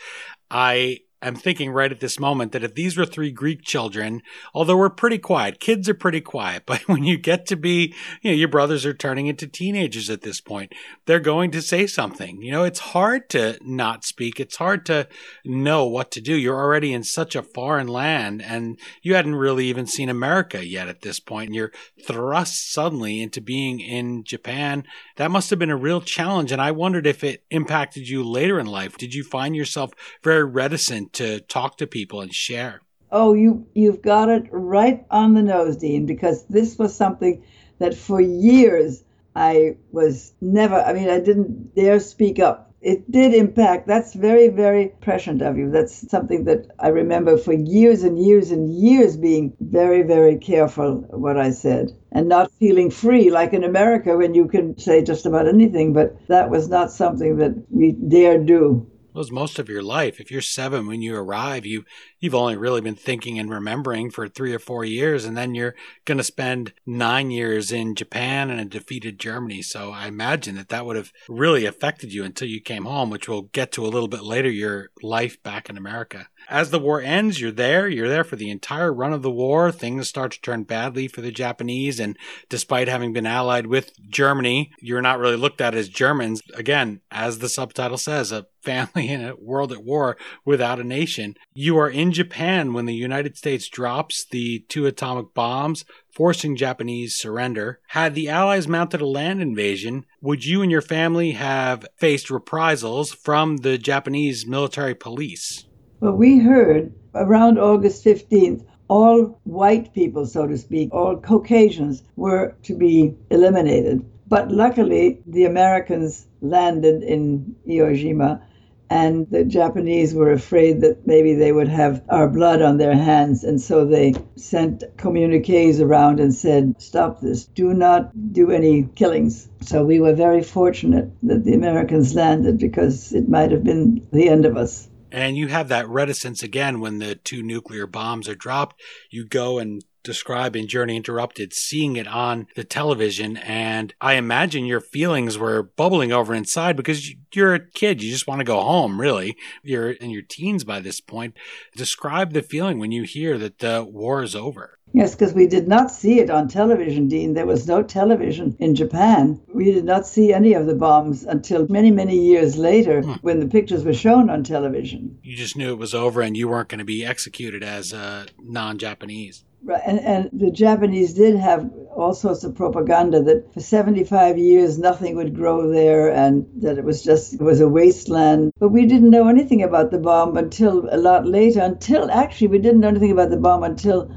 I 0.51 0.99
I'm 1.25 1.37
thinking 1.37 1.71
right 1.71 1.91
at 1.91 2.01
this 2.01 2.21
moment 2.21 2.53
that 2.53 2.63
if 2.63 2.75
these 2.75 2.97
were 2.97 3.07
three 3.07 3.31
Greek 3.31 3.63
children, 3.63 4.23
although 4.53 4.77
we're 4.77 4.91
pretty 4.91 5.19
quiet, 5.19 5.59
kids 5.59 5.89
are 5.89 5.95
pretty 5.95 6.21
quiet, 6.21 6.65
but 6.67 6.87
when 6.87 7.05
you 7.05 7.17
get 7.17 7.47
to 7.47 7.57
be, 7.57 7.95
you 8.23 8.31
know, 8.31 8.37
your 8.37 8.49
brothers 8.49 8.85
are 8.85 8.95
turning 8.95 9.27
into 9.27 9.47
teenagers 9.47 10.11
at 10.11 10.23
this 10.23 10.41
point, 10.41 10.73
they're 11.07 11.21
going 11.21 11.51
to 11.53 11.63
say 11.63 11.87
something. 11.87 12.43
You 12.43 12.53
know, 12.53 12.65
it's 12.65 12.79
hard 12.81 13.31
to 13.31 13.59
not 13.63 14.05
speak. 14.05 14.39
It's 14.39 14.57
hard 14.57 14.85
to 14.87 15.09
know 15.45 15.87
what 15.87 16.11
to 16.13 16.21
do. 16.21 16.35
You're 16.35 16.61
already 16.61 16.93
in 16.93 17.03
such 17.03 17.35
a 17.35 17.43
foreign 17.43 17.89
land 17.89 18.43
and 18.43 18.79
you 19.03 19.15
hadn't 19.15 19.37
really 19.37 19.67
even 19.67 19.87
seen 19.87 20.09
America 20.09 20.67
yet 20.67 20.89
at 20.89 21.03
this 21.03 21.21
point, 21.21 21.49
and 21.49 21.55
you're 21.55 21.73
thrust 22.07 22.73
suddenly 22.73 23.23
into 23.23 23.41
being 23.41 23.81
in 23.81 24.25
Japan. 24.25 24.85
That 25.17 25.31
must 25.31 25.51
have 25.51 25.59
been 25.59 25.71
a 25.71 25.77
real 25.77 26.01
challenge. 26.01 26.53
And 26.53 26.61
I 26.61 26.71
wondered 26.73 27.07
if 27.07 27.25
it 27.25 27.45
impacted 27.51 28.09
you 28.09 28.23
later 28.23 28.59
in 28.59 28.67
life. 28.67 28.99
Did 28.99 29.15
you 29.15 29.25
find 29.25 29.57
yourself 29.57 29.93
very 30.23 30.45
reticent 30.45 31.14
to 31.15 31.41
talk 31.41 31.79
to 31.79 31.87
people 31.87 32.21
and 32.21 32.33
share. 32.35 32.81
Oh, 33.11 33.33
you 33.35 33.67
you've 33.75 34.03
got 34.03 34.29
it 34.29 34.47
right 34.51 35.05
on 35.11 35.35
the 35.35 35.43
nose, 35.43 35.77
Dean, 35.77 36.07
because 36.07 36.45
this 36.47 36.79
was 36.79 36.97
something 36.97 37.45
that 37.79 37.95
for 37.95 38.21
years 38.21 39.05
I 39.37 39.77
was 39.93 40.33
never 40.41 40.81
I 40.81 40.93
mean 40.93 41.09
I 41.09 41.21
didn't 41.21 41.75
dare 41.75 42.01
speak 42.01 42.39
up. 42.39 42.73
It 42.81 43.11
did 43.11 43.33
impact. 43.33 43.87
That's 43.87 44.13
very, 44.13 44.49
very 44.49 44.93
prescient 45.01 45.41
of 45.41 45.57
you. 45.57 45.71
That's 45.71 46.11
something 46.11 46.45
that 46.45 46.67
I 46.79 46.89
remember 46.89 47.39
for 47.39 47.55
years 47.55 48.03
and 48.03 48.19
years 48.19 48.51
and 48.51 48.69
years 48.69 49.17
being 49.17 49.57
very, 49.59 50.03
very 50.03 50.37
careful 50.37 50.97
what 51.09 51.39
I 51.39 51.51
said 51.51 51.93
and 52.13 52.29
not 52.29 52.53
feeling 52.53 52.91
free 52.91 53.31
like 53.31 53.55
in 53.55 53.65
America 53.65 54.17
when 54.19 54.35
you 54.35 54.49
can 54.49 54.77
say 54.77 55.03
just 55.03 55.25
about 55.25 55.49
anything. 55.49 55.95
But 55.95 56.15
that 56.29 56.51
was 56.51 56.69
not 56.69 56.93
something 56.93 57.39
that 57.39 57.55
we 57.71 57.93
dare 57.93 58.39
do 58.39 58.87
was 59.15 59.31
most 59.31 59.59
of 59.59 59.69
your 59.69 59.83
life. 59.83 60.21
If 60.21 60.31
you're 60.31 60.41
seven 60.41 60.87
when 60.87 61.01
you 61.01 61.17
arrive, 61.17 61.65
you 61.65 61.85
you've 62.25 62.35
only 62.35 62.57
really 62.57 62.81
been 62.81 62.95
thinking 62.95 63.39
and 63.39 63.51
remembering 63.51 64.11
for 64.11 64.27
three 64.27 64.55
or 64.55 64.59
four 64.59 64.83
years, 64.83 65.27
and 65.27 65.37
then 65.37 65.55
you're 65.55 65.75
going 66.07 66.17
to 66.17 66.25
spend 66.25 66.73
nine 66.87 67.31
years 67.31 67.71
in 67.71 67.95
Japan 67.95 68.49
and 68.49 68.59
a 68.59 68.65
defeated 68.65 69.21
Germany. 69.21 69.61
So 69.61 69.93
I 69.93 70.07
imagine 70.07 70.55
that 70.55 70.71
that 70.71 70.87
would 70.87 70.97
have 70.97 71.13
really 71.29 71.67
affected 71.67 72.15
you 72.15 72.25
until 72.25 72.49
you 72.49 72.63
came 72.63 72.87
home, 72.87 73.11
which 73.11 73.29
we'll 73.29 73.43
get 73.43 73.73
to 73.73 73.85
a 73.85 73.93
little 73.93 74.09
bit 74.09 74.23
later. 74.23 74.49
Your 74.49 74.89
life 75.03 75.43
back 75.43 75.69
in 75.69 75.77
America. 75.77 76.29
As 76.49 76.71
the 76.71 76.79
war 76.79 77.03
ends, 77.03 77.43
you're 77.43 77.51
there. 77.51 77.89
You're 77.89 78.09
there 78.09 78.25
for 78.25 78.37
the 78.37 78.51
entire 78.51 78.93
run 78.93 79.13
of 79.13 79.21
the 79.21 79.31
war. 79.31 79.71
Things 79.71 80.09
start 80.09 80.33
to 80.33 80.41
turn 80.41 80.63
badly 80.65 81.09
for 81.09 81.21
the 81.21 81.31
Japanese. 81.31 82.01
And 82.01 82.17
despite 82.49 82.89
having 82.89 83.13
been 83.13 83.27
allied 83.27 83.67
with 83.67 83.93
Germany, 84.09 84.73
you're 84.81 85.03
not 85.03 85.19
really 85.19 85.37
looked 85.37 85.61
at 85.61 85.75
as 85.75 85.91
Germans. 85.91 86.41
Again, 86.55 87.03
as 87.11 87.41
the 87.41 87.51
subtitle 87.51 87.99
says, 87.99 88.33
a 88.33 88.47
family 88.65 89.11
in 89.11 89.23
a 89.23 89.37
world 89.37 89.73
at 89.73 89.85
war 89.85 90.17
without 90.45 90.81
a 90.81 90.85
nation. 90.85 91.35
You 91.53 91.77
are 91.77 91.91
in 91.91 92.13
Japan 92.15 92.73
when 92.73 92.87
the 92.87 92.95
United 92.95 93.37
States 93.37 93.69
drops 93.69 94.25
the 94.25 94.65
two 94.69 94.87
atomic 94.87 95.35
bombs, 95.35 95.85
forcing 96.11 96.57
Japanese 96.57 97.17
surrender. 97.17 97.81
Had 97.89 98.15
the 98.15 98.29
Allies 98.29 98.67
mounted 98.67 99.01
a 99.01 99.07
land 99.07 99.43
invasion, 99.43 100.07
would 100.23 100.45
you 100.45 100.63
and 100.63 100.71
your 100.71 100.81
family 100.81 101.33
have 101.33 101.85
faced 101.97 102.31
reprisals 102.31 103.13
from 103.13 103.59
the 103.59 103.77
Japanese 103.77 104.47
military 104.47 104.95
police? 104.95 105.67
Well, 106.01 106.13
we 106.13 106.39
heard 106.39 106.95
around 107.15 107.59
August 107.59 108.05
15th, 108.05 108.65
all 108.89 109.41
white 109.45 109.93
people, 109.95 110.27
so 110.27 110.47
to 110.47 110.57
speak, 110.57 110.93
all 110.93 111.17
Caucasians 111.17 112.03
were 112.17 112.55
to 112.63 112.75
be 112.77 113.15
eliminated. 113.31 114.05
But 114.27 114.51
luckily, 114.51 115.21
the 115.27 115.45
Americans 115.45 116.27
landed 116.41 117.03
in 117.03 117.57
Iwo 117.69 117.93
Jima, 117.95 118.43
and 118.91 119.29
the 119.31 119.45
Japanese 119.45 120.15
were 120.15 120.33
afraid 120.33 120.81
that 120.83 121.07
maybe 121.07 121.35
they 121.35 121.53
would 121.53 121.69
have 121.69 122.03
our 122.09 122.29
blood 122.29 122.63
on 122.63 122.79
their 122.79 122.95
hands. 122.95 123.43
And 123.45 123.61
so 123.61 123.85
they 123.85 124.15
sent 124.37 124.85
communiques 124.97 125.81
around 125.81 126.21
and 126.21 126.35
said, 126.35 126.75
Stop 126.79 127.21
this, 127.21 127.45
do 127.45 127.73
not 127.73 128.11
do 128.33 128.51
any 128.51 128.85
killings. 128.95 129.49
So 129.63 129.85
we 129.85 130.01
were 130.01 130.15
very 130.15 130.43
fortunate 130.43 131.11
that 131.23 131.45
the 131.45 131.55
Americans 131.55 132.15
landed 132.15 132.59
because 132.59 133.13
it 133.13 133.29
might 133.29 133.51
have 133.51 133.65
been 133.65 134.07
the 134.13 134.29
end 134.29 134.45
of 134.45 134.57
us. 134.57 134.89
And 135.11 135.37
you 135.37 135.47
have 135.49 135.69
that 135.69 135.89
reticence 135.89 136.43
again 136.43 136.81
when 136.81 136.99
the 136.99 137.15
two 137.15 137.43
nuclear 137.43 137.87
bombs 137.87 138.29
are 138.29 138.35
dropped. 138.35 138.83
You 139.11 139.25
go 139.25 139.59
and 139.59 139.85
describe 140.05 140.55
in 140.55 140.69
Journey 140.69 140.97
Interrupted, 140.97 141.53
seeing 141.53 141.97
it 141.97 142.07
on 142.07 142.47
the 142.55 142.63
television. 142.63 143.37
And 143.39 143.95
I 144.01 144.15
imagine 144.15 144.67
your 144.67 144.81
feelings 144.81 145.37
were 145.37 145.63
bubbling 145.63 146.13
over 146.13 146.35
inside 146.35 146.77
because 146.77 147.13
you're 147.33 147.55
a 147.55 147.71
kid. 147.71 148.03
You 148.03 148.13
just 148.13 148.29
want 148.29 148.41
to 148.41 148.45
go 148.45 148.61
home, 148.61 149.01
really. 149.01 149.37
You're 149.63 149.91
in 149.91 150.11
your 150.11 150.23
teens 150.23 150.63
by 150.63 150.81
this 150.81 151.01
point. 151.01 151.37
Describe 151.75 152.33
the 152.33 152.43
feeling 152.43 152.79
when 152.79 152.93
you 152.93 153.03
hear 153.03 153.39
that 153.39 153.59
the 153.59 153.85
war 153.85 154.23
is 154.23 154.37
over. 154.37 154.79
Yes, 154.95 155.17
because 155.17 155.35
we 155.35 155.49
did 155.49 155.67
not 155.67 155.91
see 155.91 156.21
it 156.21 156.31
on 156.31 156.47
television, 156.47 157.09
Dean. 157.09 157.35
There 157.35 157.47
was 157.47 157.67
no 157.67 157.83
television 157.83 158.57
in 158.61 158.77
Japan. 158.77 159.41
We 159.53 159.73
did 159.73 159.85
not 159.85 160.07
see 160.07 160.33
any 160.33 160.55
of 160.55 160.67
the 160.67 160.77
bombs 160.77 161.25
until 161.25 161.67
many, 161.69 161.91
many 161.91 162.17
years 162.17 162.57
later 162.57 163.03
hmm. 163.03 163.15
when 163.15 163.41
the 163.41 163.49
pictures 163.49 163.85
were 163.85 163.93
shown 163.93 164.31
on 164.31 164.45
television. 164.45 165.19
You 165.21 165.37
just 165.37 165.57
knew 165.57 165.73
it 165.73 165.79
was 165.79 165.95
over 165.95 166.23
and 166.23 166.37
you 166.37 166.47
weren't 166.47 166.69
going 166.69 166.79
to 166.79 166.85
be 166.85 167.05
executed 167.05 167.65
as 167.65 167.93
a 167.93 168.27
non 168.39 168.79
Japanese. 168.79 169.45
And, 169.87 170.01
and 170.01 170.31
the 170.33 170.51
Japanese 170.51 171.15
did 171.15 171.37
have 171.37 171.71
all 171.95 172.13
sorts 172.13 172.45
of 172.45 172.55
propaganda 172.55 173.23
that 173.23 173.55
for 173.55 173.61
75 173.61 174.37
years 174.37 174.79
nothing 174.79 175.17
would 175.17 175.35
grow 175.35 175.71
there 175.71 176.13
and 176.13 176.47
that 176.57 176.77
it 176.77 176.85
was 176.85 177.03
just 177.03 177.35
it 177.35 177.41
was 177.41 177.61
a 177.61 177.69
wasteland. 177.69 178.53
But 178.59 178.71
we 178.71 178.87
didn't 178.87 179.11
know 179.11 179.29
anything 179.29 179.63
about 179.63 179.91
the 179.91 179.99
bomb 179.99 180.37
until 180.37 180.89
a 180.91 180.99
lot 180.99 181.27
later, 181.27 181.61
until 181.61 182.11
actually 182.11 182.49
we 182.49 182.59
didn't 182.59 182.81
know 182.81 182.89
anything 182.89 183.13
about 183.13 183.31
the 183.31 183.37
bomb 183.37 183.63
until 183.63 184.11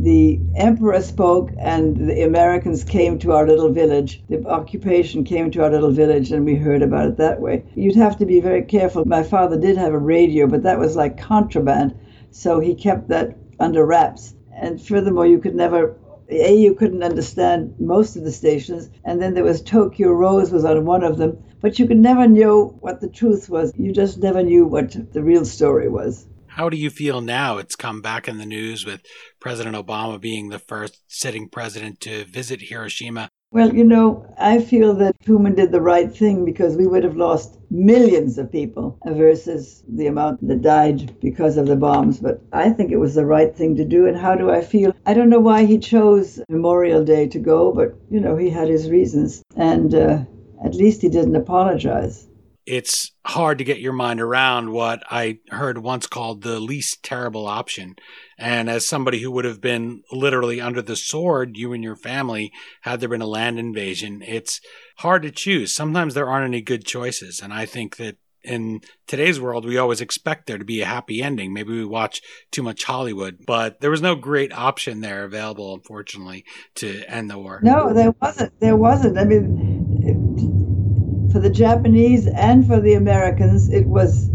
the 0.00 0.40
emperor 0.54 1.02
spoke 1.02 1.50
and 1.58 2.08
the 2.08 2.22
Americans 2.22 2.84
came 2.84 3.18
to 3.18 3.32
our 3.32 3.46
little 3.46 3.72
village. 3.72 4.22
The 4.28 4.46
occupation 4.46 5.24
came 5.24 5.50
to 5.50 5.64
our 5.64 5.70
little 5.70 5.90
village 5.90 6.30
and 6.30 6.44
we 6.44 6.54
heard 6.54 6.82
about 6.82 7.08
it 7.08 7.16
that 7.16 7.40
way. 7.40 7.64
You'd 7.74 7.96
have 7.96 8.16
to 8.18 8.26
be 8.26 8.40
very 8.40 8.62
careful. 8.62 9.04
My 9.04 9.22
father 9.22 9.58
did 9.58 9.76
have 9.76 9.92
a 9.92 9.98
radio, 9.98 10.46
but 10.46 10.62
that 10.62 10.78
was 10.78 10.96
like 10.96 11.18
contraband, 11.18 11.98
so 12.30 12.60
he 12.60 12.74
kept 12.74 13.08
that 13.08 13.36
under 13.58 13.84
wraps. 13.84 14.34
And 14.60 14.80
furthermore, 14.80 15.26
you 15.26 15.38
could 15.38 15.54
never 15.54 15.96
a 16.30 16.54
you 16.54 16.74
couldn't 16.74 17.02
understand 17.02 17.74
most 17.78 18.16
of 18.16 18.22
the 18.22 18.32
stations 18.32 18.90
and 19.04 19.20
then 19.22 19.32
there 19.32 19.44
was 19.44 19.62
tokyo 19.62 20.10
rose 20.10 20.50
was 20.50 20.62
on 20.62 20.84
one 20.84 21.02
of 21.02 21.16
them 21.16 21.42
but 21.62 21.78
you 21.78 21.86
could 21.86 21.96
never 21.96 22.28
know 22.28 22.76
what 22.80 23.00
the 23.00 23.08
truth 23.08 23.48
was 23.48 23.72
you 23.78 23.92
just 23.92 24.18
never 24.18 24.42
knew 24.42 24.66
what 24.66 24.94
the 25.14 25.22
real 25.22 25.46
story 25.46 25.88
was 25.88 26.26
how 26.58 26.68
do 26.68 26.76
you 26.76 26.90
feel 26.90 27.20
now? 27.20 27.58
It's 27.58 27.76
come 27.76 28.00
back 28.00 28.26
in 28.26 28.38
the 28.38 28.44
news 28.44 28.84
with 28.84 29.02
President 29.38 29.76
Obama 29.76 30.20
being 30.20 30.48
the 30.48 30.58
first 30.58 31.00
sitting 31.06 31.48
president 31.48 32.00
to 32.00 32.24
visit 32.24 32.62
Hiroshima. 32.62 33.30
Well, 33.50 33.74
you 33.74 33.84
know, 33.84 34.26
I 34.36 34.60
feel 34.60 34.94
that 34.96 35.18
Truman 35.24 35.54
did 35.54 35.72
the 35.72 35.80
right 35.80 36.14
thing 36.14 36.44
because 36.44 36.76
we 36.76 36.86
would 36.86 37.02
have 37.02 37.16
lost 37.16 37.58
millions 37.70 38.36
of 38.36 38.52
people 38.52 38.98
versus 39.06 39.82
the 39.88 40.06
amount 40.06 40.46
that 40.46 40.60
died 40.60 41.18
because 41.20 41.56
of 41.56 41.66
the 41.66 41.76
bombs. 41.76 42.18
But 42.18 42.42
I 42.52 42.68
think 42.68 42.92
it 42.92 42.98
was 42.98 43.14
the 43.14 43.24
right 43.24 43.56
thing 43.56 43.74
to 43.76 43.86
do. 43.86 44.06
And 44.06 44.18
how 44.18 44.34
do 44.34 44.50
I 44.50 44.60
feel? 44.60 44.94
I 45.06 45.14
don't 45.14 45.30
know 45.30 45.40
why 45.40 45.64
he 45.64 45.78
chose 45.78 46.40
Memorial 46.50 47.02
Day 47.04 47.26
to 47.26 47.38
go, 47.38 47.72
but, 47.72 47.94
you 48.10 48.20
know, 48.20 48.36
he 48.36 48.50
had 48.50 48.68
his 48.68 48.90
reasons. 48.90 49.42
And 49.56 49.94
uh, 49.94 50.24
at 50.62 50.74
least 50.74 51.00
he 51.00 51.08
didn't 51.08 51.36
apologize 51.36 52.28
it's 52.70 53.12
hard 53.24 53.56
to 53.56 53.64
get 53.64 53.80
your 53.80 53.94
mind 53.94 54.20
around 54.20 54.70
what 54.70 55.02
I 55.10 55.38
heard 55.48 55.78
once 55.78 56.06
called 56.06 56.42
the 56.42 56.60
least 56.60 57.02
terrible 57.02 57.46
option. 57.46 57.96
And 58.38 58.70
as 58.70 58.86
somebody 58.86 59.20
who 59.20 59.32
would 59.32 59.44
have 59.44 59.60
been 59.60 60.04
literally 60.12 60.60
under 60.60 60.80
the 60.80 60.94
sword, 60.94 61.56
you 61.56 61.72
and 61.72 61.82
your 61.82 61.96
family, 61.96 62.52
had 62.82 63.00
there 63.00 63.08
been 63.08 63.20
a 63.20 63.26
land 63.26 63.58
invasion, 63.58 64.22
it's 64.24 64.60
hard 64.98 65.22
to 65.22 65.32
choose. 65.32 65.74
Sometimes 65.74 66.14
there 66.14 66.28
aren't 66.28 66.46
any 66.46 66.60
good 66.60 66.84
choices. 66.84 67.40
And 67.40 67.52
I 67.52 67.66
think 67.66 67.96
that 67.96 68.16
in 68.44 68.80
today's 69.08 69.40
world, 69.40 69.64
we 69.64 69.76
always 69.76 70.00
expect 70.00 70.46
there 70.46 70.58
to 70.58 70.64
be 70.64 70.80
a 70.80 70.86
happy 70.86 71.20
ending. 71.20 71.52
Maybe 71.52 71.72
we 71.72 71.84
watch 71.84 72.22
too 72.52 72.62
much 72.62 72.84
Hollywood, 72.84 73.44
but 73.44 73.80
there 73.80 73.90
was 73.90 74.00
no 74.00 74.14
great 74.14 74.52
option 74.52 75.00
there 75.00 75.24
available, 75.24 75.74
unfortunately, 75.74 76.44
to 76.76 77.02
end 77.08 77.28
the 77.28 77.38
war. 77.38 77.58
No, 77.62 77.92
there 77.92 78.14
wasn't. 78.22 78.60
There 78.60 78.76
wasn't. 78.76 79.18
I 79.18 79.24
mean, 79.24 81.28
for 81.32 81.40
the 81.40 81.50
Japanese 81.50 82.28
and 82.28 82.64
for 82.64 82.80
the 82.80 82.94
Americans, 82.94 83.68
it 83.68 83.86
was 83.86 84.28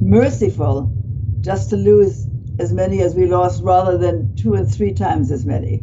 merciful 0.00 0.96
just 1.42 1.68
to 1.70 1.76
lose 1.76 2.26
as 2.60 2.74
many 2.74 3.00
as 3.00 3.14
we 3.14 3.24
lost 3.24 3.62
rather 3.62 3.96
than 3.96 4.36
two 4.36 4.52
and 4.52 4.70
three 4.70 4.92
times 4.92 5.32
as 5.32 5.46
many. 5.46 5.82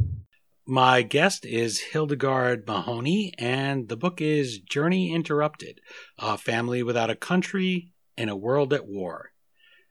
My 0.68 1.02
guest 1.02 1.44
is 1.44 1.80
Hildegard 1.80 2.68
Mahoney, 2.68 3.34
and 3.40 3.90
the 3.90 3.98
book 3.98 4.22
is 4.22 4.60
Journey 4.60 5.12
Interrupted 5.12 5.82
A 6.20 6.38
Family 6.38 6.84
Without 6.84 7.10
a 7.10 7.16
Country 7.16 7.94
in 8.16 8.30
a 8.30 8.36
World 8.36 8.74
at 8.74 8.86
War. 8.86 9.32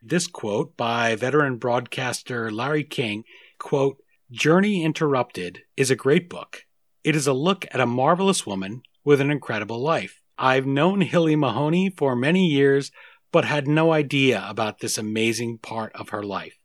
This 0.00 0.28
quote 0.28 0.76
by 0.76 1.16
veteran 1.16 1.56
broadcaster 1.56 2.52
Larry 2.52 2.84
King 2.84 3.24
quote, 3.58 3.96
Journey 4.30 4.84
Interrupted 4.84 5.62
is 5.76 5.90
a 5.90 5.96
great 5.96 6.30
book. 6.30 6.66
It 7.02 7.16
is 7.16 7.26
a 7.26 7.32
look 7.32 7.66
at 7.72 7.80
a 7.80 7.86
marvelous 7.86 8.46
woman 8.46 8.82
with 9.04 9.20
an 9.20 9.30
incredible 9.30 9.82
life. 9.82 10.22
I've 10.38 10.66
known 10.66 11.00
Hilly 11.00 11.34
Mahoney 11.34 11.90
for 11.90 12.14
many 12.14 12.46
years, 12.46 12.92
but 13.32 13.44
had 13.44 13.66
no 13.66 13.92
idea 13.92 14.44
about 14.48 14.78
this 14.78 14.98
amazing 14.98 15.58
part 15.58 15.92
of 15.96 16.10
her 16.10 16.22
life. 16.22 16.55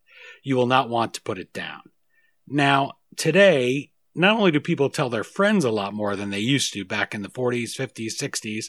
You 0.43 0.55
will 0.55 0.67
not 0.67 0.89
want 0.89 1.13
to 1.15 1.21
put 1.21 1.39
it 1.39 1.53
down. 1.53 1.81
Now, 2.47 2.93
today, 3.15 3.91
not 4.15 4.35
only 4.35 4.51
do 4.51 4.59
people 4.59 4.89
tell 4.89 5.09
their 5.09 5.23
friends 5.23 5.63
a 5.63 5.71
lot 5.71 5.93
more 5.93 6.15
than 6.15 6.29
they 6.29 6.39
used 6.39 6.73
to 6.73 6.85
back 6.85 7.13
in 7.13 7.21
the 7.21 7.29
40s, 7.29 7.75
50s, 7.75 8.15
60s, 8.17 8.65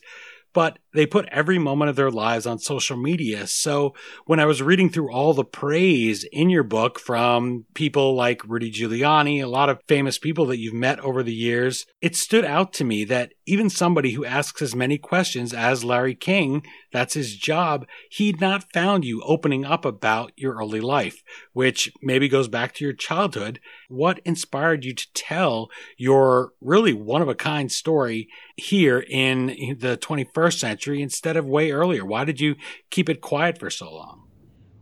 but 0.52 0.78
they 0.94 1.06
put 1.06 1.28
every 1.30 1.58
moment 1.58 1.88
of 1.88 1.96
their 1.96 2.10
lives 2.10 2.46
on 2.46 2.58
social 2.58 2.96
media. 2.96 3.46
So 3.46 3.94
when 4.26 4.40
I 4.40 4.46
was 4.46 4.62
reading 4.62 4.90
through 4.90 5.12
all 5.12 5.32
the 5.32 5.44
praise 5.44 6.24
in 6.32 6.50
your 6.50 6.62
book 6.62 6.98
from 6.98 7.64
people 7.74 8.14
like 8.14 8.46
Rudy 8.46 8.70
Giuliani, 8.70 9.42
a 9.42 9.46
lot 9.46 9.68
of 9.68 9.80
famous 9.88 10.18
people 10.18 10.46
that 10.46 10.58
you've 10.58 10.74
met 10.74 11.00
over 11.00 11.22
the 11.22 11.34
years, 11.34 11.86
it 12.00 12.16
stood 12.16 12.44
out 12.44 12.72
to 12.74 12.84
me 12.84 13.04
that 13.04 13.32
even 13.46 13.70
somebody 13.70 14.12
who 14.12 14.24
asks 14.24 14.62
as 14.62 14.74
many 14.74 14.98
questions 14.98 15.52
as 15.52 15.84
Larry 15.84 16.14
King, 16.14 16.64
that's 16.92 17.14
his 17.14 17.36
job, 17.36 17.86
he'd 18.10 18.40
not 18.40 18.72
found 18.72 19.04
you 19.04 19.22
opening 19.24 19.64
up 19.64 19.84
about 19.84 20.32
your 20.36 20.54
early 20.54 20.80
life, 20.80 21.22
which 21.52 21.92
maybe 22.02 22.28
goes 22.28 22.48
back 22.48 22.74
to 22.74 22.84
your 22.84 22.92
childhood. 22.92 23.60
What 23.88 24.20
inspired 24.24 24.84
you 24.84 24.94
to 24.94 25.12
tell 25.14 25.70
your 25.96 26.52
really 26.60 26.92
one 26.92 27.22
of 27.22 27.28
a 27.28 27.34
kind 27.34 27.72
story 27.72 28.28
here 28.56 29.04
in 29.08 29.76
the 29.78 29.96
21st 29.96 30.58
century 30.58 30.81
instead 30.90 31.36
of 31.36 31.46
way 31.46 31.70
earlier? 31.70 32.04
Why 32.04 32.24
did 32.24 32.40
you 32.40 32.56
keep 32.90 33.08
it 33.08 33.20
quiet 33.20 33.58
for 33.58 33.70
so 33.70 33.92
long? 33.94 34.22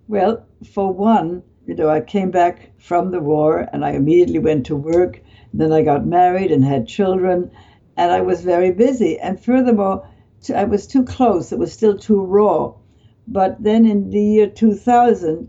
Well, 0.09 0.47
for 0.73 0.93
one, 0.93 1.43
you 1.67 1.75
know, 1.75 1.89
I 1.89 2.01
came 2.01 2.31
back 2.31 2.73
from 2.79 3.11
the 3.11 3.21
war 3.21 3.69
and 3.73 3.85
I 3.85 3.91
immediately 3.91 4.39
went 4.39 4.67
to 4.67 4.77
work. 4.77 5.21
Then 5.53 5.73
I 5.73 5.83
got 5.83 6.07
married 6.07 6.51
and 6.51 6.65
had 6.65 6.89
children, 6.89 7.51
and 7.97 8.11
I 8.11 8.21
was 8.21 8.43
very 8.43 8.71
busy. 8.73 9.19
And 9.19 9.39
furthermore, 9.39 10.09
I 10.55 10.65
was 10.65 10.87
too 10.87 11.05
close, 11.05 11.53
it 11.53 11.59
was 11.59 11.73
still 11.73 11.99
too 11.99 12.21
raw. 12.21 12.75
But 13.29 13.63
then 13.63 13.85
in 13.85 14.11
the 14.11 14.23
year 14.23 14.47
2000, 14.49 15.49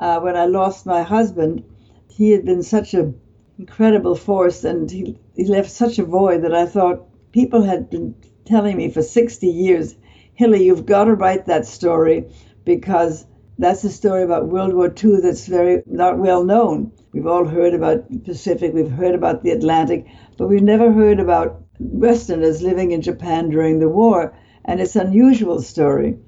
uh, 0.00 0.20
when 0.20 0.36
I 0.36 0.46
lost 0.46 0.86
my 0.86 1.02
husband, 1.02 1.62
he 2.08 2.30
had 2.30 2.44
been 2.44 2.62
such 2.62 2.94
an 2.94 3.20
incredible 3.58 4.14
force 4.14 4.64
and 4.64 4.90
he, 4.90 5.18
he 5.36 5.44
left 5.44 5.70
such 5.70 5.98
a 5.98 6.04
void 6.04 6.42
that 6.42 6.54
I 6.54 6.66
thought 6.66 7.06
people 7.30 7.62
had 7.62 7.90
been 7.90 8.14
telling 8.44 8.76
me 8.76 8.90
for 8.90 9.02
60 9.02 9.46
years, 9.46 9.94
Hilly, 10.34 10.64
you've 10.64 10.86
got 10.86 11.04
to 11.04 11.14
write 11.14 11.46
that 11.46 11.66
story 11.66 12.26
because 12.64 13.26
that's 13.58 13.84
a 13.84 13.90
story 13.90 14.22
about 14.22 14.48
World 14.48 14.74
War 14.74 14.92
II 14.92 15.20
that's 15.20 15.46
very 15.46 15.82
not 15.86 16.18
well 16.18 16.42
known. 16.42 16.92
We've 17.12 17.26
all 17.26 17.44
heard 17.44 17.74
about 17.74 18.10
the 18.10 18.18
Pacific, 18.18 18.72
we've 18.72 18.90
heard 18.90 19.14
about 19.14 19.42
the 19.42 19.50
Atlantic, 19.50 20.06
but 20.38 20.48
we've 20.48 20.62
never 20.62 20.90
heard 20.90 21.20
about 21.20 21.62
Westerners 21.78 22.62
living 22.62 22.92
in 22.92 23.02
Japan 23.02 23.50
during 23.50 23.78
the 23.78 23.88
war, 23.88 24.34
and 24.64 24.80
it's 24.80 24.96
an 24.96 25.08
unusual 25.08 25.60
story. 25.60 26.18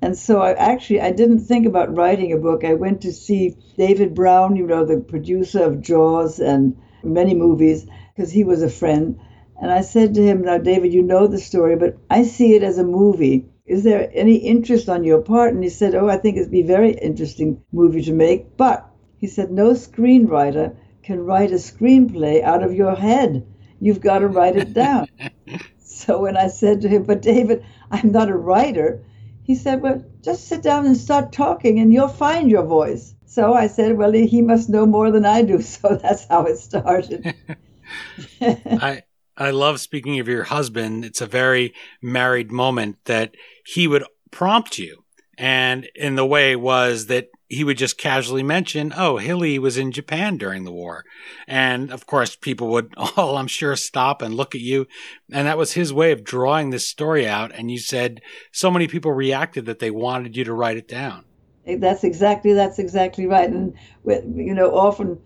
And 0.00 0.18
so 0.18 0.40
I 0.40 0.52
actually 0.54 1.00
I 1.00 1.12
didn't 1.12 1.40
think 1.40 1.64
about 1.64 1.96
writing 1.96 2.32
a 2.32 2.36
book. 2.36 2.64
I 2.64 2.74
went 2.74 3.02
to 3.02 3.12
see 3.12 3.56
David 3.78 4.14
Brown, 4.14 4.56
you 4.56 4.66
know, 4.66 4.84
the 4.84 4.98
producer 4.98 5.62
of 5.62 5.80
Jaws 5.80 6.40
and 6.40 6.76
many 7.04 7.34
movies, 7.34 7.86
because 8.14 8.32
he 8.32 8.42
was 8.42 8.62
a 8.62 8.68
friend. 8.68 9.20
And 9.62 9.70
I 9.70 9.82
said 9.82 10.14
to 10.14 10.22
him, 10.22 10.42
Now, 10.42 10.58
David, 10.58 10.92
you 10.92 11.02
know 11.02 11.28
the 11.28 11.38
story, 11.38 11.76
but 11.76 11.96
I 12.10 12.24
see 12.24 12.56
it 12.56 12.64
as 12.64 12.78
a 12.78 12.84
movie. 12.84 13.46
Is 13.64 13.84
there 13.84 14.10
any 14.12 14.34
interest 14.34 14.88
on 14.88 15.04
your 15.04 15.22
part? 15.22 15.54
And 15.54 15.62
he 15.62 15.70
said, 15.70 15.94
Oh, 15.94 16.08
I 16.08 16.16
think 16.16 16.36
it'd 16.36 16.50
be 16.50 16.62
a 16.62 16.76
very 16.76 16.94
interesting 16.94 17.62
movie 17.70 18.02
to 18.02 18.12
make. 18.12 18.56
But 18.56 18.90
he 19.18 19.28
said, 19.28 19.52
No 19.52 19.70
screenwriter 19.70 20.74
can 21.04 21.24
write 21.24 21.52
a 21.52 21.62
screenplay 21.70 22.42
out 22.42 22.64
of 22.64 22.74
your 22.74 22.96
head. 22.96 23.46
You've 23.78 24.00
got 24.00 24.18
to 24.18 24.26
write 24.26 24.56
it 24.56 24.74
down. 24.74 25.06
so 25.78 26.22
when 26.22 26.36
I 26.36 26.48
said 26.48 26.80
to 26.80 26.88
him, 26.88 27.04
But 27.04 27.22
David, 27.22 27.64
I'm 27.88 28.10
not 28.10 28.30
a 28.30 28.36
writer, 28.36 29.04
he 29.44 29.54
said, 29.54 29.80
Well, 29.80 30.04
just 30.22 30.48
sit 30.48 30.62
down 30.62 30.86
and 30.86 30.96
start 30.96 31.30
talking 31.30 31.78
and 31.78 31.92
you'll 31.92 32.08
find 32.08 32.50
your 32.50 32.64
voice. 32.64 33.14
So 33.26 33.54
I 33.54 33.68
said, 33.68 33.96
Well, 33.96 34.10
he 34.10 34.42
must 34.42 34.68
know 34.68 34.86
more 34.86 35.12
than 35.12 35.24
I 35.24 35.42
do. 35.42 35.62
So 35.72 35.94
that's 35.94 36.26
how 36.26 36.46
it 36.46 36.58
started. 36.58 37.32
I 38.40 39.02
I 39.36 39.50
love 39.50 39.80
speaking 39.80 40.20
of 40.20 40.28
your 40.28 40.44
husband. 40.44 41.04
It's 41.04 41.20
a 41.20 41.26
very 41.26 41.74
married 42.00 42.52
moment 42.52 42.98
that 43.06 43.34
he 43.64 43.86
would 43.86 44.04
prompt 44.30 44.78
you. 44.78 45.04
And 45.38 45.88
in 45.94 46.14
the 46.14 46.26
way 46.26 46.54
was 46.54 47.06
that 47.06 47.28
he 47.48 47.64
would 47.64 47.76
just 47.76 47.98
casually 47.98 48.42
mention, 48.42 48.92
oh, 48.96 49.16
Hilly 49.16 49.58
was 49.58 49.76
in 49.76 49.92
Japan 49.92 50.36
during 50.36 50.64
the 50.64 50.72
war. 50.72 51.04
And 51.46 51.90
of 51.90 52.06
course, 52.06 52.36
people 52.36 52.68
would 52.68 52.94
all, 53.16 53.36
I'm 53.36 53.46
sure, 53.46 53.76
stop 53.76 54.22
and 54.22 54.34
look 54.34 54.54
at 54.54 54.60
you. 54.60 54.86
And 55.30 55.46
that 55.46 55.58
was 55.58 55.72
his 55.72 55.92
way 55.92 56.12
of 56.12 56.24
drawing 56.24 56.70
this 56.70 56.88
story 56.88 57.26
out. 57.26 57.52
And 57.52 57.70
you 57.70 57.78
said 57.78 58.20
so 58.52 58.70
many 58.70 58.86
people 58.86 59.12
reacted 59.12 59.66
that 59.66 59.78
they 59.78 59.90
wanted 59.90 60.36
you 60.36 60.44
to 60.44 60.54
write 60.54 60.76
it 60.76 60.88
down. 60.88 61.24
That's 61.66 62.04
exactly, 62.04 62.52
that's 62.54 62.78
exactly 62.78 63.26
right. 63.26 63.48
And, 63.48 63.74
you 64.04 64.54
know, 64.54 64.74
often 64.74 65.20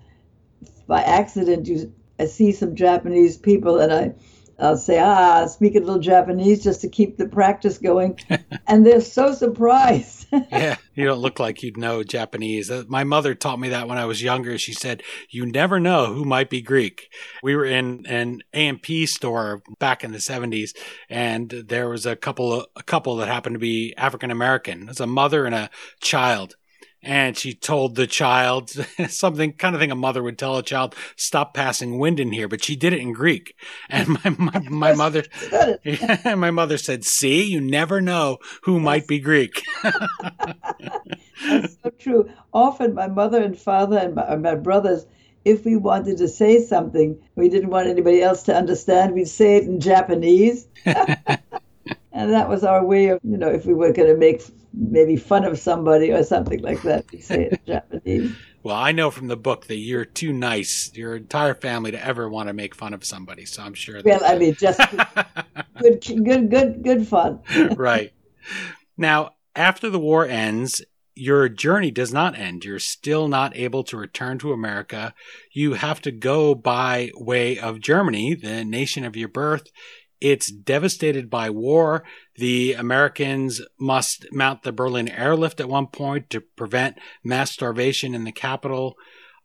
by 0.86 1.02
accident, 1.02 1.66
you 1.66 1.92
I 2.18 2.26
see 2.26 2.52
some 2.52 2.74
Japanese 2.74 3.36
people 3.36 3.78
and 3.78 3.92
I, 3.92 4.14
I'll 4.58 4.78
say, 4.78 4.98
ah, 4.98 5.46
speak 5.46 5.74
a 5.74 5.80
little 5.80 5.98
Japanese 5.98 6.64
just 6.64 6.80
to 6.80 6.88
keep 6.88 7.18
the 7.18 7.28
practice 7.28 7.76
going. 7.76 8.18
and 8.66 8.86
they're 8.86 9.02
so 9.02 9.34
surprised. 9.34 10.26
yeah, 10.32 10.76
you 10.94 11.04
don't 11.04 11.20
look 11.20 11.38
like 11.38 11.62
you'd 11.62 11.76
know 11.76 12.02
Japanese. 12.02 12.70
Uh, 12.70 12.84
my 12.88 13.04
mother 13.04 13.34
taught 13.34 13.60
me 13.60 13.68
that 13.68 13.86
when 13.86 13.98
I 13.98 14.06
was 14.06 14.22
younger. 14.22 14.56
She 14.56 14.72
said, 14.72 15.02
you 15.28 15.44
never 15.44 15.78
know 15.78 16.14
who 16.14 16.24
might 16.24 16.48
be 16.48 16.62
Greek. 16.62 17.08
We 17.42 17.54
were 17.54 17.66
in 17.66 18.06
an 18.06 18.42
A&P 18.54 19.04
store 19.04 19.62
back 19.78 20.02
in 20.02 20.12
the 20.12 20.18
70s, 20.18 20.70
and 21.10 21.50
there 21.50 21.90
was 21.90 22.06
a 22.06 22.16
couple, 22.16 22.66
a 22.76 22.82
couple 22.82 23.16
that 23.16 23.28
happened 23.28 23.56
to 23.56 23.60
be 23.60 23.94
African 23.98 24.30
American. 24.30 24.82
It 24.82 24.88
was 24.88 25.00
a 25.00 25.06
mother 25.06 25.44
and 25.44 25.54
a 25.54 25.70
child 26.00 26.56
and 27.02 27.36
she 27.36 27.54
told 27.54 27.94
the 27.94 28.06
child 28.06 28.70
something 29.08 29.52
kind 29.52 29.74
of 29.74 29.80
thing 29.80 29.90
a 29.90 29.96
mother 29.96 30.22
would 30.22 30.38
tell 30.38 30.56
a 30.56 30.62
child 30.62 30.94
stop 31.16 31.54
passing 31.54 31.98
wind 31.98 32.20
in 32.20 32.32
here. 32.32 32.48
But 32.48 32.64
she 32.64 32.76
did 32.76 32.92
it 32.92 33.00
in 33.00 33.12
greek. 33.12 33.54
And 33.88 34.08
my 34.08 34.30
my, 34.30 34.58
my 34.68 34.94
mother 34.94 35.24
my 36.24 36.50
mother 36.50 36.78
said 36.78 37.04
see 37.04 37.44
you 37.44 37.60
never 37.60 38.00
know 38.00 38.38
who 38.62 38.80
might 38.80 39.06
be 39.06 39.18
greek. 39.18 39.62
That's 39.82 41.76
so 41.82 41.90
true. 41.98 42.30
Often 42.52 42.94
my 42.94 43.08
mother 43.08 43.42
and 43.42 43.58
father 43.58 43.98
and 43.98 44.14
my, 44.14 44.36
my 44.36 44.54
brothers 44.54 45.06
if 45.44 45.64
we 45.64 45.76
wanted 45.76 46.18
to 46.18 46.26
say 46.26 46.60
something 46.60 47.16
we 47.36 47.48
didn't 47.48 47.70
want 47.70 47.86
anybody 47.86 48.20
else 48.20 48.42
to 48.42 48.54
understand 48.54 49.14
we'd 49.14 49.28
say 49.28 49.58
it 49.58 49.62
in 49.62 49.78
japanese 49.78 50.66
and 52.16 52.32
that 52.32 52.48
was 52.48 52.64
our 52.64 52.84
way 52.84 53.08
of 53.08 53.20
you 53.22 53.36
know 53.36 53.48
if 53.48 53.66
we 53.66 53.74
were 53.74 53.92
going 53.92 54.08
to 54.08 54.16
make 54.16 54.42
maybe 54.72 55.16
fun 55.16 55.44
of 55.44 55.58
somebody 55.58 56.10
or 56.10 56.24
something 56.24 56.60
like 56.62 56.82
that. 56.82 57.04
We 57.12 57.20
say 57.20 57.44
it 57.44 57.52
in 57.52 57.58
Japanese. 57.66 58.34
Well, 58.62 58.74
I 58.74 58.90
know 58.92 59.10
from 59.10 59.28
the 59.28 59.36
book 59.36 59.66
that 59.66 59.76
you're 59.76 60.04
too 60.04 60.32
nice, 60.32 60.90
your 60.94 61.14
entire 61.14 61.54
family, 61.54 61.92
to 61.92 62.04
ever 62.04 62.28
want 62.28 62.48
to 62.48 62.52
make 62.52 62.74
fun 62.74 62.94
of 62.94 63.04
somebody. 63.04 63.44
So 63.44 63.62
I'm 63.62 63.74
sure. 63.74 64.00
Well, 64.04 64.22
I 64.24 64.38
mean, 64.38 64.54
just 64.54 64.80
good, 65.80 66.00
good, 66.24 66.50
good, 66.50 66.82
good 66.82 67.06
fun. 67.06 67.40
right. 67.76 68.12
Now, 68.96 69.34
after 69.54 69.88
the 69.88 70.00
war 70.00 70.26
ends, 70.26 70.82
your 71.14 71.48
journey 71.48 71.90
does 71.90 72.12
not 72.12 72.36
end. 72.36 72.64
You're 72.64 72.78
still 72.78 73.28
not 73.28 73.56
able 73.56 73.84
to 73.84 73.96
return 73.96 74.38
to 74.38 74.52
America. 74.52 75.14
You 75.52 75.74
have 75.74 76.00
to 76.02 76.10
go 76.10 76.54
by 76.54 77.10
way 77.14 77.58
of 77.58 77.80
Germany, 77.80 78.34
the 78.34 78.64
nation 78.64 79.04
of 79.04 79.16
your 79.16 79.28
birth. 79.28 79.68
It's 80.20 80.50
devastated 80.50 81.28
by 81.28 81.50
war. 81.50 82.04
The 82.36 82.72
Americans 82.72 83.60
must 83.78 84.26
mount 84.32 84.62
the 84.62 84.72
Berlin 84.72 85.08
airlift 85.08 85.60
at 85.60 85.68
one 85.68 85.88
point 85.88 86.30
to 86.30 86.40
prevent 86.40 86.98
mass 87.22 87.50
starvation 87.50 88.14
in 88.14 88.24
the 88.24 88.32
capital. 88.32 88.94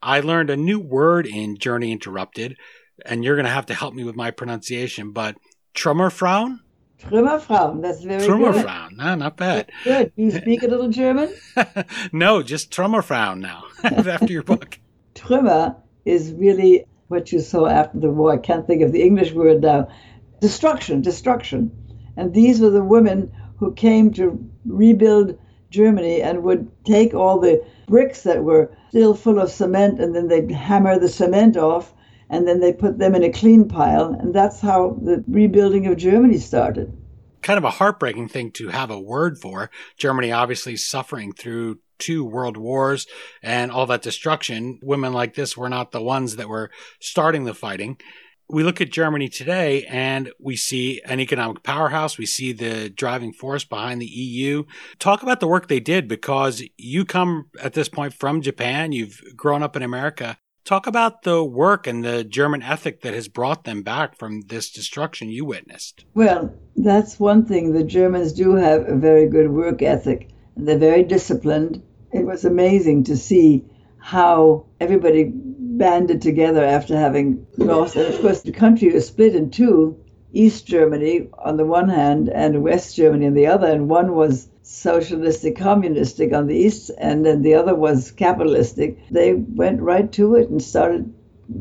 I 0.02 0.22
learned 0.22 0.50
a 0.50 0.58
new 0.58 0.80
word 0.80 1.28
in 1.28 1.58
Journey 1.58 1.92
Interrupted, 1.92 2.58
and 3.06 3.24
you're 3.24 3.36
going 3.36 3.46
to 3.46 3.52
have 3.52 3.66
to 3.68 3.74
help 3.74 3.94
me 3.94 4.04
with 4.04 4.16
my 4.16 4.32
pronunciation, 4.32 5.12
but 5.12 5.36
Trümmerfrauen? 5.76 6.60
Trümmerfrauen, 7.00 7.82
that's 7.82 8.04
very 8.04 8.22
Trümmerfrauen. 8.26 8.90
good. 8.90 8.98
No, 8.98 9.16
not 9.16 9.38
bad. 9.38 9.72
Good. 9.84 10.12
Do 10.16 10.24
You 10.24 10.32
speak 10.32 10.64
a 10.64 10.68
little 10.68 10.90
German? 10.90 11.34
no, 12.14 12.42
just 12.42 12.72
Trümmerfrauen 12.72 13.40
now, 13.40 13.64
after 13.84 14.32
your 14.32 14.44
book. 14.44 14.80
Trümmer 15.16 15.76
is 16.06 16.32
really 16.34 16.86
what 17.10 17.32
you 17.32 17.40
saw 17.40 17.68
after 17.68 18.00
the 18.00 18.10
war. 18.10 18.34
I 18.34 18.38
can't 18.38 18.66
think 18.66 18.82
of 18.82 18.92
the 18.92 19.02
English 19.04 19.34
word 19.34 19.62
now 19.62 19.90
destruction, 20.41 21.01
destruction. 21.01 21.71
And 22.17 22.34
these 22.34 22.60
were 22.60 22.69
the 22.69 22.84
women 22.84 23.32
who 23.58 23.73
came 23.73 24.12
to 24.13 24.38
rebuild 24.65 25.38
Germany 25.69 26.21
and 26.21 26.43
would 26.43 26.69
take 26.84 27.13
all 27.13 27.39
the 27.39 27.63
bricks 27.88 28.23
that 28.23 28.43
were 28.43 28.75
still 28.89 29.13
full 29.13 29.39
of 29.39 29.49
cement 29.49 30.01
and 30.01 30.13
then 30.13 30.27
they'd 30.27 30.51
hammer 30.51 30.99
the 30.99 31.08
cement 31.08 31.56
off 31.56 31.93
and 32.30 32.47
then 32.47 32.60
they 32.60 32.73
put 32.73 32.97
them 32.97 33.15
in 33.15 33.23
a 33.23 33.32
clean 33.32 33.67
pile. 33.67 34.13
And 34.13 34.34
that's 34.34 34.60
how 34.60 34.97
the 35.01 35.23
rebuilding 35.27 35.86
of 35.88 35.97
Germany 35.97 36.39
started. 36.39 36.91
Kind 37.41 37.58
of 37.58 37.63
a 37.63 37.69
heartbreaking 37.69 38.27
thing 38.27 38.51
to 38.51 38.69
have 38.69 38.89
a 38.89 38.99
word 38.99 39.38
for. 39.38 39.69
Germany 39.97 40.32
obviously 40.32 40.75
suffering 40.75 41.34
through 41.34 41.80
two 41.97 42.25
world 42.25 42.58
wars 42.58 43.06
and 43.43 43.71
all 43.71 43.86
that 43.86 44.01
destruction. 44.01 44.80
Women 44.82 45.13
like 45.13 45.36
this 45.36 45.56
were 45.56 45.69
not 45.69 45.91
the 45.91 46.01
ones 46.01 46.36
that 46.36 46.49
were 46.49 46.71
starting 46.99 47.45
the 47.45 47.54
fighting 47.54 47.97
we 48.52 48.64
look 48.64 48.82
at 48.82 48.92
Germany 48.92 49.30
today 49.30 49.86
and 49.86 50.30
we 50.40 50.56
see 50.56 51.02
an 51.06 51.20
economic 51.20 51.64
powerhouse. 51.64 52.18
We 52.18 52.26
see 52.26 52.52
the 52.52 52.90
driving 52.90 53.32
force 53.32 53.64
behind 53.64 54.02
the 54.02 54.06
EU. 54.06 54.64
Talk 55.00 55.24
about 55.24 55.40
the 55.40 55.48
work 55.48 55.68
they 55.68 55.80
did 55.80 56.08
because 56.08 56.62
you 56.78 57.06
come 57.06 57.50
at 57.62 57.74
this 57.74 57.88
point 57.88 58.14
from 58.14 58.42
Japan. 58.42 58.92
You've 58.92 59.22
grown 59.36 59.64
up 59.64 59.76
in 59.76 59.84
America. 59.84 60.38
Talk 60.66 60.86
about 60.86 61.24
the 61.24 61.44
work 61.44 61.88
and 61.88 62.04
the 62.04 62.24
German 62.24 62.62
ethic 62.62 63.02
that 63.02 63.14
has 63.14 63.28
brought 63.28 63.64
them 63.64 63.82
back 63.82 64.18
from 64.18 64.42
this 64.42 64.70
destruction 64.70 65.30
you 65.30 65.46
witnessed. 65.46 66.06
Well, 66.14 66.54
that's 66.76 67.20
one 67.20 67.46
thing. 67.46 67.74
The 67.74 67.84
Germans 67.84 68.34
do 68.34 68.56
have 68.56 68.88
a 68.88 68.96
very 68.96 69.28
good 69.28 69.50
work 69.50 69.82
ethic. 69.82 70.30
They're 70.58 70.78
very 70.78 71.04
disciplined. 71.04 71.82
It 72.12 72.26
was 72.26 72.46
amazing 72.46 73.06
to 73.06 73.18
see 73.18 73.66
how 73.98 74.66
everybody 74.80 75.32
banded 75.82 76.22
together 76.22 76.63
after 76.63 76.96
having 76.96 77.44
lost. 77.58 77.96
And 77.96 78.13
of 78.13 78.22
course, 78.22 78.41
the 78.41 78.52
country 78.52 78.94
was 78.94 79.08
split 79.08 79.34
in 79.34 79.50
two 79.50 80.00
East 80.32 80.67
Germany 80.67 81.28
on 81.39 81.58
the 81.58 81.65
one 81.65 81.89
hand 81.89 82.30
and 82.30 82.62
West 82.62 82.96
Germany 82.96 83.26
on 83.26 83.34
the 83.34 83.48
other. 83.48 83.65
And 83.65 83.89
one 83.89 84.13
was 84.13 84.48
socialistic, 84.62 85.58
communistic 85.58 86.34
on 86.34 86.46
the 86.46 86.56
east 86.56 86.91
and 87.00 87.26
then 87.26 87.41
the 87.41 87.56
other 87.56 87.74
was 87.74 88.12
capitalistic. 88.12 89.00
They 89.10 89.34
went 89.34 89.82
right 89.82 90.10
to 90.12 90.36
it 90.36 90.50
and 90.50 90.62
started, 90.62 91.12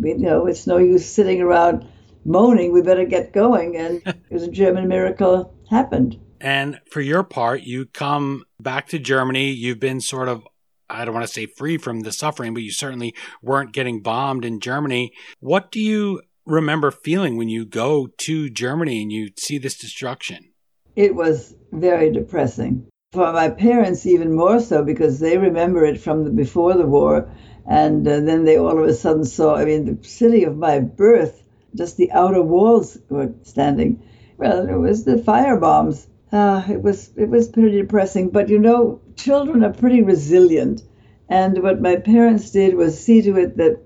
you 0.02 0.18
know, 0.18 0.46
it's 0.46 0.66
no 0.66 0.76
use 0.76 1.06
sitting 1.06 1.40
around 1.40 1.88
moaning, 2.26 2.74
we 2.74 2.83
better 2.83 3.06
get 3.06 3.33
going. 3.33 3.74
And 3.74 4.02
it 4.04 4.30
was 4.30 4.42
a 4.42 4.50
German 4.50 4.87
miracle 4.87 5.54
happened. 5.70 6.20
And 6.42 6.78
for 6.90 7.00
your 7.00 7.22
part, 7.22 7.62
you 7.62 7.87
come 7.87 8.44
back 8.61 8.88
to 8.88 8.98
Germany. 8.98 9.50
You've 9.50 9.80
been 9.80 10.02
sort 10.02 10.28
of 10.28 10.46
I 10.90 11.05
don't 11.05 11.14
want 11.14 11.26
to 11.26 11.33
say 11.33 11.46
free 11.46 11.79
from 11.79 12.00
the 12.00 12.12
suffering, 12.12 12.53
but 12.53 12.62
you 12.62 12.72
certainly 12.72 13.14
weren't 13.42 13.72
getting 13.72 14.03
bombed 14.03 14.44
in 14.44 14.61
Germany. 14.61 15.12
What 15.38 15.70
do 15.70 15.81
you 15.81 16.22
remember 16.46 16.90
feeling 16.90 17.37
when 17.37 17.48
you 17.48 17.64
go 17.64 18.09
to 18.18 18.50
Germany 18.50 19.03
and 19.03 19.12
you 19.12 19.31
see 19.38 19.59
this 19.59 19.79
destruction? 19.79 20.53
It 20.96 21.14
was 21.14 21.55
very 21.72 22.11
depressing. 22.11 22.88
For 23.12 23.33
my 23.33 23.50
parents, 23.50 24.07
even 24.07 24.35
more 24.35 24.61
so, 24.61 24.85
because 24.85 25.18
they 25.18 25.38
remember 25.38 25.85
it 25.85 26.00
from 26.00 26.24
the, 26.24 26.31
before 26.31 26.74
the 26.74 26.87
war. 26.87 27.31
And 27.66 28.07
uh, 28.07 28.20
then 28.20 28.44
they 28.44 28.57
all 28.57 28.79
of 28.79 28.88
a 28.88 28.94
sudden 28.94 29.24
saw, 29.24 29.57
I 29.57 29.64
mean, 29.64 29.85
the 29.85 30.09
city 30.09 30.44
of 30.44 30.57
my 30.57 30.81
birth, 30.81 31.42
just 31.74 31.96
the 31.96 32.11
outer 32.12 32.42
walls 32.42 32.98
were 33.09 33.33
standing. 33.42 34.03
Well, 34.37 34.68
it 34.68 34.76
was 34.76 35.05
the 35.05 35.18
fire 35.18 35.59
bombs. 35.59 36.07
Uh, 36.33 36.62
it 36.68 36.81
was 36.81 37.11
it 37.16 37.29
was 37.29 37.48
pretty 37.48 37.81
depressing. 37.81 38.31
But 38.31 38.48
you 38.48 38.59
know, 38.59 39.00
children 39.22 39.62
are 39.62 39.72
pretty 39.72 40.02
resilient, 40.02 40.83
and 41.28 41.62
what 41.62 41.80
my 41.80 41.96
parents 41.96 42.50
did 42.50 42.74
was 42.74 42.98
see 42.98 43.20
to 43.22 43.37
it 43.37 43.56
that, 43.59 43.78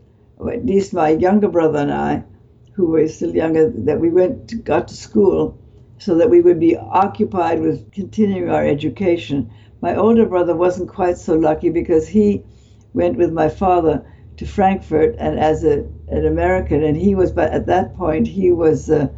at 0.53 0.65
least 0.65 0.95
my 0.95 1.11
younger 1.11 1.49
brother 1.49 1.81
and 1.81 1.93
I, 1.93 2.25
who 2.73 2.87
were 2.87 3.09
still 3.09 3.35
younger, 3.35 3.71
that 3.71 4.01
we 4.01 4.11
went 4.11 4.49
to, 4.49 4.57
got 4.57 4.89
to 4.89 4.97
school, 4.97 5.59
so 5.99 6.15
that 6.17 6.31
we 6.31 6.41
would 6.41 6.61
be 6.61 6.77
occupied 6.77 7.61
with 7.61 7.91
continuing 7.93 8.51
our 8.51 8.65
education. 8.65 9.51
My 9.81 9.97
older 9.97 10.27
brother 10.27 10.55
wasn't 10.55 10.89
quite 10.89 11.19
so 11.19 11.35
lucky 11.35 11.71
because 11.71 12.09
he 12.09 12.43
went 12.93 13.17
with 13.17 13.33
my 13.33 13.49
father 13.49 14.05
to 14.37 14.47
Frankfurt 14.47 15.15
and 15.19 15.39
as 15.39 15.65
a, 15.65 15.85
an 16.09 16.27
American, 16.27 16.83
and 16.83 16.97
he 16.97 17.15
was, 17.15 17.33
but 17.33 17.53
at 17.53 17.67
that 17.67 17.97
point 17.97 18.27
he 18.27 18.53
was, 18.53 18.91
uh, 18.91 19.09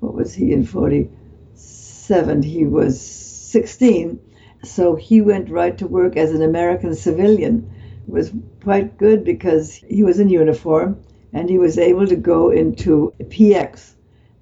what 0.00 0.14
was 0.14 0.34
he 0.34 0.52
in 0.52 0.64
47? 0.64 2.42
he 2.42 2.66
was 2.66 3.00
16. 3.00 4.20
So 4.66 4.94
he 4.96 5.20
went 5.20 5.50
right 5.50 5.76
to 5.78 5.86
work 5.86 6.16
as 6.16 6.32
an 6.32 6.42
American 6.42 6.94
civilian. 6.94 7.70
It 8.06 8.12
was 8.12 8.32
quite 8.62 8.98
good 8.98 9.24
because 9.24 9.74
he 9.74 10.02
was 10.02 10.20
in 10.20 10.28
uniform 10.28 11.00
and 11.32 11.48
he 11.48 11.58
was 11.58 11.78
able 11.78 12.06
to 12.06 12.16
go 12.16 12.50
into 12.50 13.12
PX 13.20 13.94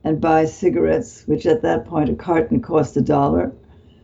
and 0.04 0.20
buy 0.20 0.44
cigarettes, 0.44 1.24
which 1.26 1.46
at 1.46 1.62
that 1.62 1.86
point 1.86 2.10
a 2.10 2.14
carton 2.14 2.60
cost 2.60 2.96
a 2.96 3.00
dollar. 3.00 3.52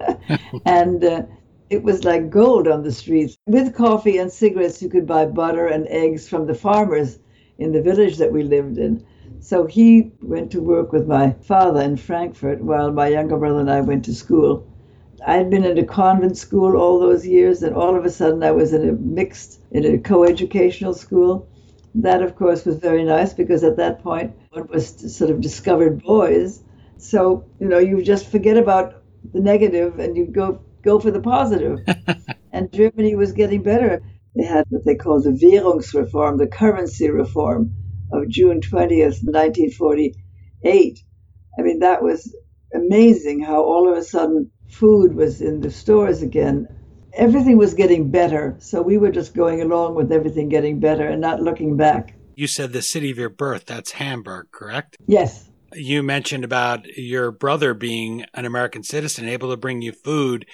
and 0.64 1.04
uh, 1.04 1.22
it 1.68 1.83
was 1.83 2.04
like 2.04 2.30
gold 2.30 2.66
on 2.66 2.83
the 2.83 2.92
streets. 2.92 3.38
With 3.46 3.74
coffee 3.74 4.18
and 4.18 4.33
cigarettes, 4.33 4.83
you 4.83 4.88
could 4.88 5.06
buy 5.06 5.26
butter 5.26 5.66
and 5.66 5.87
eggs 5.88 6.28
from 6.28 6.46
the 6.46 6.54
farmers 6.54 7.18
in 7.59 7.72
the 7.72 7.83
village 7.83 8.16
that 8.16 8.33
we 8.33 8.42
lived 8.42 8.78
in. 8.78 9.04
So 9.40 9.66
he 9.66 10.11
went 10.20 10.50
to 10.52 10.61
work 10.61 10.92
with 10.92 11.06
my 11.06 11.33
father 11.42 11.80
in 11.83 11.96
Frankfurt 11.96 12.61
while 12.61 12.90
my 12.90 13.09
younger 13.09 13.37
brother 13.37 13.61
and 13.61 13.70
I 13.70 13.80
went 13.80 14.04
to 14.06 14.14
school. 14.14 14.66
I'd 15.26 15.50
been 15.50 15.64
in 15.64 15.78
a 15.78 15.85
convent 15.85 16.37
school 16.37 16.76
all 16.76 16.98
those 16.98 17.26
years, 17.26 17.62
and 17.62 17.74
all 17.74 17.96
of 17.96 18.04
a 18.04 18.11
sudden 18.11 18.42
I 18.42 18.50
was 18.52 18.72
in 18.72 18.88
a 18.88 18.92
mixed, 18.92 19.61
in 19.70 19.85
a 19.85 19.98
co-educational 19.98 20.94
school. 20.94 21.48
That, 21.94 22.22
of 22.22 22.37
course, 22.37 22.64
was 22.64 22.76
very 22.76 23.04
nice 23.04 23.33
because 23.35 23.64
at 23.64 23.76
that 23.76 24.02
point 24.02 24.35
it 24.54 24.68
was 24.70 25.16
sort 25.16 25.30
of 25.30 25.40
discovered 25.40 26.02
boys. 26.02 26.62
So 26.98 27.44
you 27.59 27.68
know, 27.68 27.78
you 27.78 28.02
just 28.02 28.30
forget 28.30 28.56
about 28.56 29.02
the 29.33 29.40
negative 29.40 29.98
and 29.98 30.16
you 30.16 30.26
go 30.26 30.61
go 30.83 30.98
for 30.98 31.11
the 31.11 31.20
positive. 31.20 31.80
and 32.52 32.72
Germany 32.72 33.16
was 33.16 33.33
getting 33.33 33.62
better. 33.62 34.02
They 34.37 34.44
had 34.44 34.64
what 34.68 34.85
they 34.85 34.94
called 34.94 35.24
the 35.24 35.30
Währungsreform, 35.30 36.38
the 36.38 36.46
currency 36.46 37.11
reform 37.11 37.74
of 38.12 38.28
June 38.28 38.61
20th, 38.61 39.22
1948. 39.24 40.98
I 41.59 41.62
mean, 41.62 41.80
that 41.80 42.02
was 42.02 42.35
amazing 42.72 43.40
how 43.40 43.62
all 43.62 43.90
of 43.90 43.98
a 43.98 44.04
sudden 44.04 44.50
food 44.70 45.14
was 45.14 45.40
in 45.40 45.61
the 45.61 45.70
stores 45.70 46.22
again. 46.22 46.68
Everything 47.14 47.56
was 47.56 47.74
getting 47.74 48.11
better. 48.11 48.56
So 48.61 48.80
we 48.83 48.96
were 48.96 49.11
just 49.11 49.35
going 49.35 49.61
along 49.61 49.96
with 49.96 50.12
everything 50.12 50.48
getting 50.48 50.78
better 50.80 51.09
and 51.09 51.20
not 51.20 51.42
looking 51.42 51.76
back. 51.76 52.14
You 52.37 52.46
said 52.46 52.72
the 52.72 52.83
city 52.83 53.11
of 53.11 53.18
your 53.18 53.28
birth, 53.28 53.66
that's 53.66 53.92
Hamburg, 53.92 54.48
correct? 54.52 54.96
Yes. 55.06 55.50
You 55.74 56.02
mentioned 56.02 56.44
about 56.44 56.87
your 56.96 57.30
brother 57.30 57.74
being 57.74 58.24
an 58.35 58.44
American 58.44 58.83
citizen, 58.83 59.28
able 59.28 59.50
to 59.50 59.56
bring 59.56 59.83
you 59.83 59.92
food. 59.92 60.46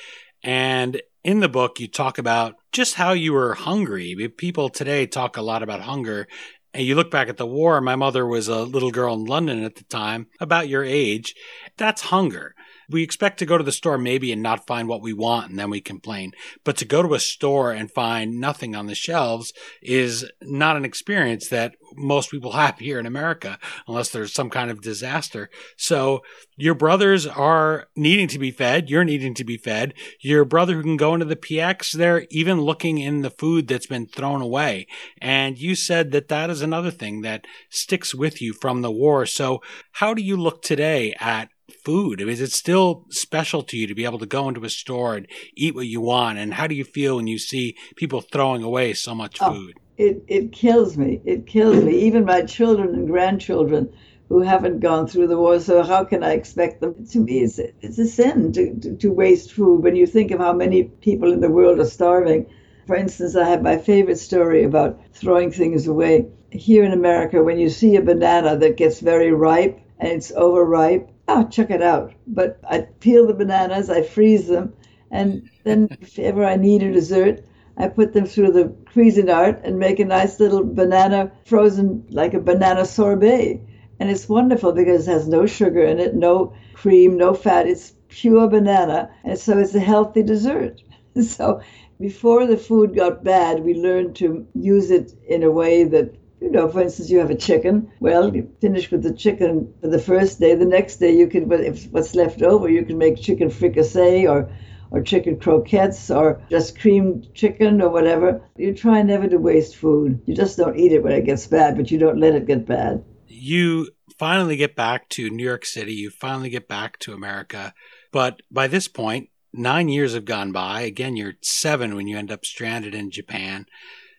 And 0.43 1.01
in 1.23 1.41
the 1.41 1.49
book, 1.49 1.79
you 1.79 1.89
talk 1.89 2.19
about 2.19 2.55
just 2.73 2.95
how 2.95 3.13
you 3.13 3.33
were 3.33 3.55
hungry. 3.55 4.17
People 4.37 4.69
today 4.69 5.07
talk 5.07 5.37
a 5.37 5.43
lot 5.43 5.63
about 5.63 5.81
hunger. 5.83 6.27
And 6.75 6.85
you 6.85 6.95
look 6.95 7.11
back 7.11 7.29
at 7.29 7.37
the 7.37 7.47
war, 7.47 7.81
my 7.81 7.97
mother 7.97 8.27
was 8.27 8.49
a 8.49 8.63
little 8.63 8.91
girl 8.91 9.15
in 9.15 9.25
London 9.25 9.65
at 9.65 9.77
the 9.77 9.85
time, 9.85 10.27
about 10.41 10.69
your 10.69 10.85
age. 10.85 11.35
That's 11.79 12.03
hunger. 12.03 12.55
We 12.89 13.03
expect 13.03 13.39
to 13.39 13.47
go 13.47 13.59
to 13.59 13.65
the 13.65 13.73
store 13.73 13.99
maybe 13.99 14.33
and 14.33 14.43
not 14.43 14.67
find 14.67 14.89
what 14.89 15.03
we 15.03 15.13
want 15.13 15.51
and 15.51 15.59
then 15.59 15.71
we 15.71 15.81
complain. 15.81 16.33
But 16.65 16.77
to 16.79 16.85
go 16.85 17.03
to 17.03 17.15
a 17.15 17.21
store 17.21 17.73
and 17.73 17.91
find 17.91 18.41
nothing 18.41 18.75
on 18.75 18.87
the 18.87 18.95
shelves 18.95 19.53
is 19.83 20.31
not 20.43 20.77
an 20.77 20.85
experience 20.85 21.49
that 21.49 21.75
most 21.95 22.31
people 22.31 22.53
have 22.57 22.79
here 22.79 22.99
in 22.99 23.07
America 23.07 23.59
unless 23.87 24.11
there's 24.11 24.33
some 24.33 24.51
kind 24.51 24.71
of 24.71 24.83
disaster. 24.83 25.51
So 25.77 26.23
your 26.57 26.75
brothers 26.75 27.27
are 27.27 27.89
needing 27.97 28.29
to 28.29 28.39
be 28.39 28.51
fed. 28.51 28.89
You're 28.89 29.05
needing 29.05 29.35
to 29.35 29.45
be 29.45 29.57
fed. 29.57 29.95
Your 30.21 30.45
brother 30.45 30.75
who 30.75 30.83
can 30.83 30.97
go 30.97 31.15
into 31.15 31.27
the 31.27 31.37
PX, 31.37 31.93
they're 31.93 32.27
even 32.31 32.61
looking 32.61 32.99
in 32.99 33.23
the 33.23 33.31
food 33.31 33.69
that's 33.69 33.87
been 33.87 34.07
thrown 34.07 34.41
away. 34.41 34.87
And 35.21 35.59
you 35.59 35.75
said 35.75 36.13
that 36.13 36.29
that 36.29 36.51
is 36.51 36.63
another 36.63 36.91
thing 36.91 37.23
that 37.23 37.47
sticks 37.71 38.15
with 38.15 38.41
you 38.41 38.53
from 38.53 38.83
the 38.83 38.91
war. 38.91 39.27
So 39.27 39.63
how 39.93 40.15
do 40.15 40.23
you 40.23 40.37
look 40.37 40.63
today 40.63 41.15
at 41.21 41.51
food? 41.85 42.21
I 42.21 42.25
Is 42.25 42.41
it 42.41 42.53
still 42.53 43.05
special 43.11 43.63
to 43.65 43.77
you 43.77 43.87
to 43.87 43.95
be 43.95 44.05
able 44.05 44.19
to 44.19 44.27
go 44.27 44.49
into 44.49 44.65
a 44.65 44.71
store 44.71 45.15
and 45.15 45.27
eat 45.55 45.75
what 45.75 45.87
you 45.87 46.01
want? 46.01 46.39
And 46.39 46.55
how 46.55 46.67
do 46.67 46.75
you 46.75 46.85
feel 46.85 47.17
when 47.17 47.27
you 47.27 47.39
see 47.39 47.77
people 47.97 48.21
throwing 48.21 48.63
away 48.63 48.95
so 48.95 49.15
much 49.15 49.39
oh, 49.41 49.53
food? 49.53 49.79
It, 49.97 50.25
it 50.29 50.53
kills 50.53 50.97
me. 50.97 51.21
It 51.25 51.47
kills 51.47 51.83
me. 51.83 51.99
Even 52.01 52.25
my 52.25 52.43
children 52.43 52.95
and 52.95 53.07
grandchildren 53.07 53.93
who 54.29 54.41
haven't 54.41 54.81
gone 54.81 55.07
through 55.07 55.29
the 55.29 55.39
war, 55.39 55.61
so 55.61 55.83
how 55.83 56.05
can 56.05 56.25
I 56.25 56.33
expect 56.33 56.81
them? 56.81 57.07
To 57.13 57.21
me, 57.21 57.41
it's, 57.41 57.59
it's 57.59 57.99
a 57.99 58.07
sin 58.07 58.53
to, 58.53 58.75
to, 58.81 58.97
to 58.97 59.13
waste 59.13 59.53
food 59.53 59.83
when 59.83 59.95
you 59.95 60.07
think 60.07 60.33
of 60.33 60.41
how 60.41 60.53
many 60.53 60.85
people 60.85 61.33
in 61.33 61.41
the 61.41 61.51
world 61.51 61.79
are 61.79 61.87
starving. 61.87 62.47
For 62.87 62.97
instance, 62.97 63.37
I 63.37 63.49
have 63.49 63.63
my 63.63 63.79
favorite 63.79 64.19
story 64.19 64.65
about 64.65 65.01
throwing 65.13 65.51
things 65.51 65.87
away. 65.87 66.27
Here 66.51 66.85
in 66.85 66.93
America, 66.93 67.43
when 67.43 67.59
you 67.59 67.69
see 67.69 67.97
a 67.97 68.03
banana 68.03 68.57
that 68.57 68.77
gets 68.77 69.01
very 69.01 69.33
ripe 69.33 69.81
and 69.99 70.13
it's 70.13 70.33
overripe, 70.33 71.11
oh, 71.29 71.47
check 71.49 71.71
it 71.71 71.83
out. 71.83 72.13
But 72.27 72.59
I 72.69 72.81
peel 73.01 73.27
the 73.27 73.35
bananas, 73.35 73.91
I 73.91 74.03
freeze 74.03 74.49
them, 74.49 74.75
and 75.11 75.49
then 75.65 75.89
if 76.01 76.19
ever 76.19 76.45
I 76.45 76.57
need 76.57 76.83
a 76.83 76.93
dessert, 76.93 77.43
I 77.77 77.89
put 77.89 78.13
them 78.15 78.25
through 78.27 78.53
the 78.53 78.75
Cuisinart 78.95 79.61
and 79.63 79.79
make 79.79 80.01
a 80.01 80.05
nice 80.05 80.41
little 80.41 80.65
banana 80.65 81.31
frozen, 81.45 82.07
like 82.11 82.33
a 82.35 82.41
banana 82.41 82.87
sorbet. 82.87 83.61
And 84.01 84.11
it's 84.11 84.29
wonderful 84.29 84.73
because 84.73 85.07
it 85.07 85.13
has 85.13 85.29
no 85.29 85.47
sugar 85.47 85.83
in 85.83 85.99
it, 85.99 86.15
no 86.15 86.55
cream, 86.75 87.17
no 87.17 87.35
fat. 87.35 87.67
It's 87.67 87.93
pure 88.09 88.49
banana. 88.49 89.11
And 89.25 89.39
so 89.39 89.59
it's 89.59 89.75
a 89.75 89.81
healthy 89.81 90.23
dessert. 90.23 90.83
So 91.23 91.63
before 91.99 92.47
the 92.47 92.59
food 92.59 92.95
got 92.95 93.25
bad, 93.25 93.65
we 93.65 93.73
learned 93.73 94.17
to 94.17 94.47
use 94.55 94.91
it 94.91 95.15
in 95.27 95.43
a 95.43 95.51
way 95.51 95.85
that 95.85 96.15
you 96.41 96.51
know, 96.51 96.69
for 96.69 96.83
instance, 96.83 97.11
you 97.11 97.19
have 97.19 97.31
a 97.31 97.35
chicken. 97.35 97.91
Well, 98.01 98.35
you 98.35 98.51
finish 98.61 98.91
with 98.91 99.03
the 99.03 99.15
chicken 99.15 99.73
for 99.81 99.89
the 99.89 99.99
first 99.99 100.39
day. 100.39 100.55
The 100.55 100.67
next 100.67 100.97
day, 100.97 101.17
you 101.17 101.29
can, 101.29 101.51
if 101.53 101.91
what's 101.91 102.15
left 102.15 102.43
over, 102.43 102.69
you 102.69 102.85
can 102.85 102.99
make 102.99 103.21
chicken 103.21 103.51
fricassee 103.51 104.27
or, 104.27 104.51
or 104.91 105.03
chicken 105.03 105.39
croquettes 105.39 106.11
or 106.11 106.43
just 106.51 106.79
creamed 106.79 107.33
chicken 107.35 107.81
or 107.81 107.89
whatever. 107.89 108.43
You 108.57 108.75
try 108.75 109.03
never 109.03 109.29
to 109.29 109.39
waste 109.39 109.77
food. 109.77 110.21
You 110.27 110.35
just 110.35 110.59
don't 110.59 110.79
eat 110.79 110.93
it 110.93 111.03
when 111.03 111.13
it 111.13 111.25
gets 111.25 111.47
bad, 111.47 111.77
but 111.77 111.91
you 111.91 111.99
don't 111.99 112.21
let 112.21 112.35
it 112.35 112.47
get 112.47 112.67
bad. 112.67 113.03
You 113.27 113.89
finally 114.19 114.57
get 114.57 114.77
back 114.77 115.09
to 115.11 115.31
New 115.31 115.45
York 115.45 115.65
City. 115.65 115.95
You 115.95 116.11
finally 116.11 116.51
get 116.51 116.69
back 116.69 116.99
to 117.01 117.13
America. 117.13 117.73
But 118.13 118.41
by 118.51 118.69
this 118.69 118.89
point, 118.89 119.31
nine 119.53 119.89
years 119.89 120.15
have 120.15 120.25
gone 120.27 120.53
by. 120.53 120.83
Again, 120.83 121.17
you're 121.17 121.35
seven 121.43 121.97
when 121.97 122.07
you 122.07 122.19
end 122.19 122.31
up 122.31 122.45
stranded 122.45 122.95
in 122.95 123.11
Japan. 123.11 123.67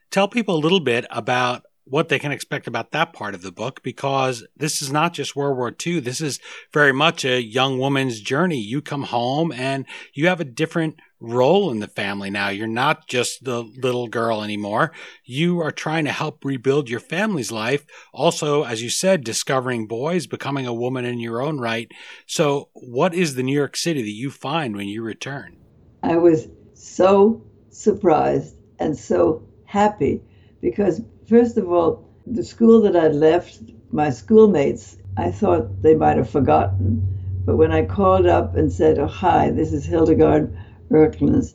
Tell 0.10 0.28
people 0.28 0.56
a 0.56 0.60
little 0.60 0.80
bit 0.80 1.06
about 1.12 1.64
what 1.90 2.10
they 2.10 2.20
can 2.20 2.32
expect 2.32 2.68
about 2.68 2.92
that 2.92 3.14
part 3.14 3.34
of 3.34 3.42
the 3.42 3.52
book 3.52 3.82
because 3.84 4.46
this 4.56 4.82
is 4.82 4.92
not 4.92 5.14
just 5.14 5.36
World 5.36 5.58
War 5.58 5.74
II. 5.86 6.00
This 6.00 6.22
is 6.22 6.40
very 6.74 6.92
much 6.92 7.24
a 7.24 7.42
young 7.42 7.78
woman's 7.78 8.20
journey. 8.20 8.60
You 8.60 8.82
come 8.82 9.04
home 9.04 9.52
and 9.52 9.86
you 10.14 10.28
have 10.28 10.42
a 10.42 10.46
different 10.46 10.98
role 11.20 11.72
in 11.72 11.80
the 11.80 11.88
family 11.88 12.30
now. 12.30 12.50
You're 12.50 12.68
not 12.68 13.08
just 13.08 13.44
the 13.44 13.64
little 13.64 14.08
girl 14.08 14.44
anymore. 14.44 14.92
You 15.24 15.62
are 15.62 15.72
trying 15.72 16.06
to 16.06 16.12
help 16.12 16.44
rebuild 16.46 16.90
your 16.90 17.00
family's 17.00 17.52
life. 17.52 17.86
Also, 18.14 18.64
as 18.64 18.84
you 18.84 18.90
said, 18.90 19.24
discovering 19.24 19.88
boys, 19.88 20.28
becoming 20.28 20.68
a 20.68 20.74
woman 20.74 21.06
in 21.06 21.20
your 21.20 21.42
own 21.42 21.60
right. 21.60 21.90
So, 22.28 22.70
what 22.74 23.14
is 23.14 23.36
the 23.36 23.44
New 23.44 23.58
York 23.58 23.76
City 23.76 24.02
that 24.02 24.10
you 24.10 24.30
find 24.30 24.76
when 24.76 24.88
you 24.88 25.02
return? 25.02 25.58
I 26.04 26.18
was 26.18 26.48
so 26.74 27.44
surprised 27.70 28.56
and 28.80 28.96
so 28.98 29.44
happy 29.66 30.22
because 30.62 31.02
First 31.28 31.58
of 31.58 31.70
all, 31.70 32.06
the 32.26 32.42
school 32.42 32.80
that 32.84 32.96
I'd 32.96 33.14
left, 33.14 33.60
my 33.92 34.10
schoolmates, 34.12 34.96
I 35.18 35.30
thought 35.30 35.82
they 35.82 35.94
might 35.94 36.16
have 36.16 36.30
forgotten. 36.30 37.06
But 37.46 37.58
when 37.58 37.70
I 37.70 37.84
called 37.84 38.26
up 38.26 38.56
and 38.56 38.72
said, 38.72 38.98
Oh, 38.98 39.08
hi, 39.08 39.52
this 39.52 39.74
is 39.74 39.86
Hildegard 39.86 40.58
Ercklentz, 40.90 41.54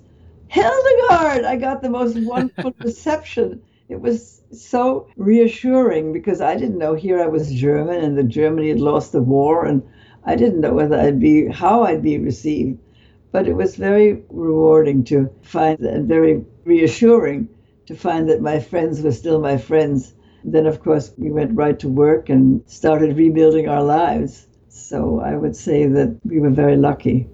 Hildegard! 0.48 1.46
I 1.46 1.56
got 1.56 1.80
the 1.80 1.88
most 1.88 2.18
wonderful 2.18 2.74
reception. 2.84 3.62
It 3.88 3.98
was 3.98 4.42
so 4.52 5.06
reassuring 5.16 6.12
because 6.12 6.42
I 6.42 6.54
didn't 6.54 6.76
know 6.76 6.92
here 6.92 7.22
I 7.22 7.26
was 7.28 7.50
German 7.50 8.04
and 8.04 8.18
that 8.18 8.28
Germany 8.28 8.68
had 8.68 8.80
lost 8.80 9.12
the 9.12 9.22
war 9.22 9.64
and 9.64 9.82
I 10.26 10.36
didn't 10.36 10.60
know 10.60 10.74
whether 10.74 11.00
I'd 11.00 11.18
be, 11.18 11.46
how 11.46 11.84
I'd 11.84 12.02
be 12.02 12.18
received. 12.18 12.78
But 13.30 13.48
it 13.48 13.54
was 13.54 13.76
very 13.76 14.22
rewarding 14.28 15.02
to 15.04 15.30
find 15.40 15.80
and 15.80 16.06
very 16.06 16.44
reassuring 16.66 17.48
to 17.86 17.96
find 17.96 18.28
that 18.28 18.40
my 18.40 18.58
friends 18.60 19.02
were 19.02 19.12
still 19.12 19.40
my 19.40 19.56
friends. 19.56 20.14
Then, 20.44 20.66
of 20.66 20.82
course, 20.82 21.12
we 21.16 21.30
went 21.30 21.56
right 21.56 21.78
to 21.80 21.88
work 21.88 22.28
and 22.28 22.62
started 22.66 23.16
rebuilding 23.16 23.68
our 23.68 23.82
lives. 23.82 24.46
So 24.68 25.20
I 25.20 25.36
would 25.36 25.56
say 25.56 25.86
that 25.86 26.18
we 26.24 26.40
were 26.40 26.50
very 26.50 26.76
lucky. 26.76 27.28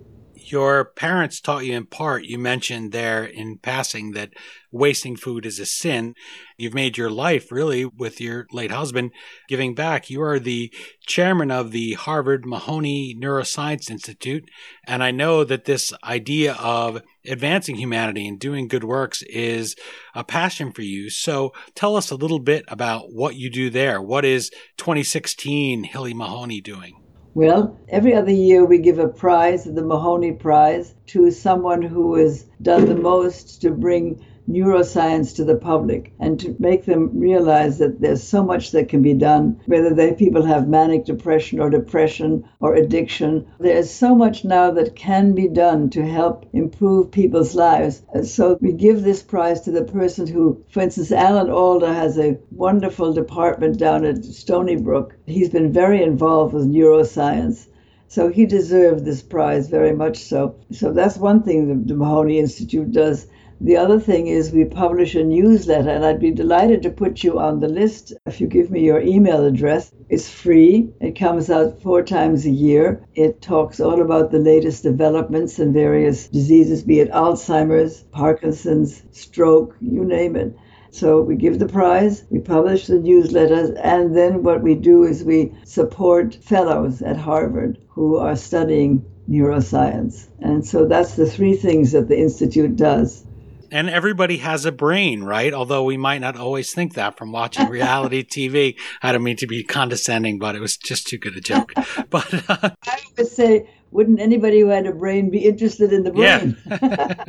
Your 0.51 0.85
parents 0.85 1.41
taught 1.41 1.67
you 1.67 1.75
in 1.75 1.85
part, 1.87 2.25
you 2.25 2.39
mentioned 2.39 2.93
there 2.93 3.25
in 3.25 3.59
passing 3.59 4.13
that 4.13 4.31
wasting 4.73 5.15
food 5.15 5.45
is 5.45 5.59
a 5.59 5.67
sin. 5.67 6.15
You've 6.57 6.75
made 6.75 6.97
your 6.97 7.11
life 7.11 7.53
really 7.53 7.85
with 7.85 8.21
your 8.21 8.47
late 8.51 8.71
husband 8.71 9.13
giving 9.47 9.75
back. 9.75 10.09
You 10.09 10.23
are 10.23 10.39
the 10.39 10.73
chairman 11.07 11.51
of 11.51 11.71
the 11.71 11.95
Harvard 11.95 12.47
Mahoney 12.47 13.15
Neuroscience 13.15 13.91
Institute. 13.91 14.49
And 14.87 15.03
I 15.03 15.11
know 15.11 15.45
that 15.45 15.67
this 15.67 15.93
idea 16.03 16.55
of 16.55 17.03
advancing 17.27 17.77
humanity 17.77 18.27
and 18.27 18.39
doing 18.39 18.69
good 18.69 18.85
works 18.85 19.23
is 19.23 19.77
a 20.15 20.25
passion 20.25 20.73
for 20.73 20.83
you. 20.83 21.11
So 21.11 21.53
tell 21.75 21.95
us 21.95 22.11
a 22.11 22.17
little 22.17 22.41
bit 22.41 22.65
about 22.69 23.13
what 23.13 23.37
you 23.37 23.51
do 23.51 23.69
there. 23.69 24.01
What 24.01 24.25
is 24.25 24.51
2016 24.79 25.85
Hilly 25.85 26.15
Mahoney 26.15 26.61
doing? 26.63 27.08
Well, 27.38 27.79
every 27.88 28.14
other 28.14 28.33
year 28.33 28.64
we 28.64 28.79
give 28.79 28.98
a 28.98 29.07
prize, 29.07 29.62
the 29.62 29.81
Mahoney 29.81 30.33
Prize, 30.33 30.96
to 31.07 31.31
someone 31.31 31.83
who 31.83 32.16
has 32.16 32.46
done 32.62 32.87
the 32.87 32.96
most 32.96 33.62
to 33.62 33.70
bring 33.70 34.27
neuroscience 34.49 35.37
to 35.37 35.45
the 35.45 35.57
public 35.57 36.13
and 36.19 36.41
to 36.41 36.57
make 36.59 36.85
them 36.87 37.11
realize 37.19 37.79
that 37.79 38.01
there's 38.01 38.23
so 38.23 38.43
much 38.43 38.71
that 38.71 38.89
can 38.89 39.03
be 39.03 39.13
done, 39.13 39.61
whether 39.67 39.93
they 39.95 40.13
people 40.13 40.43
have 40.43 40.69
manic 40.69 41.05
depression 41.05 41.61
or 41.61 41.69
depression 41.69 42.43
or 42.61 42.75
addiction. 42.75 43.47
There's 43.61 43.91
so 43.91 44.15
much 44.15 44.45
now 44.45 44.71
that 44.71 44.97
can 44.97 45.35
be 45.35 45.49
done 45.49 45.91
to 45.91 46.07
help 46.07 46.49
improve 46.53 47.11
people's 47.11 47.55
lives. 47.55 48.03
So 48.25 48.59
we 48.61 48.73
give 48.73 49.03
this 49.03 49.23
prize 49.23 49.61
to 49.63 49.71
the 49.71 49.85
person 49.85 50.27
who, 50.27 50.65
for 50.71 50.81
instance, 50.81 51.13
Alan 51.13 51.51
Alda 51.51 51.93
has 51.93 52.19
a 52.19 52.39
wonderful 52.51 53.13
department 53.13 53.79
down 53.79 54.05
at 54.05 54.25
Stony 54.25 54.77
Brook. 54.77 55.15
He's 55.27 55.51
been 55.51 55.73
very 55.73 56.03
involved 56.03 56.55
with 56.55 56.67
neuroscience 56.67 57.67
So 58.11 58.31
he 58.31 58.47
deserved 58.47 59.05
this 59.05 59.21
prize 59.21 59.69
very 59.69 59.93
much 59.95 60.17
so. 60.17 60.57
So 60.73 60.93
that's 60.93 61.19
one 61.19 61.43
thing 61.43 61.69
the, 61.69 61.93
the 61.93 61.99
Mahoney 61.99 62.39
Institute 62.39 62.91
does. 62.91 63.27
The 63.61 63.77
other 63.77 63.99
thing 63.99 64.29
is 64.29 64.53
we 64.53 64.64
publish 64.64 65.16
a 65.16 65.25
newsletter, 65.25 65.90
and 65.90 66.05
I'd 66.05 66.21
be 66.21 66.31
delighted 66.31 66.81
to 66.83 66.90
put 66.90 67.25
you 67.25 67.40
on 67.40 67.59
the 67.59 67.66
list 67.66 68.12
if 68.25 68.40
you 68.40 68.47
give 68.47 68.71
me 68.71 68.85
your 68.85 69.01
email 69.01 69.44
address. 69.44 69.92
It's 70.09 70.31
free. 70.31 70.90
It 71.01 71.18
comes 71.18 71.51
out 71.51 71.83
four 71.83 72.05
times 72.05 72.47
a 72.47 72.51
year. 72.51 73.05
It 73.16 73.42
talks 73.42 73.81
all 73.81 74.01
about 74.01 74.31
the 74.31 74.38
latest 74.38 74.85
developments 74.85 75.59
in 75.59 75.73
various 75.73 76.29
diseases, 76.29 76.85
be 76.85 77.00
it 77.00 77.11
Alzheimer's, 77.11 78.04
Parkinson's, 78.13 79.02
stroke, 79.11 79.75
you 79.81 80.04
name 80.04 80.37
it. 80.37 80.54
So 80.92 81.21
we 81.21 81.35
give 81.35 81.59
the 81.59 81.67
prize, 81.67 82.23
we 82.31 82.38
publish 82.38 82.87
the 82.87 82.94
newsletters, 82.94 83.77
and 83.83 84.17
then 84.17 84.44
what 84.44 84.63
we 84.63 84.77
do 84.77 85.02
is 85.02 85.25
we 85.25 85.52
support 85.65 86.37
fellows 86.37 87.02
at 87.02 87.17
Harvard 87.17 87.79
who 87.88 88.19
are 88.19 88.37
studying 88.37 89.04
neuroscience. 89.29 90.29
And 90.38 90.65
so 90.65 90.87
that's 90.87 91.17
the 91.17 91.27
three 91.27 91.56
things 91.56 91.90
that 91.90 92.06
the 92.06 92.19
Institute 92.19 92.77
does. 92.77 93.25
And 93.71 93.90
everybody 93.90 94.38
has 94.38 94.64
a 94.64 94.73
brain, 94.73 95.25
right? 95.25 95.52
Although 95.52 95.85
we 95.85 95.96
might 95.96 96.21
not 96.21 96.37
always 96.37 96.73
think 96.73 96.94
that 96.94 97.16
from 97.16 97.33
watching 97.33 97.69
reality 97.71 98.25
TV. 98.25 98.77
I 99.02 99.12
don't 99.12 99.23
mean 99.23 99.37
to 99.37 99.46
be 99.46 99.62
condescending, 99.62 100.38
but 100.38 100.56
it 100.56 100.60
was 100.60 100.77
just 100.77 101.06
too 101.06 101.19
good 101.19 101.37
a 101.37 101.40
joke. 101.40 101.73
But 102.10 102.48
uh, 102.48 102.71
I 102.87 103.00
would 103.16 103.27
say 103.27 103.69
wouldn't 103.90 104.21
anybody 104.21 104.60
who 104.60 104.69
had 104.69 104.87
a 104.87 104.92
brain 104.92 105.31
be 105.31 105.44
interested 105.46 105.92
in 105.92 106.04
the 106.04 106.10
brain? 106.10 106.56
Yeah. 106.66 107.25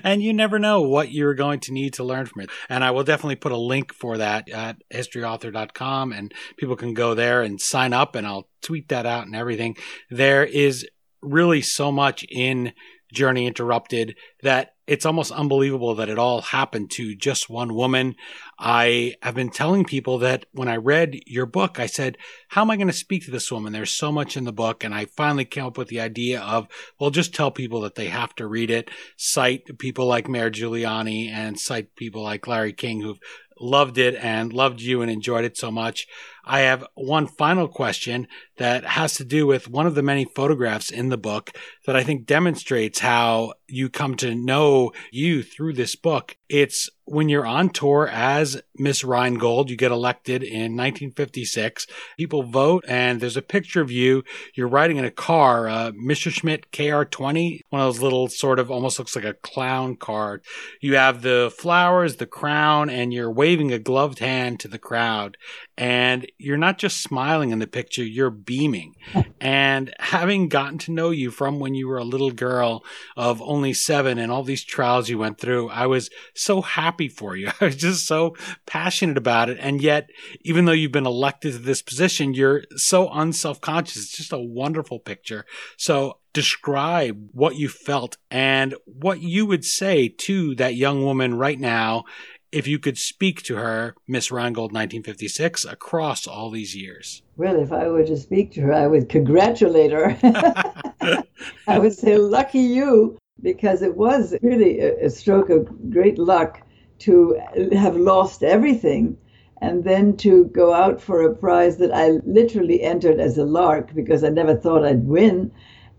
and 0.04 0.22
you 0.22 0.32
never 0.32 0.58
know 0.58 0.82
what 0.82 1.12
you're 1.12 1.34
going 1.34 1.60
to 1.60 1.72
need 1.72 1.94
to 1.94 2.04
learn 2.04 2.26
from 2.26 2.42
it. 2.42 2.50
And 2.68 2.84
I 2.84 2.90
will 2.90 3.04
definitely 3.04 3.36
put 3.36 3.52
a 3.52 3.56
link 3.56 3.92
for 3.94 4.18
that 4.18 4.48
at 4.50 4.76
historyauthor.com 4.92 6.12
and 6.12 6.34
people 6.56 6.76
can 6.76 6.94
go 6.94 7.14
there 7.14 7.42
and 7.42 7.60
sign 7.60 7.92
up 7.92 8.14
and 8.14 8.26
I'll 8.26 8.48
tweet 8.62 8.88
that 8.88 9.06
out 9.06 9.26
and 9.26 9.34
everything. 9.34 9.76
There 10.10 10.44
is 10.44 10.86
really 11.22 11.62
so 11.62 11.90
much 11.90 12.24
in 12.30 12.72
Journey 13.12 13.46
Interrupted 13.46 14.16
that 14.42 14.74
it's 14.88 15.04
almost 15.04 15.30
unbelievable 15.30 15.94
that 15.96 16.08
it 16.08 16.18
all 16.18 16.40
happened 16.40 16.90
to 16.92 17.14
just 17.14 17.50
one 17.50 17.74
woman. 17.74 18.16
I 18.58 19.16
have 19.22 19.34
been 19.34 19.50
telling 19.50 19.84
people 19.84 20.18
that 20.20 20.46
when 20.52 20.66
I 20.66 20.76
read 20.76 21.20
your 21.26 21.44
book, 21.44 21.78
I 21.78 21.84
said, 21.84 22.16
How 22.48 22.62
am 22.62 22.70
I 22.70 22.76
going 22.76 22.88
to 22.88 22.94
speak 22.94 23.26
to 23.26 23.30
this 23.30 23.52
woman? 23.52 23.74
There's 23.74 23.90
so 23.90 24.10
much 24.10 24.34
in 24.34 24.44
the 24.44 24.52
book. 24.52 24.82
And 24.82 24.94
I 24.94 25.04
finally 25.04 25.44
came 25.44 25.66
up 25.66 25.76
with 25.76 25.88
the 25.88 26.00
idea 26.00 26.40
of, 26.40 26.68
well, 26.98 27.10
just 27.10 27.34
tell 27.34 27.50
people 27.50 27.82
that 27.82 27.96
they 27.96 28.06
have 28.06 28.34
to 28.36 28.46
read 28.46 28.70
it, 28.70 28.90
cite 29.18 29.78
people 29.78 30.06
like 30.06 30.26
Mayor 30.26 30.50
Giuliani 30.50 31.30
and 31.30 31.60
cite 31.60 31.94
people 31.94 32.22
like 32.22 32.46
Larry 32.46 32.72
King 32.72 33.02
who've 33.02 33.20
loved 33.60 33.98
it 33.98 34.14
and 34.14 34.52
loved 34.52 34.80
you 34.80 35.02
and 35.02 35.10
enjoyed 35.10 35.44
it 35.44 35.58
so 35.58 35.70
much. 35.70 36.06
I 36.48 36.60
have 36.60 36.86
one 36.94 37.26
final 37.26 37.68
question 37.68 38.26
that 38.56 38.84
has 38.84 39.14
to 39.16 39.24
do 39.24 39.46
with 39.46 39.68
one 39.68 39.86
of 39.86 39.94
the 39.94 40.02
many 40.02 40.24
photographs 40.24 40.90
in 40.90 41.10
the 41.10 41.18
book 41.18 41.52
that 41.86 41.94
I 41.94 42.02
think 42.02 42.26
demonstrates 42.26 43.00
how 43.00 43.52
you 43.68 43.90
come 43.90 44.16
to 44.16 44.34
know 44.34 44.92
you 45.12 45.42
through 45.42 45.74
this 45.74 45.94
book. 45.94 46.36
It's 46.48 46.88
when 47.04 47.28
you're 47.28 47.46
on 47.46 47.70
tour 47.70 48.08
as 48.08 48.60
Miss 48.76 49.04
Rheingold, 49.04 49.70
you 49.70 49.76
get 49.76 49.92
elected 49.92 50.42
in 50.42 50.76
1956. 50.76 51.86
People 52.18 52.42
vote, 52.42 52.84
and 52.88 53.20
there's 53.20 53.36
a 53.36 53.42
picture 53.42 53.80
of 53.80 53.90
you. 53.90 54.24
You're 54.54 54.68
riding 54.68 54.96
in 54.98 55.04
a 55.04 55.10
car, 55.10 55.68
uh, 55.68 55.92
Messerschmitt 55.94 56.70
KR20, 56.70 57.60
one 57.70 57.82
of 57.82 57.94
those 57.94 58.02
little 58.02 58.28
sort 58.28 58.58
of 58.58 58.70
almost 58.70 58.98
looks 58.98 59.16
like 59.16 59.24
a 59.24 59.34
clown 59.34 59.96
car. 59.96 60.42
You 60.80 60.96
have 60.96 61.22
the 61.22 61.52
flowers, 61.56 62.16
the 62.16 62.26
crown, 62.26 62.90
and 62.90 63.12
you're 63.12 63.30
waving 63.30 63.72
a 63.72 63.78
gloved 63.78 64.18
hand 64.18 64.60
to 64.60 64.68
the 64.68 64.78
crowd 64.78 65.36
and 65.78 66.26
you're 66.38 66.56
not 66.56 66.78
just 66.78 67.02
smiling 67.02 67.50
in 67.50 67.58
the 67.58 67.66
picture, 67.66 68.04
you're 68.04 68.30
beaming. 68.30 68.94
and 69.40 69.92
having 69.98 70.48
gotten 70.48 70.78
to 70.78 70.92
know 70.92 71.10
you 71.10 71.30
from 71.30 71.58
when 71.58 71.74
you 71.74 71.88
were 71.88 71.98
a 71.98 72.04
little 72.04 72.30
girl 72.30 72.84
of 73.16 73.42
only 73.42 73.72
seven 73.72 74.18
and 74.18 74.30
all 74.30 74.44
these 74.44 74.64
trials 74.64 75.08
you 75.08 75.18
went 75.18 75.38
through, 75.38 75.68
I 75.68 75.86
was 75.86 76.10
so 76.34 76.62
happy 76.62 77.08
for 77.08 77.36
you. 77.36 77.50
I 77.60 77.66
was 77.66 77.76
just 77.76 78.06
so 78.06 78.36
passionate 78.66 79.18
about 79.18 79.50
it. 79.50 79.58
And 79.60 79.82
yet, 79.82 80.10
even 80.42 80.64
though 80.64 80.72
you've 80.72 80.92
been 80.92 81.06
elected 81.06 81.52
to 81.52 81.58
this 81.58 81.82
position, 81.82 82.34
you're 82.34 82.62
so 82.76 83.08
unself 83.10 83.60
conscious. 83.60 83.96
It's 83.96 84.16
just 84.16 84.32
a 84.32 84.38
wonderful 84.38 85.00
picture. 85.00 85.44
So, 85.76 86.18
describe 86.34 87.30
what 87.32 87.56
you 87.56 87.68
felt 87.68 88.16
and 88.30 88.74
what 88.84 89.20
you 89.20 89.44
would 89.46 89.64
say 89.64 90.08
to 90.08 90.54
that 90.54 90.76
young 90.76 91.02
woman 91.02 91.34
right 91.34 91.58
now 91.58 92.04
if 92.52 92.66
you 92.66 92.78
could 92.78 92.98
speak 92.98 93.42
to 93.44 93.56
her, 93.56 93.94
Miss 94.06 94.30
Rheingold 94.30 94.72
1956, 94.72 95.64
across 95.64 96.26
all 96.26 96.50
these 96.50 96.74
years? 96.74 97.22
Well, 97.36 97.60
if 97.60 97.72
I 97.72 97.88
were 97.88 98.04
to 98.04 98.16
speak 98.16 98.52
to 98.52 98.62
her, 98.62 98.72
I 98.72 98.86
would 98.86 99.08
congratulate 99.08 99.92
her. 99.92 100.16
I 101.66 101.78
would 101.78 101.92
say, 101.92 102.16
lucky 102.16 102.60
you, 102.60 103.18
because 103.42 103.82
it 103.82 103.96
was 103.96 104.34
really 104.42 104.80
a 104.80 105.10
stroke 105.10 105.50
of 105.50 105.90
great 105.90 106.18
luck 106.18 106.62
to 107.00 107.38
have 107.72 107.96
lost 107.96 108.42
everything 108.42 109.16
and 109.60 109.84
then 109.84 110.16
to 110.16 110.46
go 110.46 110.72
out 110.72 111.00
for 111.00 111.22
a 111.22 111.34
prize 111.34 111.78
that 111.78 111.92
I 111.92 112.20
literally 112.24 112.82
entered 112.82 113.20
as 113.20 113.38
a 113.38 113.44
lark 113.44 113.94
because 113.94 114.24
I 114.24 114.28
never 114.28 114.54
thought 114.54 114.84
I'd 114.84 115.06
win 115.06 115.50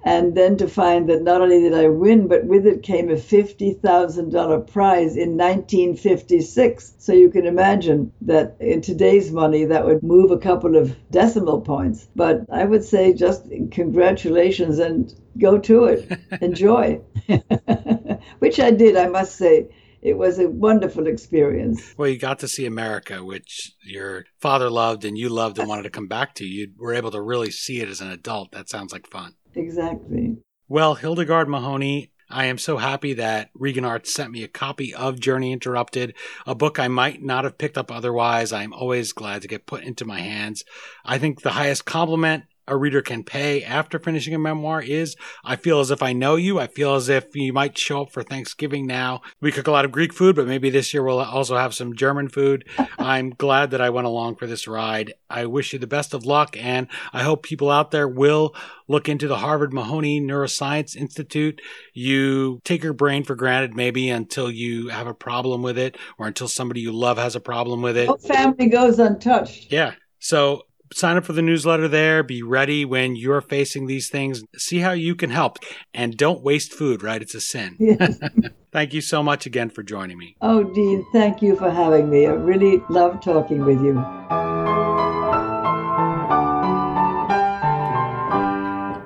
and 0.04 0.36
then 0.36 0.58
to 0.58 0.68
find 0.68 1.10
that 1.10 1.24
not 1.24 1.42
only 1.42 1.60
did 1.60 1.74
I 1.74 1.90
win, 1.90 2.28
but 2.28 2.46
with 2.46 2.66
it 2.66 2.84
came 2.84 3.10
a 3.10 3.16
$50,000 3.16 4.72
prize 4.72 5.18
in 5.18 5.38
1956. 5.38 6.94
So 6.98 7.14
you 7.14 7.30
can 7.30 7.46
imagine 7.46 8.14
that 8.22 8.56
in 8.60 8.82
today's 8.82 9.32
money, 9.32 9.66
that 9.66 9.86
would 9.86 10.04
move 10.04 10.32
a 10.32 10.38
couple 10.38 10.78
of 10.78 10.96
decimal 11.12 11.62
points. 11.62 12.08
But 12.16 12.46
I 12.50 12.64
would 12.64 12.84
say 12.84 13.14
just 13.14 13.46
congratulations 13.72 14.80
and 14.80 15.14
go 15.38 15.58
to 15.60 15.86
it. 15.86 16.20
Enjoy. 16.42 17.02
Which 18.40 18.60
I 18.60 18.72
did, 18.72 18.96
I 18.96 19.08
must 19.08 19.36
say 19.36 19.68
it 20.02 20.18
was 20.18 20.40
a 20.40 20.50
wonderful 20.50 21.08
experience. 21.08 21.94
Well, 21.98 22.10
you 22.10 22.18
got 22.18 22.40
to 22.40 22.48
see 22.48 22.66
America, 22.66 23.24
which 23.24 23.74
your 23.84 24.26
father 24.40 24.70
loved 24.70 25.04
and 25.04 25.18
you 25.18 25.28
loved 25.28 25.60
and 25.60 25.68
wanted 25.68 25.84
to 25.84 25.90
come 25.90 26.08
back 26.08 26.36
to. 26.36 26.46
You 26.46 26.70
were 26.78 26.94
able 26.94 27.12
to 27.12 27.22
really 27.22 27.52
see 27.52 27.82
it 27.82 27.90
as 27.90 28.00
an 28.00 28.10
adult. 28.10 28.52
That 28.52 28.70
sounds 28.70 28.94
like 28.94 29.08
fun. 29.08 29.34
Exactly. 29.56 30.38
Well, 30.68 30.96
Hildegard 30.96 31.50
Mahoney, 31.50 32.12
I 32.30 32.46
am 32.46 32.60
so 32.60 32.78
happy 32.78 33.14
that 33.14 33.50
Regan 33.56 33.86
Arts 33.86 34.14
sent 34.14 34.32
me 34.32 34.44
a 34.44 34.48
copy 34.48 34.94
of 34.94 35.20
Journey 35.20 35.52
Interrupted, 35.52 36.14
a 36.46 36.54
book 36.54 36.78
I 36.78 36.88
might 36.88 37.24
not 37.24 37.44
have 37.44 37.58
picked 37.58 37.78
up 37.78 37.92
otherwise. 37.92 38.54
I'm 38.54 38.74
always 38.74 39.14
glad 39.14 39.42
to 39.42 39.48
get 39.48 39.66
put 39.66 39.84
into 39.84 40.06
my 40.06 40.20
hands. 40.20 40.64
I 41.04 41.18
think 41.18 41.42
the 41.42 41.52
highest 41.52 41.86
compliment 41.86 42.44
a 42.70 42.78
reader 42.78 43.02
can 43.02 43.24
pay 43.24 43.64
after 43.64 44.00
finishing 44.00 44.34
a 44.34 44.40
memoir 44.40 44.82
is 44.82 45.16
I 45.44 45.56
feel 45.56 45.80
as 45.80 45.92
if 45.92 46.02
I 46.04 46.14
know 46.14 46.36
you. 46.36 46.60
I 46.60 46.68
feel 46.68 46.96
as 46.96 47.10
if 47.10 47.36
you 47.36 47.52
might 47.52 47.78
show 47.78 48.04
up 48.04 48.12
for 48.12 48.24
Thanksgiving 48.24 48.86
now. 48.86 49.22
We 49.42 49.52
cook 49.52 49.68
a 49.68 49.72
lot 49.72 49.86
of 49.86 49.92
Greek 49.92 50.14
food, 50.14 50.36
but 50.36 50.48
maybe 50.48 50.70
this 50.70 50.94
year 50.94 51.04
we'll 51.04 51.20
also 51.20 51.58
have 51.58 51.74
some 51.74 51.96
German 51.96 52.30
food. 52.30 52.66
I'm 53.00 53.32
glad 53.32 53.72
that 53.72 53.82
I 53.82 53.90
went 53.90 54.08
along 54.08 54.36
for 54.36 54.48
this 54.48 54.68
ride. 54.68 55.14
I 55.30 55.46
wish 55.46 55.74
you 55.74 55.80
the 55.80 55.88
best 55.88 56.14
of 56.14 56.26
luck, 56.26 56.56
and 56.58 56.88
I 57.12 57.24
hope 57.24 57.44
people 57.44 57.70
out 57.70 57.92
there 57.92 58.08
will 58.08 58.56
look 58.88 59.10
into 59.10 59.28
the 59.28 59.38
Harvard 59.38 59.74
Mahoney 59.74 60.20
Neuroscience 60.22 60.96
Institute. 60.96 61.62
You 61.94 62.60
take 62.64 62.84
your 62.84 62.94
brain 62.94 63.24
for 63.24 63.36
granted 63.36 63.76
maybe 63.76 64.10
until 64.10 64.52
you 64.52 64.90
have 64.90 65.08
a 65.08 65.14
problem 65.14 65.62
with 65.62 65.78
it 65.78 65.98
or 66.18 66.28
until 66.28 66.48
somebody 66.48 66.82
you 66.82 66.92
love 66.92 67.18
has 67.18 67.36
a 67.36 67.40
problem 67.40 67.82
with 67.82 67.98
it. 67.98 68.08
No 68.08 68.18
family 68.18 68.68
goes 68.68 69.00
untouched. 69.00 69.72
Yeah. 69.72 69.94
So 70.20 70.64
sign 70.94 71.18
up 71.18 71.26
for 71.26 71.34
the 71.34 71.42
newsletter 71.42 71.88
there. 71.88 72.24
Be 72.24 72.42
ready 72.42 72.86
when 72.86 73.16
you're 73.16 73.42
facing 73.42 73.86
these 73.86 74.10
things. 74.10 74.44
See 74.58 74.80
how 74.80 74.92
you 74.92 75.16
can 75.16 75.30
help. 75.30 75.58
And 75.94 76.18
don't 76.18 76.44
waste 76.44 76.74
food, 76.74 77.04
right? 77.04 77.22
It's 77.22 77.36
a 77.36 77.42
sin. 77.42 77.76
Yes. 77.80 78.20
thank 78.72 78.94
you 78.94 79.02
so 79.02 79.22
much 79.24 79.46
again 79.46 79.70
for 79.70 79.84
joining 79.84 80.18
me. 80.18 80.36
Oh, 80.42 80.64
Dean, 80.64 81.06
thank 81.14 81.42
you 81.42 81.56
for 81.56 81.70
having 81.70 82.10
me. 82.10 82.28
I 82.28 82.32
really 82.32 82.82
love 82.90 83.22
talking 83.22 83.66
with 83.66 83.82
you. 83.82 84.00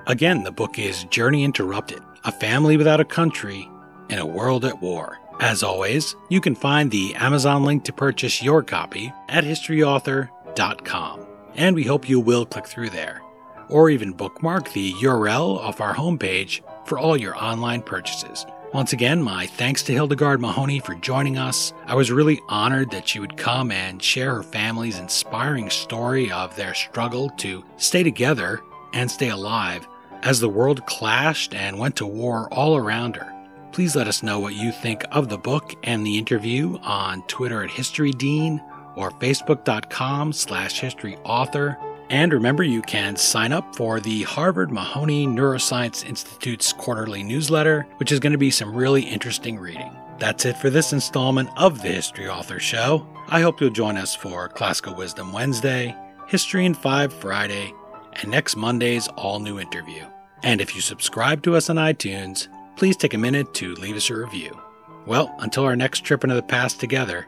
Again, 0.06 0.44
the 0.44 0.52
book 0.52 0.78
is 0.78 1.06
Journey 1.06 1.44
Interrupted 1.44 2.02
A 2.26 2.32
Family 2.32 2.78
Without 2.78 3.00
a 3.00 3.06
Country 3.06 3.68
in 4.10 4.20
a 4.20 4.26
World 4.26 4.64
at 4.66 4.82
War. 4.82 5.18
As 5.40 5.64
always, 5.64 6.16
you 6.30 6.40
can 6.40 6.54
find 6.54 6.92
the 6.92 7.16
Amazon 7.16 7.64
link 7.64 7.84
to 7.86 7.94
purchase 7.94 8.44
your 8.44 8.62
copy 8.62 9.12
at 9.30 9.44
historyauthor.com 9.44 11.33
and 11.56 11.76
we 11.76 11.84
hope 11.84 12.10
you 12.10 12.20
will 12.20 12.46
click 12.46 12.68
through 12.68 12.90
there, 12.90 13.22
or 13.70 13.90
even 13.90 14.12
bookmark 14.12 14.72
the 14.72 14.94
URL 14.94 15.58
off 15.58 15.82
our 15.82 15.94
homepage 15.94 16.62
for 16.86 16.98
all 16.98 17.18
your 17.18 17.36
online 17.36 17.82
purchases. 17.82 18.46
Once 18.74 18.92
again, 18.92 19.22
my 19.22 19.46
thanks 19.46 19.84
to 19.84 19.94
Hildegard 19.94 20.42
Mahoney 20.42 20.80
for 20.80 20.96
joining 20.96 21.38
us. 21.38 21.74
I 21.86 21.94
was 21.94 22.12
really 22.12 22.42
honored 22.50 22.90
that 22.90 23.08
she 23.08 23.20
would 23.20 23.38
come 23.38 23.72
and 23.72 24.02
share 24.02 24.34
her 24.34 24.44
family's 24.44 24.98
inspiring 24.98 25.70
story 25.70 26.32
of 26.32 26.56
their 26.56 26.74
struggle 26.74 27.30
to 27.38 27.64
stay 27.78 28.02
together 28.02 28.62
and 28.94 29.12
stay 29.12 29.30
alive 29.30 29.88
as 30.24 30.40
the 30.40 30.50
world 30.50 30.84
clashed 30.88 31.54
and 31.54 31.78
went 31.78 31.96
to 31.98 32.08
war 32.08 32.52
all 32.52 32.76
around 32.76 33.16
her. 33.16 33.32
Please 33.72 33.96
let 33.96 34.08
us 34.08 34.24
know 34.24 34.40
what 34.40 34.56
you 34.56 34.72
think 34.72 35.04
of 35.12 35.30
the 35.30 35.38
book 35.38 35.74
and 35.84 36.04
the 36.04 36.18
interview 36.18 36.78
on 36.82 37.22
Twitter 37.28 37.64
at 37.64 37.70
HistoryDean 37.70 38.60
or 38.96 39.12
facebook.com 39.12 40.34
slash 40.34 40.82
historyauthor. 40.82 41.78
And 42.10 42.34
remember, 42.34 42.64
you 42.64 42.82
can 42.82 43.16
sign 43.16 43.54
up 43.54 43.76
for 43.76 44.00
the 44.00 44.24
Harvard 44.24 44.72
Mahoney 44.72 45.26
Neuroscience 45.26 46.06
Institute's 46.06 46.74
quarterly 46.74 47.24
newsletter, 47.24 47.88
which 47.98 48.12
is 48.12 48.20
going 48.20 48.34
to 48.34 48.38
be 48.38 48.52
some 48.52 48.76
really 48.76 49.02
interesting 49.02 49.58
reading. 49.58 49.92
That's 50.20 50.46
it 50.46 50.58
for 50.58 50.70
this 50.70 50.94
installment 50.94 51.50
of 51.58 51.82
the 51.82 51.90
History 51.90 52.28
Author 52.28 52.60
Show. 52.60 53.08
I 53.30 53.42
hope 53.42 53.60
you'll 53.60 53.72
join 53.72 53.98
us 53.98 54.16
for 54.16 54.48
Classical 54.50 54.96
Wisdom 54.96 55.34
Wednesday, 55.34 55.96
History 56.28 56.66
in 56.66 56.74
5 56.74 57.14
Friday, 57.14 57.74
and 58.14 58.30
next 58.30 58.56
Monday's 58.56 59.08
all 59.10 59.40
new 59.40 59.60
interview. 59.60 60.06
And 60.44 60.62
if 60.62 60.76
you 60.76 60.82
subscribe 60.82 61.42
to 61.44 61.56
us 61.56 61.70
on 61.70 61.78
iTunes, 61.78 62.48
please 62.76 62.98
take 62.98 63.14
a 63.14 63.18
minute 63.18 63.54
to 63.56 63.76
leave 63.76 63.96
us 63.96 64.10
a 64.10 64.16
review. 64.16 64.60
Well, 65.06 65.34
until 65.40 65.64
our 65.64 65.76
next 65.76 66.02
trip 66.02 66.24
into 66.24 66.36
the 66.36 66.44
past 66.44 66.80
together, 66.80 67.28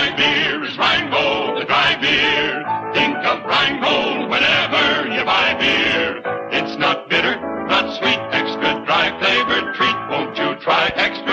dry 0.00 0.16
beer 0.16 0.64
is 0.64 0.78
Rheingold, 0.78 1.60
the 1.60 1.66
dry 1.66 1.94
beer. 2.00 2.64
Think 2.94 3.16
of 3.16 3.44
Rheingold 3.44 4.30
whenever 4.30 5.12
you 5.12 5.24
buy 5.24 5.54
beer. 5.60 6.22
It's 6.50 6.78
not 6.78 7.10
bitter, 7.10 7.38
not 7.66 7.98
sweet, 7.98 8.18
extra 8.32 8.82
dry 8.86 9.18
flavored 9.20 9.74
treat. 9.74 9.96
Won't 10.10 10.38
you 10.38 10.54
try 10.64 10.90
extra? 10.96 11.29